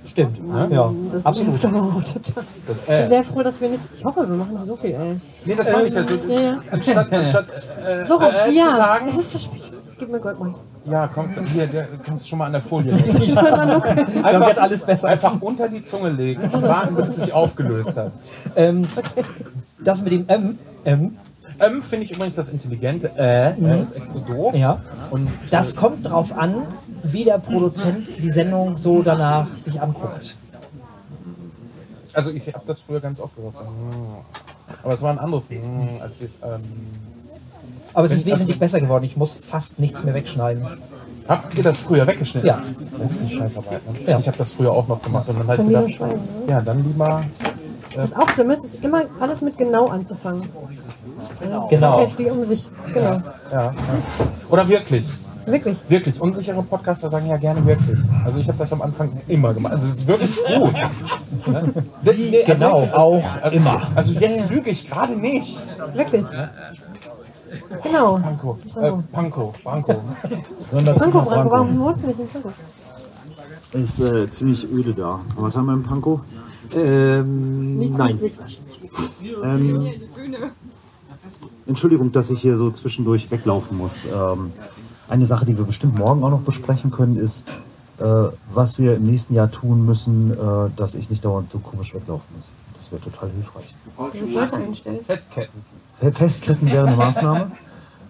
Stimmt. 0.07 0.47
Ne? 0.47 0.67
Ja, 0.71 0.91
Das 1.11 1.25
absolut. 1.25 1.63
das, 1.63 1.71
Ich 2.81 2.85
bin 2.85 2.95
äh. 2.95 3.09
sehr 3.09 3.23
froh, 3.23 3.41
dass 3.41 3.59
wir 3.59 3.69
nicht. 3.69 3.83
Ich 3.95 4.05
hoffe, 4.05 4.27
wir 4.29 4.35
machen 4.35 4.53
nicht 4.53 4.65
so 4.67 4.75
viel, 4.75 4.91
ey. 4.91 5.19
Nee, 5.45 5.55
das 5.55 5.71
meine 5.71 5.87
ich 5.87 5.97
also. 5.97 6.15
Ja, 6.27 6.39
ja. 6.41 6.57
Anstatt, 6.71 7.13
anstatt 7.13 7.45
äh, 7.87 8.05
So, 8.05 8.19
äh, 8.19 8.51
ja, 8.51 8.69
zu 8.69 8.75
sagen. 8.77 9.07
es 9.09 9.17
ist 9.17 9.31
zu 9.31 9.39
spät. 9.39 9.61
Gib 9.97 10.09
mir 10.09 10.19
Gold 10.19 10.39
mal. 10.39 10.53
Ja, 10.85 11.07
komm, 11.07 11.29
hier, 11.53 11.67
der, 11.67 11.87
kannst 12.03 12.25
du 12.25 12.29
schon 12.29 12.39
mal 12.39 12.45
an 12.45 12.51
der 12.51 12.61
Folie 12.61 12.91
legen. 12.95 13.21
Ich. 13.21 13.33
Dann 13.33 14.45
wird 14.45 14.59
alles 14.59 14.83
besser. 14.83 15.07
Einfach 15.07 15.41
unter 15.41 15.69
die 15.69 15.81
Zunge 15.81 16.09
legen 16.09 16.43
und 16.43 16.61
warten, 16.61 16.95
bis 16.95 17.07
es 17.09 17.15
sich 17.17 17.33
aufgelöst 17.33 17.95
hat. 17.97 18.11
Ähm, 18.55 18.87
das 19.79 20.01
mit 20.01 20.11
dem 20.11 20.27
M, 20.27 20.59
M, 20.83 21.17
Ähm, 21.59 21.81
finde 21.81 22.05
ich 22.05 22.11
übrigens 22.11 22.35
das 22.35 22.49
intelligente 22.49 23.11
äh, 23.17 23.51
äh, 23.51 23.81
ist 23.81 23.95
echt 23.95 24.11
so 24.11 24.19
doof. 24.19 24.53
ja, 24.55 24.81
Und 25.11 25.29
das 25.49 25.75
kommt 25.75 26.05
drauf 26.05 26.37
an, 26.37 26.55
wie 27.03 27.23
der 27.23 27.37
Produzent 27.37 28.09
die 28.17 28.29
Sendung 28.29 28.77
so 28.77 29.01
danach 29.01 29.47
sich 29.57 29.81
anguckt. 29.81 30.35
also 32.13 32.31
ich 32.31 32.47
habe 32.53 32.65
das 32.65 32.81
früher 32.81 32.99
ganz 32.99 33.19
oft 33.19 33.35
gehört. 33.35 33.55
So, 33.55 33.63
mm. 33.63 34.17
aber 34.83 34.93
es 34.93 35.01
war 35.01 35.11
ein 35.11 35.19
anderes 35.19 35.49
mm, 35.49 36.01
als 36.01 36.19
das. 36.19 36.31
Ähm, 36.43 36.63
Aber 37.95 38.05
es 38.05 38.11
ist 38.11 38.25
wesentlich 38.25 38.59
besser 38.59 38.79
geworden. 38.81 39.05
Ich 39.05 39.15
muss 39.15 39.33
fast 39.33 39.79
nichts 39.79 40.03
mehr 40.03 40.13
wegschneiden. 40.13 40.67
habt 41.27 41.55
ihr 41.55 41.63
das 41.63 41.79
früher 41.79 42.05
weggeschnitten? 42.05 42.47
Ja. 42.47 42.61
Das 42.99 43.11
ist 43.11 43.29
die 43.29 43.35
Scheißarbeit. 43.37 43.81
Ne? 43.91 44.11
Ja. 44.11 44.19
Ich 44.19 44.27
habe 44.27 44.37
das 44.37 44.51
früher 44.51 44.71
auch 44.71 44.87
noch 44.87 45.01
gemacht 45.01 45.27
und 45.29 45.39
dann 45.39 45.47
halt 45.47 45.65
gedacht, 45.65 45.93
schreiben, 45.93 46.21
ne? 46.45 46.51
ja, 46.51 46.61
dann 46.61 46.83
lieber. 46.83 47.23
Was 47.95 48.13
auch 48.13 48.29
schlimm 48.31 48.51
ist, 48.51 48.65
ist 48.65 48.83
immer 48.83 49.03
alles 49.21 49.41
mit 49.41 49.57
genau 49.57 49.87
anzufangen. 49.87 50.43
Genau. 51.69 51.99
Hält 51.99 52.19
die 52.19 52.25
um 52.25 52.43
sich. 52.43 52.67
Genau. 52.93 53.11
Ja, 53.11 53.21
ja. 53.51 53.73
Oder 54.49 54.67
wirklich. 54.67 55.05
Wirklich. 55.45 55.77
Wirklich. 55.87 56.19
Unsichere 56.19 56.63
Podcaster 56.63 57.09
sagen 57.09 57.27
ja 57.27 57.37
gerne 57.37 57.65
wirklich. 57.65 57.99
Also 58.25 58.39
ich 58.39 58.47
habe 58.47 58.57
das 58.57 58.73
am 58.73 58.81
Anfang 58.81 59.11
immer 59.27 59.53
gemacht. 59.53 59.73
Also 59.73 59.87
es 59.87 59.93
ist 59.95 60.07
wirklich 60.07 60.35
gut. 60.35 60.75
Ne? 61.47 61.71
Nee, 62.03 62.43
also 62.47 62.53
Genau, 62.53 62.87
auch 62.93 63.23
also, 63.41 63.55
immer. 63.55 63.81
Also 63.93 64.13
jetzt 64.13 64.49
lüge 64.49 64.71
ich 64.71 64.89
gerade 64.89 65.15
nicht. 65.15 65.55
Wirklich. 65.93 66.25
Genau. 67.83 68.17
Panko. 68.17 68.57
Äh, 68.75 68.91
Panko. 69.11 69.53
Panko. 69.63 70.01
Franco, 70.69 70.93
Franco, 70.93 71.21
Franco. 71.23 71.51
warum 71.51 71.79
wohnst 71.79 72.03
du 72.03 72.07
nicht 72.07 72.19
in 72.19 72.27
Franco? 72.27 72.51
Ist 73.73 73.99
äh, 73.99 74.29
ziemlich 74.29 74.71
öde 74.71 74.93
da. 74.93 75.19
Was 75.35 75.55
haben 75.55 75.65
wir 75.65 75.73
im 75.73 75.83
Panko? 75.83 76.21
Ähm, 76.73 77.77
Nicht 77.77 77.97
nein. 77.97 78.19
Ähm, 79.43 79.91
Entschuldigung, 81.67 82.11
dass 82.11 82.29
ich 82.29 82.41
hier 82.41 82.57
so 82.57 82.71
zwischendurch 82.71 83.29
weglaufen 83.31 83.77
muss. 83.77 84.05
Ähm, 84.05 84.51
eine 85.09 85.25
Sache, 85.25 85.45
die 85.45 85.57
wir 85.57 85.65
bestimmt 85.65 85.97
morgen 85.97 86.23
auch 86.23 86.29
noch 86.29 86.41
besprechen 86.41 86.91
können, 86.91 87.17
ist, 87.17 87.47
äh, 87.99 88.03
was 88.53 88.79
wir 88.79 88.95
im 88.95 89.05
nächsten 89.05 89.33
Jahr 89.33 89.51
tun 89.51 89.85
müssen, 89.85 90.31
äh, 90.31 90.35
dass 90.75 90.95
ich 90.95 91.09
nicht 91.09 91.23
dauernd 91.23 91.51
so 91.51 91.59
komisch 91.59 91.93
weglaufen 91.93 92.25
muss. 92.35 92.51
Das 92.77 92.91
wäre 92.91 93.01
total 93.01 93.29
hilfreich. 93.31 93.73
Du 94.13 94.33
Leute 94.33 94.55
einstellen. 94.55 94.99
Festketten. 95.03 95.61
Fe- 95.99 96.11
Festketten 96.11 96.67
wäre 96.71 96.87
eine 96.87 96.95
Maßnahme. 96.95 97.51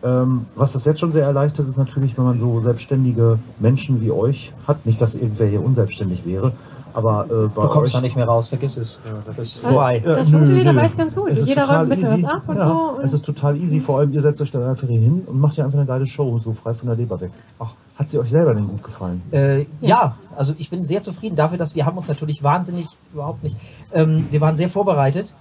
Ähm, 0.04 0.46
was 0.56 0.74
das 0.74 0.86
jetzt 0.86 1.00
schon 1.00 1.12
sehr 1.14 1.26
erleichtert, 1.26 1.68
ist 1.68 1.78
natürlich, 1.78 2.16
wenn 2.18 2.26
man 2.26 2.40
so 2.40 2.62
selbstständige 2.62 3.40
Menschen 3.60 4.02
wie 4.02 4.12
euch 4.12 4.52
hat. 4.68 4.86
Nicht, 4.86 5.02
dass 5.02 5.16
irgendwer 5.16 5.48
hier 5.48 5.64
unselbstständig 5.64 6.26
wäre, 6.26 6.52
aber 6.94 7.26
äh, 7.26 7.48
bei 7.48 7.64
Du 7.64 7.70
kommst 7.70 7.88
euch 7.88 7.94
da 7.94 8.02
nicht 8.02 8.16
mehr 8.16 8.26
raus, 8.28 8.48
vergiss 8.50 8.78
es. 8.78 9.00
Das 9.26 9.40
ist 9.40 9.64
Ja, 9.64 9.70
vorbei. 9.70 10.00
Das 10.06 10.30
nö, 10.30 10.38
funktioniert 10.38 10.66
nö. 10.66 10.72
aber 10.72 10.84
echt 10.84 10.98
ganz 10.98 11.16
gut. 11.16 11.30
Es 11.30 11.40
ist 11.40 11.48
Jeder 11.48 11.62
total 11.64 11.78
räumt 11.78 11.92
ein 11.92 11.98
bisschen 12.00 12.14
easy. 12.14 12.24
was 12.24 12.32
ab 12.32 12.44
und 12.48 12.56
ja, 12.58 12.68
so. 12.68 12.74
Und 12.98 13.04
Es 13.04 13.14
ist 13.14 13.26
total 13.26 13.58
easy, 13.58 13.80
vor 13.80 13.98
allem 14.00 14.14
ihr 14.14 14.22
setzt 14.22 14.42
euch 14.42 14.52
dann 14.52 14.64
einfach 14.64 14.88
hier 14.88 15.00
hin 15.00 15.24
und 15.26 15.40
macht 15.40 15.58
ja 15.58 15.66
einfach 15.66 15.80
eine 15.80 15.88
geile 15.88 16.06
Show, 16.06 16.38
so 16.38 16.54
frei 16.54 16.74
von 16.76 16.88
der 16.88 16.98
Leber 16.98 17.20
weg. 17.20 17.32
Ach, 17.58 17.72
hat 17.98 18.10
sie 18.10 18.20
euch 18.20 18.30
selber 18.30 18.54
denn 18.54 18.68
gut 18.68 18.84
gefallen? 18.84 19.24
Äh, 19.32 19.66
ja, 19.82 20.18
also 20.38 20.54
ich 20.60 20.70
bin 20.70 20.86
sehr 20.86 21.02
zufrieden 21.02 21.36
dafür, 21.36 21.58
dass 21.58 21.74
wir 21.74 21.84
haben 21.86 21.98
uns 21.98 22.08
natürlich 22.10 22.44
wahnsinnig, 22.44 22.86
überhaupt 23.12 23.42
nicht, 23.44 23.56
ähm, 23.92 24.28
wir 24.30 24.40
waren 24.42 24.56
sehr 24.56 24.70
vorbereitet. 24.70 25.34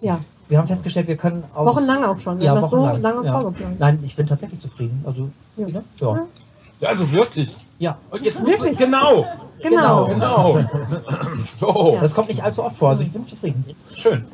ja, 0.00 0.20
Wir 0.50 0.58
haben 0.58 0.66
festgestellt, 0.66 1.06
wir 1.06 1.16
können 1.16 1.44
aus... 1.54 1.68
wochenlang 1.76 2.02
auch 2.04 2.18
schon. 2.18 2.38
Wir 2.40 2.46
Ja, 2.46 2.54
das 2.56 2.70
so 2.70 2.76
wochenlang. 2.78 3.00
lange 3.02 3.24
ja. 3.26 3.40
vorgeplant. 3.40 3.78
Nein, 3.78 4.00
ich 4.04 4.16
bin 4.16 4.26
tatsächlich 4.26 4.58
zufrieden. 4.60 5.02
Also, 5.06 5.30
Ja. 5.56 5.68
ja. 5.68 5.80
Ja. 6.00 6.26
Ja, 6.80 6.88
also 6.88 7.10
wirklich. 7.12 7.54
ja. 7.78 7.96
Und 8.10 8.22
jetzt 8.22 8.42
musst 8.42 8.58
du, 8.58 8.62
Wirklich? 8.62 8.78
genau. 8.78 9.26
Genau. 9.62 10.06
Genau. 10.06 10.58
So. 11.56 11.98
Das 12.00 12.14
kommt 12.14 12.28
nicht 12.28 12.42
allzu 12.42 12.64
oft 12.64 12.76
vor, 12.76 12.88
also 12.90 13.02
ich 13.02 13.12
bin 13.12 13.26
zufrieden. 13.28 13.64
Schön. 13.94 14.24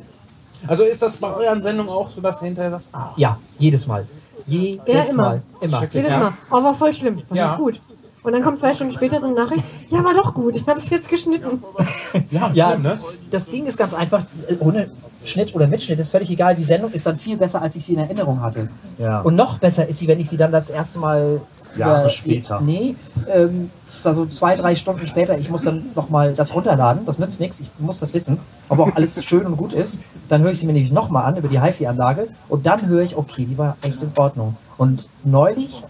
Also 0.65 0.83
ist 0.83 1.01
das 1.03 1.17
bei 1.17 1.31
euren 1.31 1.61
Sendungen 1.61 1.91
auch 1.91 2.09
so, 2.09 2.19
dass 2.21 2.39
du 2.39 2.45
hinterher 2.45 2.71
sagst, 2.71 2.89
ah, 2.93 3.11
Ja, 3.15 3.37
jedes 3.59 3.85
Mal. 3.85 4.07
Jedes 4.47 4.79
Ja, 4.87 5.01
immer. 5.03 5.23
Mal. 5.23 5.41
Immer. 5.61 5.83
Jedes 5.91 6.09
Ja. 6.09 6.33
Mal. 6.49 6.63
War 6.63 6.73
voll 6.73 6.93
schlimm. 6.93 7.21
Ja. 7.31 7.57
gut. 7.57 7.79
Und 8.27 8.33
dann 8.33 8.41
kommt 8.41 8.59
zwei 8.59 8.73
Stunden 8.73 8.93
später 8.93 9.21
so 9.21 9.27
eine 9.27 9.35
Nachricht, 9.35 9.63
ja, 9.87 10.03
war 10.03 10.13
doch 10.13 10.33
gut, 10.33 10.57
ich 10.57 10.67
habe 10.67 10.81
es 10.81 10.89
jetzt 10.89 11.07
geschnitten. 11.07 11.63
ja, 12.29 12.51
Ja, 12.53 12.75
ne? 12.75 12.99
das 13.31 13.45
Ding 13.45 13.65
ist 13.67 13.77
ganz 13.77 13.93
einfach, 13.93 14.25
ohne 14.59 14.89
Schnitt 15.23 15.55
oder 15.55 15.65
Mitschnitt 15.65 15.97
ist 15.97 16.11
völlig 16.11 16.29
egal. 16.29 16.53
Die 16.53 16.65
Sendung 16.65 16.91
ist 16.91 17.05
dann 17.07 17.17
viel 17.17 17.37
besser, 17.37 17.61
als 17.61 17.77
ich 17.77 17.85
sie 17.85 17.93
in 17.93 17.99
Erinnerung 17.99 18.41
hatte. 18.41 18.67
Ja. 18.97 19.21
Und 19.21 19.37
noch 19.37 19.59
besser 19.59 19.87
ist 19.87 19.99
sie, 19.99 20.09
wenn 20.09 20.19
ich 20.19 20.29
sie 20.29 20.35
dann 20.35 20.51
das 20.51 20.69
erste 20.69 20.99
Mal. 20.99 21.39
Jahre 21.77 22.09
später. 22.09 22.59
Nee, 22.59 22.95
ähm, 23.33 23.69
also 24.03 24.25
zwei, 24.25 24.55
drei 24.55 24.75
Stunden 24.75 25.05
später, 25.07 25.37
ich 25.37 25.49
muss 25.49 25.63
dann 25.63 25.91
nochmal 25.95 26.33
das 26.33 26.53
runterladen. 26.53 27.05
Das 27.05 27.19
nützt 27.19 27.39
nichts, 27.39 27.61
ich 27.61 27.69
muss 27.77 27.99
das 27.99 28.13
wissen, 28.13 28.39
ob 28.67 28.79
auch 28.79 28.95
alles 28.95 29.23
schön 29.23 29.45
und 29.45 29.55
gut 29.55 29.71
ist. 29.71 30.01
Dann 30.27 30.41
höre 30.41 30.51
ich 30.51 30.59
sie 30.59 30.65
mir 30.65 30.73
nämlich 30.73 30.91
nochmal 30.91 31.23
an 31.25 31.37
über 31.37 31.47
die 31.47 31.61
HiFi-Anlage 31.61 32.27
und 32.49 32.65
dann 32.65 32.87
höre 32.87 33.03
ich, 33.03 33.15
okay, 33.15 33.45
die 33.45 33.57
war 33.57 33.77
echt 33.83 34.01
in 34.01 34.11
Ordnung. 34.17 34.57
Und 34.77 35.07
neulich 35.23 35.83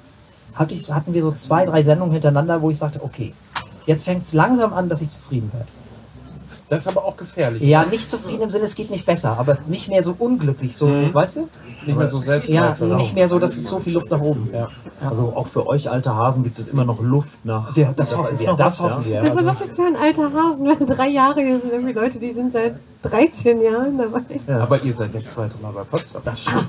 hatte 0.57 0.73
ich, 0.73 0.91
hatten 0.91 1.13
wir 1.13 1.21
so 1.21 1.31
zwei, 1.31 1.65
drei 1.65 1.83
Sendungen 1.83 2.13
hintereinander, 2.13 2.61
wo 2.61 2.69
ich 2.69 2.77
sagte, 2.77 3.03
okay, 3.03 3.33
jetzt 3.85 4.03
fängt 4.03 4.23
es 4.23 4.33
langsam 4.33 4.73
an, 4.73 4.89
dass 4.89 5.01
ich 5.01 5.09
zufrieden 5.09 5.51
werde. 5.53 5.67
Das 6.69 6.81
ist 6.81 6.87
aber 6.89 7.05
auch 7.05 7.15
gefährlich. 7.15 7.61
Ja, 7.61 7.85
nicht 7.85 8.09
zufrieden 8.09 8.41
im 8.41 8.49
Sinne, 8.49 8.65
es 8.65 8.75
geht 8.75 8.91
nicht 8.91 9.05
besser, 9.05 9.37
aber 9.39 9.57
nicht 9.67 9.87
mehr 9.87 10.03
so 10.03 10.15
unglücklich, 10.17 10.75
so, 10.75 10.87
weißt 11.13 11.37
du? 11.37 11.49
Nicht 11.85 11.97
mehr 11.97 12.07
so 12.07 12.19
selbst. 12.19 12.49
Ja, 12.49 12.75
nicht 12.97 13.15
mehr 13.15 13.29
so, 13.29 13.39
dass 13.39 13.55
es 13.55 13.69
so 13.69 13.79
viel 13.79 13.93
Luft 13.93 14.11
nach 14.11 14.19
oben. 14.19 14.49
Ja. 14.53 14.67
Also 14.99 15.31
auch 15.33 15.47
für 15.47 15.65
euch 15.67 15.89
alte 15.89 16.13
Hasen 16.13 16.43
gibt 16.43 16.59
es 16.59 16.67
immer 16.67 16.83
noch 16.83 17.01
Luft 17.01 17.45
nach. 17.45 17.73
Wir, 17.75 17.93
das 17.95 18.09
Da 18.09 18.17
hoffen 18.17 18.33
ist 18.35 18.41
wir, 18.41 18.53
das 18.53 18.81
was, 18.81 18.95
hoffen 18.95 19.05
wir. 19.05 19.21
Also 19.21 19.45
was 19.45 19.61
ist 19.61 19.75
für 19.77 19.83
ein 19.85 19.95
alter 19.95 20.33
Hasen, 20.33 20.65
wenn 20.65 20.85
drei 20.85 21.07
Jahre 21.07 21.41
hier 21.41 21.57
sind 21.59 21.71
irgendwie 21.71 21.93
Leute, 21.93 22.19
die 22.19 22.33
sind 22.33 22.51
seit 22.51 22.75
13 23.03 23.61
Jahren 23.61 23.97
dabei. 23.97 24.61
Aber 24.61 24.81
ihr 24.81 24.93
seid 24.93 25.15
das 25.15 25.31
zweite 25.31 25.55
Mal 25.61 25.71
bei 25.71 25.83
Potsdam. 25.83 26.23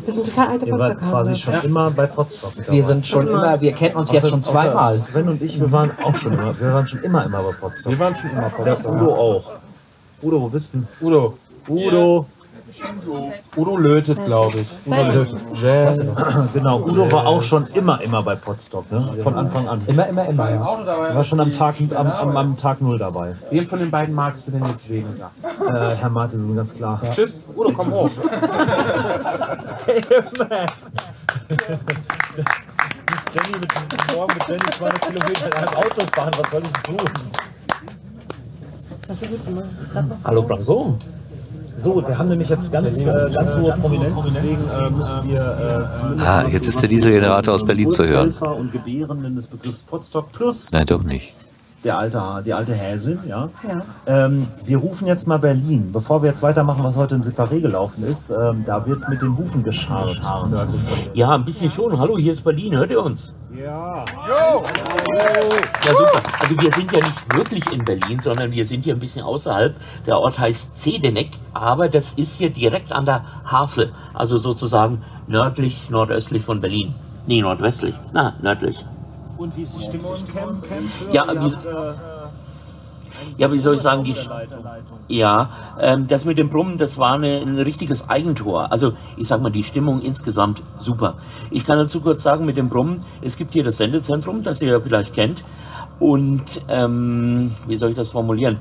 Wir 0.05 0.15
sind 0.15 0.27
total 0.27 0.49
alte 0.49 0.67
Ihr 0.67 0.79
wart 0.79 0.99
quasi 0.99 1.35
schon 1.35 1.55
immer 1.65 1.91
bei 1.91 2.07
Potsdam. 2.07 2.53
Wir 2.69 2.85
sind 2.85 3.05
schon 3.05 3.27
immer, 3.27 3.61
wir 3.61 3.73
kennen 3.73 3.97
uns 3.97 4.13
jetzt 4.13 4.29
schon 4.29 4.43
zweimal. 4.43 4.95
Sven 4.95 5.29
und 5.29 5.43
ich, 5.43 5.59
wir 5.59 5.73
waren 5.73 5.91
auch 6.05 6.15
schon 6.15 6.33
immer, 6.35 6.59
wir 6.61 6.73
waren 6.73 6.87
schon 6.87 7.01
immer, 7.01 7.25
immer 7.25 7.43
bei 7.43 7.53
Potsdam. 7.53 7.93
Wir 7.93 7.99
waren 7.99 8.15
schon 8.15 8.31
immer 8.31 8.53
Der 8.65 8.75
Potsdam. 8.75 9.03
Udo 9.03 9.15
auch. 9.15 9.51
Udo, 10.23 10.41
wo 10.41 10.49
bist 10.49 10.75
du? 10.75 10.85
Udo. 11.01 11.39
Udo. 11.69 12.27
Udo 13.57 13.77
lötet, 13.77 14.25
glaube 14.25 14.61
ich. 14.61 14.69
Udo 14.87 15.03
lötet. 15.13 15.39
Jazz. 15.55 15.99
Genau, 16.55 16.81
Udo 16.81 17.11
war 17.11 17.27
auch 17.27 17.43
schon 17.43 17.67
immer, 17.75 18.01
immer 18.01 18.23
bei 18.23 18.35
Podstock, 18.35 18.91
ne? 18.91 19.15
Von 19.23 19.35
Anfang 19.35 19.69
an. 19.69 19.83
Immer, 19.87 20.07
immer, 20.09 20.27
immer, 20.29 20.51
ja. 20.51 21.07
Er 21.09 21.15
war 21.15 21.25
schon 21.25 21.41
am 21.41 21.53
Tag, 21.53 21.77
am, 21.95 22.07
am, 22.07 22.37
am 22.37 22.57
Tag 22.57 22.81
null 22.81 22.99
dabei. 22.99 23.37
Wen 23.51 23.67
von 23.67 23.79
den 23.79 23.91
beiden 23.91 24.15
magst 24.15 24.47
du 24.49 24.53
denn 24.53 24.65
jetzt 24.67 24.89
weniger? 24.89 25.31
Äh, 25.43 25.95
Herr 25.97 26.11
Martin, 26.11 26.55
ganz 26.57 26.75
klar. 26.75 27.01
Tschüss. 27.13 27.41
Udo, 27.57 27.73
komm 27.73 27.93
hoch. 27.93 28.11
Jenny 33.35 33.59
mit, 33.61 33.69
morgen 34.15 34.35
mit 34.35 34.49
Jenny 34.49 34.71
200 34.79 35.01
Kilometer 35.03 35.47
in 35.47 35.53
einem 35.53 35.75
Auto 35.75 36.07
fahren, 36.15 36.33
was 36.39 36.51
soll 36.51 36.63
ich 36.63 36.73
tun? 36.83 37.11
Hast 39.09 39.23
du 39.23 39.27
gut 39.27 39.47
gemacht. 39.47 39.67
Hallo 40.25 40.43
Branko. 40.43 40.99
So, 41.79 42.07
wir 42.07 42.19
haben 42.19 42.29
nämlich 42.29 42.49
jetzt 42.49 42.73
ganz, 42.73 43.07
äh, 43.07 43.31
ganz 43.33 43.57
hohe 43.57 43.73
Prominenz, 43.81 44.23
deswegen 44.25 44.57
äh, 44.69 44.91
müssen 44.91 45.29
wir 45.29 45.41
äh, 45.41 45.99
zumindest 45.99 46.29
Ah, 46.29 46.49
jetzt 46.49 46.67
ist 46.67 46.83
der 46.83 46.89
Dieselgenerator 46.89 47.55
aus 47.55 47.65
Berlin 47.65 47.91
zu 47.91 48.05
hören. 48.05 48.35
Nein, 50.73 50.87
doch 50.87 51.03
nicht. 51.05 51.33
Der 51.85 51.99
alte, 51.99 52.21
die 52.45 52.53
alte 52.53 52.75
Häsin, 52.75 53.21
ja. 53.27 53.49
Ja. 53.67 53.83
Ähm, 54.07 54.47
wir 54.65 54.79
rufen 54.79 55.07
jetzt 55.07 55.29
mal 55.29 55.39
Berlin. 55.39 55.91
Bevor 55.93 56.23
wir 56.23 56.29
jetzt 56.29 56.43
weitermachen, 56.43 56.83
was 56.83 56.97
heute 56.97 57.15
im 57.15 57.23
Separé 57.23 57.61
gelaufen 57.61 58.05
ist, 58.05 58.31
ähm, 58.31 58.65
da 58.67 58.85
wird 58.87 59.09
mit 59.09 59.23
den 59.23 59.37
Hufen 59.37 59.63
gescharrt. 59.63 60.19
Ja, 61.15 61.35
ein 61.35 61.45
bisschen 61.45 61.71
schon. 61.71 61.99
Hallo, 61.99 62.19
hier 62.19 62.33
ist 62.33 62.43
Berlin. 62.43 62.77
Hört 62.77 62.91
ihr 62.91 63.03
uns? 63.03 63.33
Ja. 63.57 64.05
Ja, 64.29 65.93
super. 65.93 66.23
Also 66.41 66.61
wir 66.61 66.73
sind 66.73 66.93
ja 66.93 66.99
nicht 66.99 67.37
wirklich 67.37 67.73
in 67.73 67.85
Berlin, 67.85 68.21
sondern 68.23 68.53
wir 68.53 68.67
sind 68.67 68.85
hier 68.85 68.95
ein 68.95 69.01
bisschen 69.01 69.23
außerhalb. 69.23 69.75
Der 70.07 70.19
Ort 70.19 70.39
heißt 70.39 70.81
Zedeneck, 70.81 71.31
aber 71.55 71.89
das 71.89 72.13
ist 72.15 72.37
hier 72.37 72.51
direkt 72.51 72.93
an 72.93 73.05
der 73.07 73.25
Havel. 73.45 73.93
Also 74.15 74.39
sozusagen 74.39 75.03
nördlich, 75.29 75.91
nordöstlich 75.91 76.45
von 76.45 76.61
Berlin. 76.61 76.95
Nee, 77.27 77.41
nordwestlich. 77.41 77.95
Na, 78.13 78.35
nördlich. 78.43 78.85
Und 79.39 79.57
wie 79.57 79.63
ist 79.63 79.75
die 79.79 79.85
Stimmung 79.85 80.17
im 80.17 80.27
Camp? 80.35 80.65
Camp 80.65 80.89
Ja, 81.13 81.25
Ihr 81.33 81.35
wie- 81.41 81.55
habt, 81.55 81.65
äh, 81.65 81.93
Ja, 83.37 83.53
wie 83.53 83.59
soll 83.59 83.75
ich 83.77 83.83
sagen, 83.83 84.05
die, 84.05 84.15
ja, 85.09 85.51
ähm, 85.81 86.07
das 86.07 86.25
mit 86.25 86.39
dem 86.39 86.51
Brummen, 86.51 86.79
das 86.79 86.99
war 86.99 87.15
eine, 87.15 87.39
ein 87.41 87.59
richtiges 87.59 88.09
Eigentor. 88.09 88.71
Also 88.71 88.93
ich 89.17 89.27
sag 89.27 89.41
mal, 89.43 89.51
die 89.51 89.65
Stimmung 89.65 90.03
insgesamt 90.03 90.63
super. 90.79 91.15
Ich 91.51 91.65
kann 91.65 91.79
dazu 91.79 92.01
kurz 92.01 92.23
sagen, 92.23 92.45
mit 92.45 92.57
dem 92.57 92.69
Brummen, 92.69 93.03
es 93.21 93.37
gibt 93.37 93.55
hier 93.55 93.65
das 93.65 93.79
Sendezentrum, 93.79 94.45
das 94.45 94.61
ihr 94.61 94.69
ja 94.71 94.81
vielleicht 94.81 95.15
kennt. 95.15 95.43
Und 95.99 96.45
ähm, 96.69 97.51
wie 97.67 97.77
soll 97.77 97.91
ich 97.91 97.97
das 97.97 98.11
formulieren? 98.11 98.59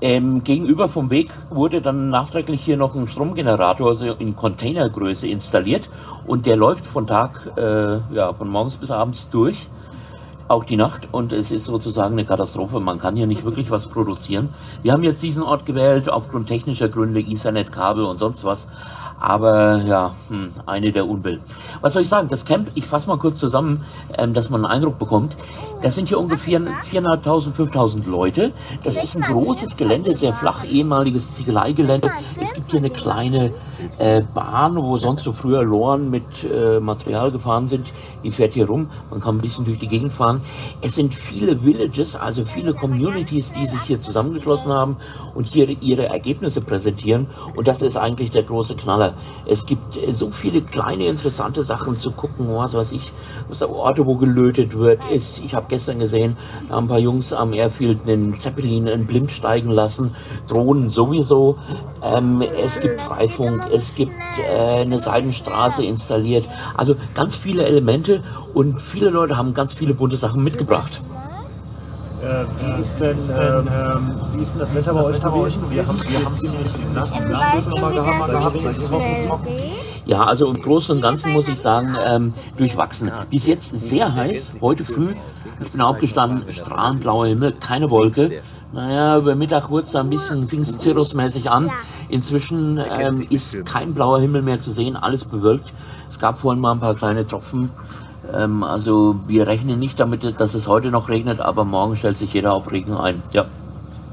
Ähm, 0.00 0.42
gegenüber 0.42 0.88
vom 0.88 1.08
Weg 1.10 1.30
wurde 1.50 1.80
dann 1.80 2.10
nachträglich 2.10 2.62
hier 2.62 2.76
noch 2.76 2.96
ein 2.96 3.06
Stromgenerator 3.06 3.88
also 3.90 4.06
in 4.14 4.34
Containergröße 4.34 5.28
installiert 5.28 5.88
und 6.26 6.46
der 6.46 6.56
läuft 6.56 6.88
von 6.88 7.06
Tag, 7.06 7.52
äh, 7.56 7.98
ja, 8.12 8.32
von 8.32 8.48
morgens 8.48 8.76
bis 8.76 8.90
abends 8.90 9.28
durch 9.30 9.68
auch 10.50 10.64
die 10.64 10.76
Nacht 10.76 11.06
und 11.12 11.32
es 11.32 11.52
ist 11.52 11.66
sozusagen 11.66 12.14
eine 12.14 12.24
Katastrophe. 12.24 12.80
Man 12.80 12.98
kann 12.98 13.14
hier 13.14 13.28
nicht 13.28 13.44
wirklich 13.44 13.70
was 13.70 13.86
produzieren. 13.86 14.48
Wir 14.82 14.92
haben 14.92 15.04
jetzt 15.04 15.22
diesen 15.22 15.44
Ort 15.44 15.64
gewählt 15.64 16.08
aufgrund 16.08 16.48
technischer 16.48 16.88
Gründe, 16.88 17.20
Ethernet-Kabel 17.20 18.04
und 18.04 18.18
sonst 18.18 18.42
was. 18.42 18.66
Aber 19.20 19.82
ja, 19.84 20.14
hm, 20.28 20.48
eine 20.64 20.90
der 20.92 21.06
Unbill. 21.06 21.40
Was 21.82 21.92
soll 21.92 22.02
ich 22.02 22.08
sagen? 22.08 22.28
Das 22.30 22.46
Camp, 22.46 22.70
ich 22.74 22.86
fasse 22.86 23.06
mal 23.06 23.18
kurz 23.18 23.38
zusammen, 23.38 23.84
ähm, 24.16 24.32
dass 24.32 24.48
man 24.48 24.64
einen 24.64 24.72
Eindruck 24.76 24.98
bekommt. 24.98 25.36
Das 25.82 25.94
sind 25.94 26.08
hier 26.08 26.18
ungefähr 26.18 26.58
4.500, 26.58 27.54
5.000 27.54 28.08
Leute. 28.08 28.52
Das 28.82 29.02
ist 29.02 29.16
ein 29.16 29.22
großes 29.22 29.76
Gelände, 29.76 30.16
sehr 30.16 30.32
flach, 30.34 30.64
ehemaliges 30.64 31.34
Ziegeleigelände. 31.34 32.10
Es 32.40 32.54
gibt 32.54 32.70
hier 32.70 32.80
eine 32.80 32.90
kleine 32.90 33.52
äh, 33.98 34.22
Bahn, 34.22 34.76
wo 34.76 34.96
sonst 34.96 35.24
so 35.24 35.32
früher 35.32 35.62
Loren 35.64 36.10
mit 36.10 36.24
äh, 36.44 36.80
Material 36.80 37.30
gefahren 37.30 37.68
sind. 37.68 37.92
Die 38.24 38.32
fährt 38.32 38.54
hier 38.54 38.66
rum. 38.66 38.88
Man 39.10 39.20
kann 39.20 39.36
ein 39.36 39.40
bisschen 39.40 39.66
durch 39.66 39.78
die 39.78 39.88
Gegend 39.88 40.12
fahren. 40.12 40.42
Es 40.80 40.94
sind 40.94 41.14
viele 41.14 41.62
Villages, 41.62 42.16
also 42.16 42.46
viele 42.46 42.72
Communities, 42.72 43.52
die 43.52 43.66
sich 43.66 43.80
hier 43.82 44.00
zusammengeschlossen 44.00 44.72
haben 44.72 44.96
und 45.34 45.46
hier 45.48 45.68
ihre 45.82 46.06
Ergebnisse 46.06 46.62
präsentieren. 46.62 47.26
Und 47.54 47.68
das 47.68 47.82
ist 47.82 47.98
eigentlich 47.98 48.30
der 48.30 48.44
große 48.44 48.76
Knaller. 48.76 49.09
Es 49.46 49.66
gibt 49.66 49.96
äh, 49.96 50.12
so 50.12 50.30
viele 50.30 50.62
kleine 50.62 51.06
interessante 51.06 51.64
Sachen 51.64 51.98
zu 51.98 52.12
gucken, 52.12 52.46
was 52.54 52.74
weiß 52.74 52.92
ich, 52.92 53.12
was 53.48 53.62
Orte, 53.62 54.06
wo 54.06 54.16
gelötet 54.16 54.76
wird. 54.76 55.00
Ist, 55.10 55.40
ich 55.44 55.54
habe 55.54 55.66
gestern 55.68 55.98
gesehen, 55.98 56.36
da 56.68 56.76
haben 56.76 56.84
ein 56.84 56.88
paar 56.88 56.98
Jungs 56.98 57.32
am 57.32 57.52
Airfield 57.52 58.02
einen 58.02 58.38
Zeppelin, 58.38 58.88
einen 58.88 59.06
Blind 59.06 59.30
steigen 59.30 59.70
lassen, 59.70 60.14
Drohnen 60.48 60.90
sowieso. 60.90 61.58
Ähm, 62.02 62.42
es 62.42 62.80
gibt 62.80 63.00
Freifunk, 63.00 63.62
es 63.72 63.94
gibt 63.94 64.12
äh, 64.38 64.80
eine 64.82 65.00
Seidenstraße 65.00 65.84
installiert. 65.84 66.48
Also 66.76 66.96
ganz 67.14 67.36
viele 67.36 67.64
Elemente 67.64 68.22
und 68.54 68.80
viele 68.80 69.10
Leute 69.10 69.36
haben 69.36 69.54
ganz 69.54 69.74
viele 69.74 69.94
bunte 69.94 70.16
Sachen 70.16 70.42
mitgebracht. 70.42 71.00
Äh, 72.22 72.44
wie, 72.76 72.80
ist 72.82 73.00
denn, 73.00 73.16
ähm, 73.16 74.14
wie 74.34 74.42
ist 74.42 74.52
denn 74.52 74.58
das 74.60 74.74
Wetter 74.74 74.92
bei 74.92 75.00
euch 75.00 75.20
gewesen? 75.20 75.70
Wir 75.70 75.86
haben, 75.86 75.98
wir 76.06 76.24
haben 76.24 76.34
ziemlich 76.34 76.68
nass, 76.94 77.14
nass 77.28 77.66
nochmal 77.66 77.92
gehabt. 77.94 79.48
Ja, 80.04 80.24
also 80.24 80.48
im 80.48 80.60
Großen 80.60 80.96
und 80.96 81.02
Ganzen 81.02 81.32
muss 81.32 81.48
ich 81.48 81.58
sagen, 81.58 81.96
ähm, 82.04 82.34
durchwachsen. 82.58 83.10
Bis 83.30 83.46
jetzt 83.46 83.74
sehr 83.88 84.14
heiß, 84.14 84.54
heute 84.60 84.84
früh. 84.84 85.14
Ich 85.62 85.70
bin 85.70 85.80
aufgestanden, 85.80 86.52
strahlend 86.52 87.00
blauer 87.00 87.26
Himmel, 87.26 87.52
keine 87.58 87.90
Wolke. 87.90 88.42
Naja, 88.72 89.16
über 89.18 89.34
Mittag 89.34 89.70
wurde 89.70 89.86
es 89.86 89.96
ein 89.96 90.10
bisschen, 90.10 90.46
fing 90.48 90.60
es 90.60 90.78
Cirrus-mäßig 90.78 91.50
an. 91.50 91.70
Inzwischen 92.08 92.78
ähm, 92.78 93.26
ist 93.30 93.64
kein 93.64 93.94
blauer 93.94 94.20
Himmel 94.20 94.42
mehr 94.42 94.60
zu 94.60 94.72
sehen, 94.72 94.96
alles 94.96 95.24
bewölkt. 95.24 95.72
Es 96.10 96.18
gab 96.18 96.38
vorhin 96.38 96.60
mal 96.60 96.72
ein 96.72 96.80
paar 96.80 96.94
kleine 96.94 97.26
Tropfen. 97.26 97.70
Ähm, 98.34 98.62
also 98.62 99.16
wir 99.26 99.46
rechnen 99.46 99.78
nicht 99.78 99.98
damit, 100.00 100.40
dass 100.40 100.54
es 100.54 100.66
heute 100.68 100.90
noch 100.90 101.08
regnet, 101.08 101.40
aber 101.40 101.64
morgen 101.64 101.96
stellt 101.96 102.18
sich 102.18 102.32
jeder 102.32 102.52
auf 102.54 102.70
Regen 102.70 102.94
ein. 102.96 103.22
Ja. 103.32 103.46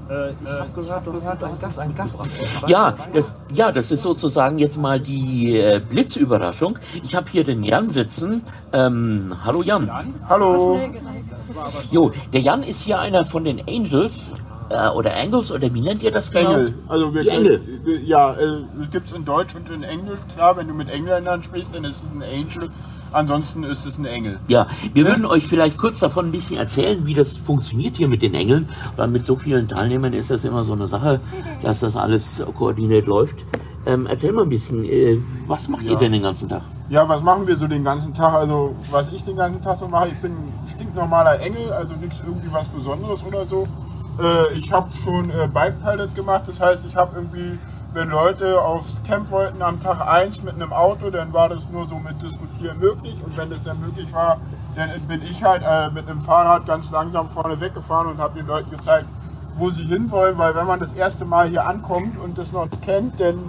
Äh, 0.10 0.30
ich 0.32 0.50
habe 0.50 0.70
gehört, 0.74 1.06
du 1.06 1.14
hast 1.14 1.44
einen 1.44 1.60
Gast, 1.60 1.80
einen 1.80 1.96
Gast. 1.96 2.20
Ja, 2.68 2.96
das, 3.14 3.34
ja, 3.54 3.72
das 3.74 3.92
ist 3.92 4.04
sozusagen 4.04 4.58
jetzt 4.58 4.78
mal 4.78 5.00
die 5.02 5.58
äh, 5.60 5.82
Blitzüberraschung. 5.82 6.80
Ich 7.04 7.14
habe 7.14 7.30
hier 7.30 7.44
den 7.44 7.64
Jan 7.64 7.90
sitzen. 7.90 8.44
Ähm, 8.72 9.34
hallo 9.44 9.62
Jan. 9.64 9.90
Hallo. 10.30 10.80
Jo, 11.92 12.12
der 12.32 12.42
Jan 12.42 12.64
ist 12.64 12.82
hier 12.84 13.00
einer 13.00 13.26
von 13.26 13.44
den 13.44 13.62
Angels 13.68 14.32
äh, 14.70 14.88
oder 14.90 15.16
Angels 15.18 15.52
oder 15.52 15.74
wie 15.74 15.82
nennt 15.82 16.04
ihr 16.04 16.12
das 16.12 16.32
genau? 16.32 16.52
Engel. 16.52 16.74
Also 16.88 17.14
wir, 17.14 17.22
Die 17.24 17.30
Engel. 17.30 17.62
wir- 17.84 18.00
ja, 18.00 18.34
äh, 18.34 18.62
es 18.82 18.90
gibt 18.90 19.08
es 19.08 19.14
in 19.14 19.26
Deutsch 19.26 19.56
und 19.56 19.70
in 19.70 19.84
Englisch. 19.84 20.20
Klar, 20.34 20.56
wenn 20.56 20.70
du 20.70 20.74
mit 20.74 20.90
Engländern 20.90 21.44
sprichst, 21.44 21.76
dann 21.76 21.84
ist 21.84 21.98
es 21.98 22.04
ein 22.14 22.24
Angel. 22.24 22.70
Ansonsten 23.12 23.64
ist 23.64 23.86
es 23.86 23.98
ein 23.98 24.06
Engel. 24.06 24.40
Ja, 24.48 24.68
wir 24.94 25.06
würden 25.06 25.26
euch 25.26 25.48
vielleicht 25.48 25.78
kurz 25.78 26.00
davon 26.00 26.28
ein 26.28 26.32
bisschen 26.32 26.58
erzählen, 26.58 27.06
wie 27.06 27.14
das 27.14 27.38
funktioniert 27.38 27.96
hier 27.98 28.08
mit 28.08 28.22
den 28.22 28.34
Engeln, 28.34 28.70
weil 28.96 29.08
mit 29.08 29.26
so 29.26 29.36
vielen 29.36 29.68
Teilnehmern 29.68 30.14
ist 30.14 30.30
das 30.30 30.44
immer 30.44 30.64
so 30.64 30.74
eine 30.74 30.88
Sache, 30.88 31.20
dass 31.64 31.80
das 31.80 31.96
alles 31.96 32.42
koordiniert 32.56 33.08
läuft. 33.08 33.36
Ähm, 33.86 34.06
erzähl 34.06 34.34
mal 34.34 34.44
ein 34.44 34.50
bisschen, 34.50 34.84
äh, 34.84 35.18
was 35.48 35.68
macht 35.70 35.84
ihr 35.84 35.92
Ja. 35.94 35.98
denn 35.98 36.12
den 36.12 36.22
ganzen 36.24 36.50
Tag? 36.50 36.62
Ja, 36.90 37.08
was 37.08 37.22
machen 37.24 37.48
wir 37.48 37.56
so 37.56 37.68
den 37.68 37.84
ganzen 37.86 38.14
Tag? 38.14 38.34
Also, 38.34 38.76
was 38.92 39.08
ich 39.14 39.24
den 39.24 39.38
ganzen 39.38 39.62
Tag 39.64 39.80
so 39.80 39.88
mache, 39.88 40.10
ich 40.10 40.18
bin 40.22 40.32
ein 40.34 40.54
stinknormaler 40.76 41.40
Engel, 41.40 41.72
also 41.72 41.94
nichts 41.96 42.22
irgendwie 42.26 42.52
was 42.52 42.68
Besonderes 42.68 43.24
oder 43.26 43.46
so. 43.46 43.66
Äh, 44.22 44.58
ich 44.58 44.72
habe 44.72 44.90
schon 45.04 45.30
äh, 45.30 45.48
Bike 45.54 45.76
Pilot 45.84 46.14
gemacht, 46.16 46.44
das 46.48 46.60
heißt, 46.60 46.84
ich 46.86 46.96
habe 46.96 47.12
irgendwie, 47.16 47.58
wenn 47.98 48.10
Leute 48.10 48.62
aufs 48.62 49.02
Camp 49.08 49.32
wollten 49.32 49.60
am 49.64 49.82
Tag 49.82 50.00
1 50.00 50.44
mit 50.44 50.54
einem 50.54 50.72
Auto, 50.72 51.10
dann 51.10 51.34
war 51.34 51.50
das 51.50 51.64
nur 51.72 51.88
so 51.88 51.96
mit 51.96 52.22
Diskutieren 52.22 52.78
möglich. 52.78 53.16
Und 53.26 53.36
wenn 53.36 53.50
das 53.50 53.64
dann 53.64 53.80
möglich 53.82 54.14
war, 54.14 54.40
dann 54.76 54.92
bin 55.08 55.24
ich 55.24 55.44
halt 55.44 55.64
äh, 55.66 55.90
mit 55.90 56.08
einem 56.08 56.22
Fahrrad 56.22 56.68
ganz 56.68 56.92
langsam 56.92 57.28
vorne 57.28 57.60
weggefahren 57.60 58.12
und 58.12 58.20
habe 58.20 58.38
den 58.38 58.46
Leuten 58.46 58.70
gezeigt, 58.70 59.08
wo 59.56 59.72
sie 59.72 59.82
hinwollen, 59.82 60.38
weil 60.38 60.54
wenn 60.54 60.68
man 60.68 60.80
das 60.80 60.94
erste 60.94 61.26
Mal 61.26 61.50
hier 61.50 61.66
ankommt 61.66 62.20
und 62.20 62.38
das 62.38 62.52
noch 62.52 62.68
kennt, 62.86 63.20
dann 63.20 63.40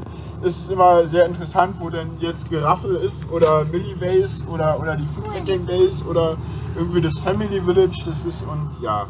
ist 0.43 0.63
es 0.63 0.71
immer 0.71 1.07
sehr 1.09 1.27
interessant, 1.27 1.77
wo 1.81 1.91
denn 1.91 2.09
jetzt 2.21 2.49
Giraffel 2.49 2.97
ist 2.97 3.31
oder 3.31 3.67
Millie 3.67 3.97
Base 3.97 4.43
oder, 4.51 4.81
oder 4.81 4.97
die 4.97 5.07
Foodletting 5.09 5.67
Base 5.67 6.03
oder 6.05 6.37
irgendwie 6.79 7.01
das 7.01 7.19
Family 7.19 7.61
Village, 7.61 7.97
das 8.07 8.25
ist 8.25 8.43
und 8.43 8.71
ja. 8.83 9.07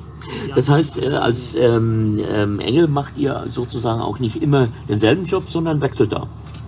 Das 0.54 0.68
heißt, 0.68 0.98
äh, 1.02 1.14
als 1.14 1.54
ähm, 1.54 2.18
ähm, 2.28 2.60
Engel 2.60 2.88
macht 2.88 3.16
ihr 3.16 3.44
sozusagen 3.50 4.00
auch 4.00 4.18
nicht 4.18 4.42
immer 4.42 4.68
denselben 4.88 5.26
Job, 5.26 5.44
sondern 5.50 5.80
wechselt 5.80 6.12
da. 6.12 6.26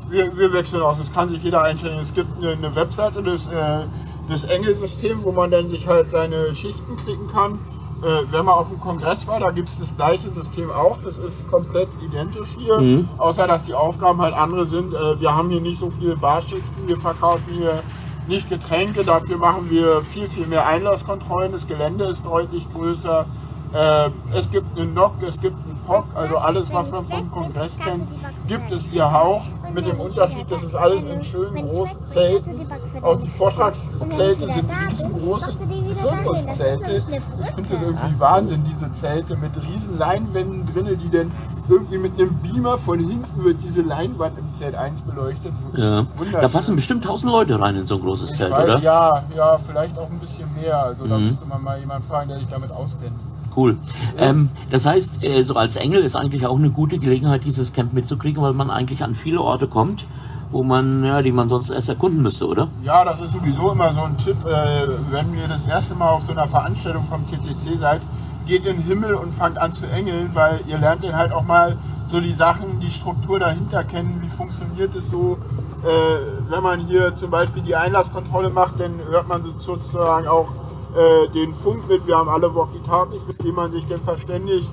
Wir, 0.08 0.36
wir 0.36 0.52
wechseln 0.52 0.82
aus, 0.82 0.98
das 0.98 1.12
kann 1.12 1.28
sich 1.30 1.42
jeder 1.42 1.62
einstellen. 1.62 1.98
Es 2.02 2.12
gibt 2.14 2.28
eine, 2.38 2.50
eine 2.52 2.74
Webseite, 2.74 3.22
das, 3.22 3.46
äh, 3.46 3.84
das 4.28 4.44
Engelsystem, 4.44 5.22
wo 5.22 5.32
man 5.32 5.50
dann 5.50 5.68
sich 5.70 5.86
halt 5.86 6.10
seine 6.10 6.54
Schichten 6.54 6.96
klicken 6.96 7.28
kann. 7.28 7.58
Äh, 8.02 8.22
wenn 8.32 8.46
man 8.46 8.54
auf 8.54 8.70
dem 8.70 8.80
Kongress 8.80 9.26
war, 9.28 9.38
da 9.40 9.50
gibt 9.50 9.68
es 9.68 9.78
das 9.78 9.94
gleiche 9.94 10.30
System 10.30 10.70
auch. 10.70 10.96
Das 11.04 11.18
ist 11.18 11.48
komplett 11.50 11.88
identisch 12.02 12.48
hier, 12.58 12.80
Mhm. 12.80 13.08
außer 13.18 13.46
dass 13.46 13.64
die 13.64 13.74
Aufgaben 13.74 14.20
halt 14.22 14.34
andere 14.34 14.66
sind. 14.66 14.94
Äh, 14.94 15.20
wir 15.20 15.34
haben 15.34 15.50
hier 15.50 15.60
nicht 15.60 15.78
so 15.78 15.90
viele 15.90 16.16
Barschichten, 16.16 16.86
wir 16.86 16.96
verkaufen 16.96 17.44
hier 17.52 17.82
nicht 18.30 18.48
Getränke, 18.48 19.04
dafür 19.04 19.36
machen 19.36 19.68
wir 19.70 20.02
viel, 20.02 20.28
viel 20.28 20.46
mehr 20.46 20.66
Einlasskontrollen. 20.66 21.52
Das 21.52 21.66
Gelände 21.66 22.04
ist 22.04 22.24
deutlich 22.24 22.66
größer. 22.72 23.26
Äh, 23.72 24.10
es 24.36 24.50
gibt 24.50 24.78
einen 24.78 24.94
Nock, 24.94 25.14
es 25.26 25.40
gibt 25.40 25.54
einen 25.64 25.78
Pock, 25.86 26.04
also 26.14 26.36
alles, 26.38 26.72
was 26.72 26.90
man 26.90 27.04
vom 27.04 27.30
Kongress 27.30 27.76
kennt, 27.78 28.04
gibt 28.48 28.72
es 28.72 28.90
ihr 28.92 29.06
auch. 29.06 29.42
Mit 29.72 29.86
dem 29.86 30.00
Unterschied, 30.00 30.46
das 30.50 30.64
ist 30.64 30.74
alles 30.74 31.04
in 31.04 31.22
schönen 31.22 31.64
großen 31.68 31.96
Zelten. 32.10 32.66
Auch 33.02 33.20
die 33.20 33.28
Vortragszelte 33.28 34.52
sind 34.52 34.68
riesengroße 34.88 35.52
Zirkuszelte. 36.00 36.96
Ich 36.96 37.54
finde 37.54 37.70
das 37.70 37.82
irgendwie 37.82 38.18
Wahnsinn, 38.20 38.64
diese 38.68 38.92
Zelte 38.94 39.36
mit 39.36 39.52
riesen 39.62 39.96
Leinwänden 39.96 40.66
drinnen, 40.72 40.98
die 40.98 41.10
dann 41.16 41.28
irgendwie 41.68 41.98
mit 41.98 42.18
einem 42.18 42.34
Beamer 42.38 42.78
von 42.78 42.98
hinten 42.98 43.44
wird 43.44 43.58
diese 43.62 43.82
Leinwand 43.82 44.36
im 44.38 44.52
Zelt 44.54 44.74
1 44.74 45.02
beleuchtet. 45.02 45.52
Ja. 45.76 46.04
Da 46.32 46.48
passen 46.48 46.74
bestimmt 46.74 47.04
tausend 47.04 47.30
Leute 47.30 47.60
rein 47.60 47.76
in 47.76 47.86
so 47.86 47.94
ein 47.94 48.00
großes 48.00 48.30
Zelt, 48.36 48.50
Weil, 48.50 48.64
oder? 48.64 48.80
Ja, 48.80 49.22
ja, 49.36 49.56
vielleicht 49.56 49.96
auch 49.96 50.10
ein 50.10 50.18
bisschen 50.18 50.48
mehr. 50.60 50.82
Also 50.82 51.06
da 51.06 51.16
Mhm. 51.16 51.26
müsste 51.26 51.46
man 51.46 51.62
mal 51.62 51.78
jemanden 51.78 52.08
fragen, 52.08 52.28
der 52.30 52.38
sich 52.38 52.48
damit 52.48 52.72
auskennt. 52.72 53.14
Cool. 53.54 53.78
Ähm, 54.16 54.50
das 54.70 54.86
heißt, 54.86 55.22
äh, 55.22 55.42
so 55.42 55.54
als 55.54 55.76
Engel 55.76 56.02
ist 56.02 56.16
eigentlich 56.16 56.46
auch 56.46 56.56
eine 56.56 56.70
gute 56.70 56.98
Gelegenheit, 56.98 57.44
dieses 57.44 57.72
Camp 57.72 57.92
mitzukriegen, 57.92 58.42
weil 58.42 58.52
man 58.52 58.70
eigentlich 58.70 59.02
an 59.02 59.14
viele 59.14 59.40
Orte 59.40 59.66
kommt, 59.66 60.06
wo 60.50 60.62
man, 60.62 61.04
ja, 61.04 61.22
die 61.22 61.32
man 61.32 61.48
sonst 61.48 61.70
erst 61.70 61.88
erkunden 61.88 62.22
müsste, 62.22 62.46
oder? 62.46 62.68
Ja, 62.82 63.04
das 63.04 63.20
ist 63.20 63.32
sowieso 63.32 63.72
immer 63.72 63.92
so 63.92 64.02
ein 64.02 64.16
Tipp, 64.18 64.36
äh, 64.46 64.86
wenn 65.10 65.34
ihr 65.34 65.48
das 65.48 65.66
erste 65.66 65.94
Mal 65.94 66.10
auf 66.10 66.22
so 66.22 66.32
einer 66.32 66.46
Veranstaltung 66.46 67.04
vom 67.04 67.24
TCC 67.26 67.78
seid, 67.78 68.00
geht 68.46 68.66
in 68.66 68.76
den 68.78 68.84
Himmel 68.84 69.14
und 69.14 69.32
fangt 69.32 69.58
an 69.58 69.72
zu 69.72 69.86
engeln, 69.86 70.30
weil 70.34 70.60
ihr 70.66 70.78
lernt 70.78 71.04
dann 71.04 71.16
halt 71.16 71.32
auch 71.32 71.44
mal 71.44 71.76
so 72.10 72.20
die 72.20 72.32
Sachen, 72.32 72.80
die 72.80 72.90
Struktur 72.90 73.38
dahinter 73.38 73.84
kennen, 73.84 74.20
wie 74.22 74.28
funktioniert 74.28 74.94
es 74.96 75.08
so. 75.10 75.38
Äh, 75.84 76.50
wenn 76.50 76.62
man 76.62 76.80
hier 76.80 77.14
zum 77.16 77.30
Beispiel 77.30 77.62
die 77.62 77.76
Einlasskontrolle 77.76 78.50
macht, 78.50 78.80
dann 78.80 78.92
hört 79.08 79.28
man 79.28 79.42
sozusagen 79.58 80.26
auch 80.26 80.48
äh, 80.96 81.28
den 81.32 81.54
Funk 81.54 81.88
mit. 81.88 82.06
Wir 82.06 82.16
haben 82.16 82.28
alle 82.28 82.54
Walkie-Talkies, 82.54 83.26
mit 83.26 83.42
denen 83.42 83.54
man 83.56 83.72
sich 83.72 83.86
dann 83.86 84.00
verständigt. 84.00 84.68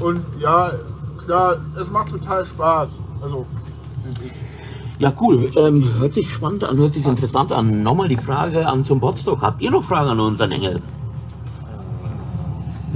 Und 0.00 0.24
ja, 0.38 0.72
klar, 1.24 1.56
es 1.80 1.90
macht 1.90 2.10
total 2.10 2.46
Spaß. 2.46 2.90
Also, 3.22 3.46
finde 4.04 4.26
ich. 4.26 4.32
Ja, 5.00 5.12
cool. 5.20 5.50
Ähm, 5.56 5.88
hört 5.98 6.12
sich 6.12 6.32
spannend 6.32 6.64
an, 6.64 6.76
hört 6.76 6.92
sich 6.92 7.06
interessant 7.06 7.52
an. 7.52 7.82
Nochmal 7.82 8.08
die 8.08 8.16
Frage 8.16 8.66
an 8.66 8.84
zum 8.84 8.98
Botstock. 8.98 9.42
Habt 9.42 9.60
ihr 9.60 9.70
noch 9.70 9.84
Fragen 9.84 10.10
an 10.10 10.20
unseren 10.20 10.50
Engel? 10.50 10.82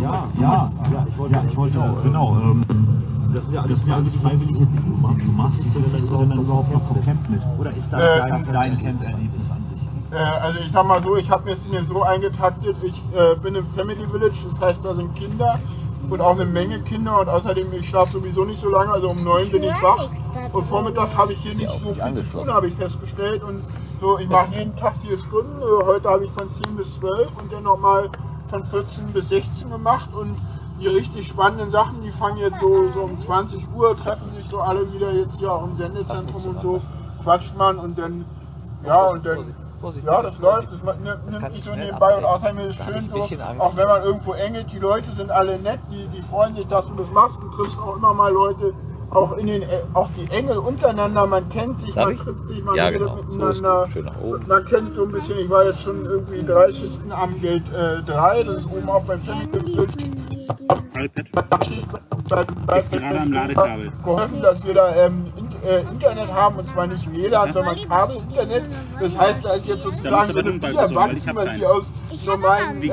Ja, 0.00 0.26
ja, 0.40 0.70
ja, 0.90 1.06
ich 1.08 1.18
wollte, 1.18 1.34
ja, 1.34 1.44
ich 1.48 1.56
wollte 1.56 1.78
genau. 2.02 2.36
Ähm, 2.42 2.64
das 3.32 3.44
sind 3.44 3.54
ja 3.54 3.62
alles, 3.62 3.84
alles 3.88 4.14
freiwillige 4.16 4.66
Dinge. 4.66 5.16
Du 5.24 5.32
machst 5.32 5.60
dich 5.60 5.72
denn 5.72 6.32
überhaupt 6.32 6.72
noch 6.72 6.82
vom 6.88 7.02
Camp 7.04 7.28
mit? 7.30 7.40
Oder 7.58 7.70
ist 7.70 7.92
das 7.92 8.02
Äh, 8.02 8.28
dein, 8.28 8.52
dein 8.52 8.78
Camp-Erlebnis 8.78 9.50
an? 9.50 9.61
Äh, 10.12 10.16
also 10.16 10.58
ich 10.58 10.70
sag 10.70 10.86
mal 10.86 11.02
so, 11.02 11.16
ich 11.16 11.30
habe 11.30 11.44
mir 11.44 11.52
es 11.52 11.66
mir 11.66 11.82
so 11.84 12.02
eingetaktet, 12.02 12.76
ich 12.82 13.00
äh, 13.16 13.34
bin 13.36 13.54
im 13.54 13.66
Family 13.68 14.06
Village, 14.06 14.36
das 14.44 14.60
heißt 14.60 14.84
da 14.84 14.94
sind 14.94 15.14
Kinder 15.14 15.58
und 16.10 16.20
auch 16.20 16.32
eine 16.32 16.44
Menge 16.44 16.80
Kinder 16.80 17.20
und 17.20 17.28
außerdem 17.28 17.72
ich 17.72 17.88
schlafe 17.88 18.12
sowieso 18.12 18.44
nicht 18.44 18.60
so 18.60 18.68
lange, 18.68 18.92
also 18.92 19.10
um 19.10 19.24
neun 19.24 19.50
bin 19.50 19.62
ich 19.62 19.82
wach. 19.82 20.08
Und 20.52 20.64
vormittags 20.64 21.16
habe 21.16 21.32
ich 21.32 21.38
hier 21.38 21.54
nicht 21.54 21.70
so 21.70 21.94
viel 21.94 22.16
zu 22.16 22.30
tun, 22.30 22.52
habe 22.52 22.66
ich 22.66 22.74
festgestellt 22.74 23.42
und 23.42 23.62
so, 24.00 24.18
ich 24.18 24.28
mache 24.28 24.54
jeden 24.54 24.76
Tag 24.76 24.94
vier 24.96 25.18
Stunden, 25.18 25.60
heute 25.86 26.08
habe 26.10 26.24
ich 26.24 26.30
von 26.32 26.48
10 26.62 26.76
bis 26.76 26.92
12 26.98 27.38
und 27.38 27.52
dann 27.52 27.62
nochmal 27.62 28.10
von 28.46 28.64
14 28.64 29.12
bis 29.12 29.28
16 29.30 29.70
gemacht 29.70 30.10
und 30.12 30.36
die 30.80 30.88
richtig 30.88 31.28
spannenden 31.28 31.70
Sachen, 31.70 32.02
die 32.02 32.10
fangen 32.10 32.38
jetzt 32.38 32.60
so, 32.60 32.90
so 32.92 33.02
um 33.02 33.18
20 33.18 33.64
Uhr, 33.74 33.96
treffen 33.96 34.30
sich 34.36 34.44
so 34.50 34.58
alle 34.58 34.92
wieder 34.92 35.12
jetzt 35.12 35.38
hier 35.38 35.52
auch 35.52 35.64
im 35.64 35.76
Sendezentrum 35.76 36.44
und 36.44 36.60
so, 36.60 36.82
quatscht 37.22 37.56
man 37.56 37.78
und 37.78 37.96
dann, 37.96 38.24
ja 38.84 39.06
und 39.06 39.24
dann 39.24 39.54
ja, 40.04 40.22
das 40.22 40.38
läuft, 40.38 40.68
das 40.72 40.82
nimmt 40.82 41.30
nimmt 41.30 41.52
nicht 41.52 41.64
so 41.64 41.74
nebenbei 41.74 42.16
und 42.16 42.24
außerdem 42.24 42.58
ist 42.58 42.78
es 42.80 42.84
schön 42.86 43.10
so, 43.10 43.16
auch 43.58 43.76
wenn 43.76 43.86
man 43.88 44.02
irgendwo 44.02 44.32
engelt, 44.34 44.66
die 44.72 44.78
Leute 44.78 45.10
sind 45.12 45.30
alle 45.30 45.58
nett, 45.58 45.80
die, 45.90 46.06
die 46.16 46.22
freuen 46.22 46.54
sich, 46.56 46.66
dass 46.68 46.86
du 46.86 46.94
das 46.94 47.10
machst. 47.10 47.38
Und 47.40 47.52
triffst 47.52 47.78
auch 47.78 47.96
immer 47.96 48.14
mal 48.14 48.32
Leute, 48.32 48.72
auch 49.10 49.36
in 49.36 49.46
den, 49.46 49.62
äh, 49.62 49.66
auch 49.94 50.08
die 50.16 50.30
Engel 50.34 50.56
untereinander, 50.58 51.26
man 51.26 51.46
kennt 51.50 51.78
sich, 51.80 51.92
Darf 51.94 52.06
man 52.06 52.14
ich? 52.14 52.20
trifft 52.20 52.46
sich, 52.48 52.64
man 52.64 52.74
Ja, 52.76 52.86
redet 52.86 53.00
genau. 53.00 53.16
So 53.16 53.22
miteinander, 53.38 53.82
gut. 53.84 53.92
Schön 53.92 54.04
nach 54.06 54.20
oben. 54.22 54.44
man 54.48 54.64
kennt 54.64 54.94
so 54.94 55.02
ein 55.04 55.12
bisschen, 55.12 55.38
ich 55.38 55.50
war 55.50 55.64
jetzt 55.64 55.80
schon 55.82 56.04
irgendwie 56.06 56.42
drei 56.44 56.72
Schichten 56.72 57.12
am 57.12 57.40
Gate 57.40 57.62
äh, 57.74 58.02
3, 58.10 58.44
das 58.44 58.56
ist 58.58 58.66
oben 58.72 58.88
auch 58.88 59.02
beim 59.04 59.20
Family 59.20 59.86
Ist 62.76 62.92
gerade 62.92 63.20
am 63.20 63.32
Ladekabel. 63.32 63.92
geholfen, 64.04 64.42
dass 64.42 64.64
wir 64.64 64.74
da 64.74 64.94
ähm, 64.96 65.26
äh, 65.64 65.80
Internet 65.80 66.32
haben 66.32 66.56
und 66.56 66.68
zwar 66.68 66.86
nicht 66.86 67.12
WLAN, 67.12 67.52
sondern 67.52 67.76
Kabel-Internet. 67.88 68.64
Das 69.00 69.18
heißt, 69.18 69.44
da 69.44 69.54
ist 69.54 69.66
jetzt 69.66 69.82
sozusagen 69.82 70.32
so 70.32 70.38
eine 70.38 70.52
Bierbank, 70.52 71.26
hab 71.26 71.34
man 71.34 71.58
die 71.58 71.66
aus 71.66 71.86
normalen 72.26 72.82
ähm, 72.82 72.90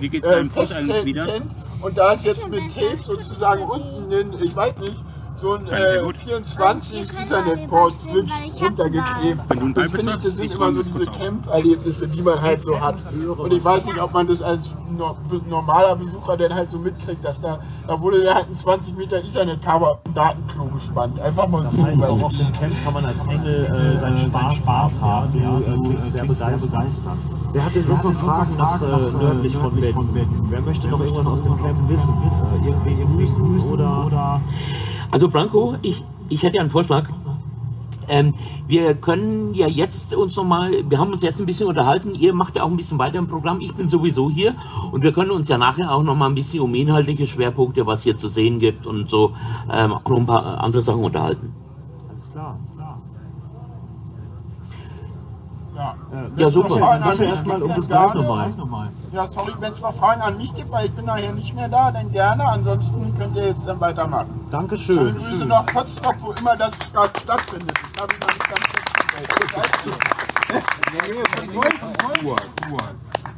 wie 0.00 0.08
geht's 0.08 0.26
äh, 0.28 0.44
Festzelten 0.46 1.04
wieder? 1.04 1.26
kennt. 1.26 1.46
Und 1.82 1.96
da 1.96 2.12
ist 2.12 2.24
jetzt 2.24 2.48
mit 2.48 2.74
Tape 2.74 2.98
sozusagen 3.04 3.62
unten, 3.62 4.10
in, 4.10 4.42
ich 4.42 4.56
weiß 4.56 4.76
nicht, 4.78 4.96
so 5.40 5.54
ein 5.54 5.66
ja 5.66 5.78
äh, 5.78 6.02
gut. 6.02 6.16
24 6.16 7.00
Ethernet-Port-Switch 7.02 8.32
runtergeklebt. 8.60 9.40
Wenn 9.48 9.60
du 9.60 9.68
Das 9.80 9.90
finde 9.90 10.12
ich, 10.12 10.22
das 10.22 10.36
sind 10.36 10.54
immer 10.54 10.72
so 10.72 10.78
das 10.78 10.90
diese. 10.90 11.10
Camp-Erlebnisse, 11.10 12.08
die 12.08 12.22
man 12.22 12.40
halt 12.40 12.62
so 12.62 12.80
hat. 12.80 12.96
Und 13.38 13.52
ich 13.52 13.64
weiß 13.64 13.84
nicht, 13.86 13.98
ob 13.98 14.12
man 14.12 14.26
das 14.26 14.42
als 14.42 14.70
no 14.96 15.16
normaler 15.48 15.96
Besucher 15.96 16.36
dann 16.36 16.54
halt 16.54 16.70
so 16.70 16.78
mitkriegt, 16.78 17.24
dass 17.24 17.40
da, 17.40 17.58
da 17.86 18.00
wurde 18.00 18.22
da 18.24 18.34
halt 18.34 18.48
ein 18.48 18.56
20 18.56 18.96
Meter 18.96 19.18
Ethernet-Kabel 19.18 19.88
auf 19.88 20.02
dem 20.02 20.14
Datenklo 20.14 20.64
gespannt. 20.66 21.20
Einfach 21.20 21.48
mal 21.48 21.62
so. 21.70 21.84
heißt, 21.84 22.04
auch 22.04 22.22
auf 22.22 22.32
dem 22.32 22.52
Camp 22.52 22.74
kann 22.84 22.94
man 22.94 23.04
als 23.04 23.16
Engel 23.28 23.64
äh, 23.66 24.00
seinen 24.00 24.18
Spaß, 24.18 24.56
Spaß 24.58 25.00
haben. 25.00 25.32
Du 25.32 25.38
äh, 25.38 25.88
klingst 25.88 26.12
sehr 26.12 26.24
begeistert. 26.24 26.86
Wer 27.52 27.64
hat 27.64 27.74
denn 27.74 27.88
noch 27.88 28.02
Fragen 28.02 28.56
nach 28.56 28.82
äh, 28.82 28.86
nördlich 28.86 29.56
von 29.56 29.74
Berlin? 29.74 30.46
Wer 30.50 30.60
möchte 30.60 30.88
noch 30.88 31.00
irgendwas 31.00 31.26
aus 31.26 31.42
dem 31.42 31.56
Camp 31.56 31.88
wissen? 31.88 32.14
Äh, 32.22 32.68
irgendwie 32.68 32.96
grüßen 33.26 33.60
oder, 33.72 34.06
oder 34.06 34.40
Also 35.10 35.28
Branko, 35.28 35.76
ich, 35.82 36.04
ich 36.28 36.42
hätte 36.42 36.60
einen 36.60 36.70
Vorschlag. 36.70 37.08
Ähm, 38.08 38.34
wir 38.68 38.94
können 38.94 39.54
ja 39.54 39.66
jetzt 39.66 40.14
uns 40.14 40.36
nochmal, 40.36 40.88
wir 40.88 40.98
haben 40.98 41.12
uns 41.12 41.22
jetzt 41.22 41.40
ein 41.40 41.46
bisschen 41.46 41.66
unterhalten, 41.66 42.14
ihr 42.14 42.32
macht 42.32 42.54
ja 42.54 42.62
auch 42.62 42.70
ein 42.70 42.76
bisschen 42.76 42.98
weiter 42.98 43.18
im 43.18 43.26
Programm, 43.26 43.60
ich 43.60 43.74
bin 43.74 43.88
sowieso 43.88 44.30
hier 44.30 44.54
und 44.92 45.02
wir 45.02 45.12
können 45.12 45.32
uns 45.32 45.48
ja 45.48 45.58
nachher 45.58 45.92
auch 45.92 46.04
nochmal 46.04 46.28
ein 46.28 46.36
bisschen 46.36 46.60
um 46.60 46.72
inhaltliche 46.74 47.26
Schwerpunkte, 47.26 47.84
was 47.84 48.02
hier 48.02 48.16
zu 48.16 48.28
sehen 48.28 48.60
gibt 48.60 48.86
und 48.86 49.10
so, 49.10 49.32
ähm, 49.72 49.92
auch 49.92 50.08
noch 50.08 50.18
ein 50.18 50.26
paar 50.26 50.62
andere 50.62 50.82
Sachen 50.82 51.02
unterhalten. 51.02 51.52
Alles 52.08 52.30
klar, 52.30 52.56
alles 52.56 52.72
klar. 52.76 53.02
Ja, 56.16 56.44
Ja, 56.44 56.50
super. 56.50 56.78
Dann 56.78 56.82
an 56.82 57.02
danke 57.02 57.24
erstmal 57.24 57.62
um 57.62 57.74
das 57.74 57.88
Gleich 57.88 58.14
nochmal. 58.14 58.88
Ja, 59.12 59.26
sorry, 59.28 59.52
wenn 59.60 59.72
es 59.72 59.80
noch 59.80 59.94
Fragen 59.94 60.22
an 60.22 60.36
mich 60.38 60.54
gibt, 60.54 60.70
weil 60.70 60.86
ich 60.86 60.92
bin 60.92 61.04
nachher 61.04 61.32
nicht 61.32 61.54
mehr 61.54 61.68
da, 61.68 61.90
dann 61.90 62.10
gerne. 62.10 62.44
Ansonsten 62.44 63.14
könnt 63.18 63.36
ihr 63.36 63.48
jetzt 63.48 63.60
dann 63.66 63.80
weitermachen. 63.80 64.40
Dankeschön. 64.50 64.96
Schöne 64.96 65.12
Grüße 65.12 65.46
nach 65.46 65.66
Potsdam, 65.66 66.14
wo 66.20 66.32
immer 66.32 66.56
das 66.56 66.72
gerade 66.92 67.20
stattfindet. 67.20 67.72
Das 67.94 68.02
habe 68.02 68.12
ich 68.14 68.20
noch 68.20 68.28
nicht 68.28 68.48
ganz 68.48 68.60
festgestellt. 68.66 69.96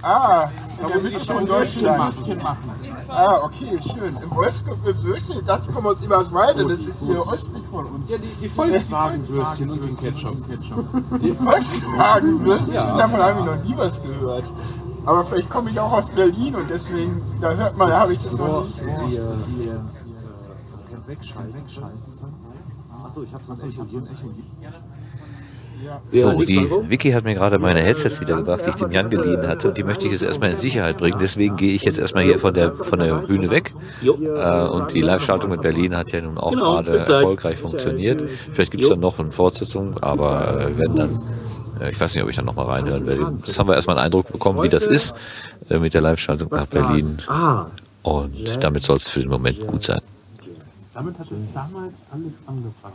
Ah, 0.03 0.49
da 0.81 0.95
muss 0.95 1.05
ich 1.05 1.25
schon 1.25 1.45
Deutschland. 1.47 2.15
Ah, 3.09 3.41
okay, 3.43 3.79
schön. 3.83 4.17
Im 4.23 4.31
Wolfsburg-Würstchen, 4.31 5.45
das 5.47 5.67
kommt 5.67 5.87
aus 5.87 6.01
Eberswalde, 6.03 6.69
das 6.69 6.79
ist 6.81 7.01
hier 7.05 7.33
östlich 7.33 7.65
von 7.71 7.85
uns. 7.87 8.11
Ja, 8.11 8.19
die, 8.19 8.29
die 8.43 8.49
Volkswagen-Würstchen 8.49 9.71
und 9.71 9.85
den 9.85 9.97
Ketchup. 9.97 10.37
Die 11.21 11.33
Volkswagen-Würstchen, 11.33 12.75
davon 12.75 13.19
habe 13.21 13.41
ich 13.41 13.47
noch 13.47 13.65
nie 13.65 13.77
was 13.77 14.03
gehört. 14.03 14.45
Aber 15.05 15.25
vielleicht 15.25 15.51
komme 15.51 15.71
ich 15.71 15.81
auch 15.81 15.93
aus 15.93 16.11
Berlin 16.11 16.55
und 16.55 16.69
deswegen, 16.71 17.23
da 17.41 17.53
hört 17.53 17.77
man, 17.77 17.89
da 17.89 18.01
habe 18.01 18.13
ich 18.13 18.23
das 18.23 18.33
noch 18.33 18.67
nicht. 18.67 19.21
Achso, 23.05 23.23
ich 23.23 23.33
habe 23.33 23.45
so 23.47 23.53
ein 23.53 23.71
Echo. 23.71 23.87
So, 26.13 26.43
die 26.43 26.69
Vicky 26.89 27.11
hat 27.13 27.25
mir 27.25 27.35
gerade 27.35 27.59
meine 27.59 27.81
Headsets 27.83 28.21
wiedergebracht, 28.21 28.65
die 28.65 28.71
ich 28.71 28.77
dem 28.77 28.91
Jan 28.91 29.11
geliehen 29.11 29.47
hatte. 29.47 29.69
Und 29.69 29.77
die 29.79 29.85
möchte 29.85 30.07
ich 30.07 30.13
jetzt 30.13 30.23
erstmal 30.23 30.51
in 30.51 30.57
Sicherheit 30.57 30.97
bringen. 30.99 31.19
Deswegen 31.21 31.57
gehe 31.57 31.73
ich 31.75 31.83
jetzt 31.85 31.99
erstmal 31.99 32.25
hier 32.25 32.39
von 32.39 32.55
der, 32.55 32.73
von 32.73 32.99
der 32.99 33.15
Bühne 33.17 33.51
weg. 33.51 33.75
Äh, 34.03 34.69
und 34.69 34.93
die 34.93 35.01
Live-Schaltung 35.01 35.51
mit 35.51 35.63
Berlin 35.63 35.97
hat 35.97 36.11
ja 36.13 36.21
nun 36.21 36.39
auch 36.39 36.51
Genau, 36.51 36.73
gerade 36.75 36.99
erfolgreich 36.99 37.59
funktioniert. 37.59 38.23
Vielleicht 38.53 38.71
gibt 38.71 38.83
es 38.85 38.89
dann 38.89 39.01
noch 39.01 39.19
eine 39.19 39.33
Fortsetzung, 39.33 39.99
aber 40.01 40.61
äh, 40.61 40.79
wenn 40.79 40.97
dann, 40.97 41.23
äh, 41.81 41.91
ich 41.91 42.01
weiß 42.01 42.15
nicht, 42.15 42.23
ob 42.25 42.31
ich 42.31 42.37
dann 42.37 42.45
nochmal 42.47 42.67
reinhören 42.67 43.07
werde. 43.07 43.33
Das 43.47 43.59
haben 43.59 43.69
wir 43.69 43.75
erstmal 43.75 43.97
einen 43.99 44.07
Eindruck 44.07 44.33
bekommen, 44.33 44.63
wie 44.63 44.69
das 44.69 44.87
ist 44.87 45.15
mit 45.69 45.93
der 45.95 46.01
Live-Schaltung 46.01 46.49
nach 46.51 46.67
Berlin. 46.67 47.19
Ah, 47.29 47.67
Und 48.03 48.63
damit 48.65 48.83
soll 48.83 48.97
es 48.97 49.09
für 49.09 49.21
den 49.21 49.29
Moment 49.29 49.67
gut 49.67 49.83
sein. 49.85 50.01
Damit 50.95 51.19
hat 51.19 51.27
es 51.31 51.45
damals 51.53 52.07
alles 52.11 52.43
angefangen. 52.47 52.95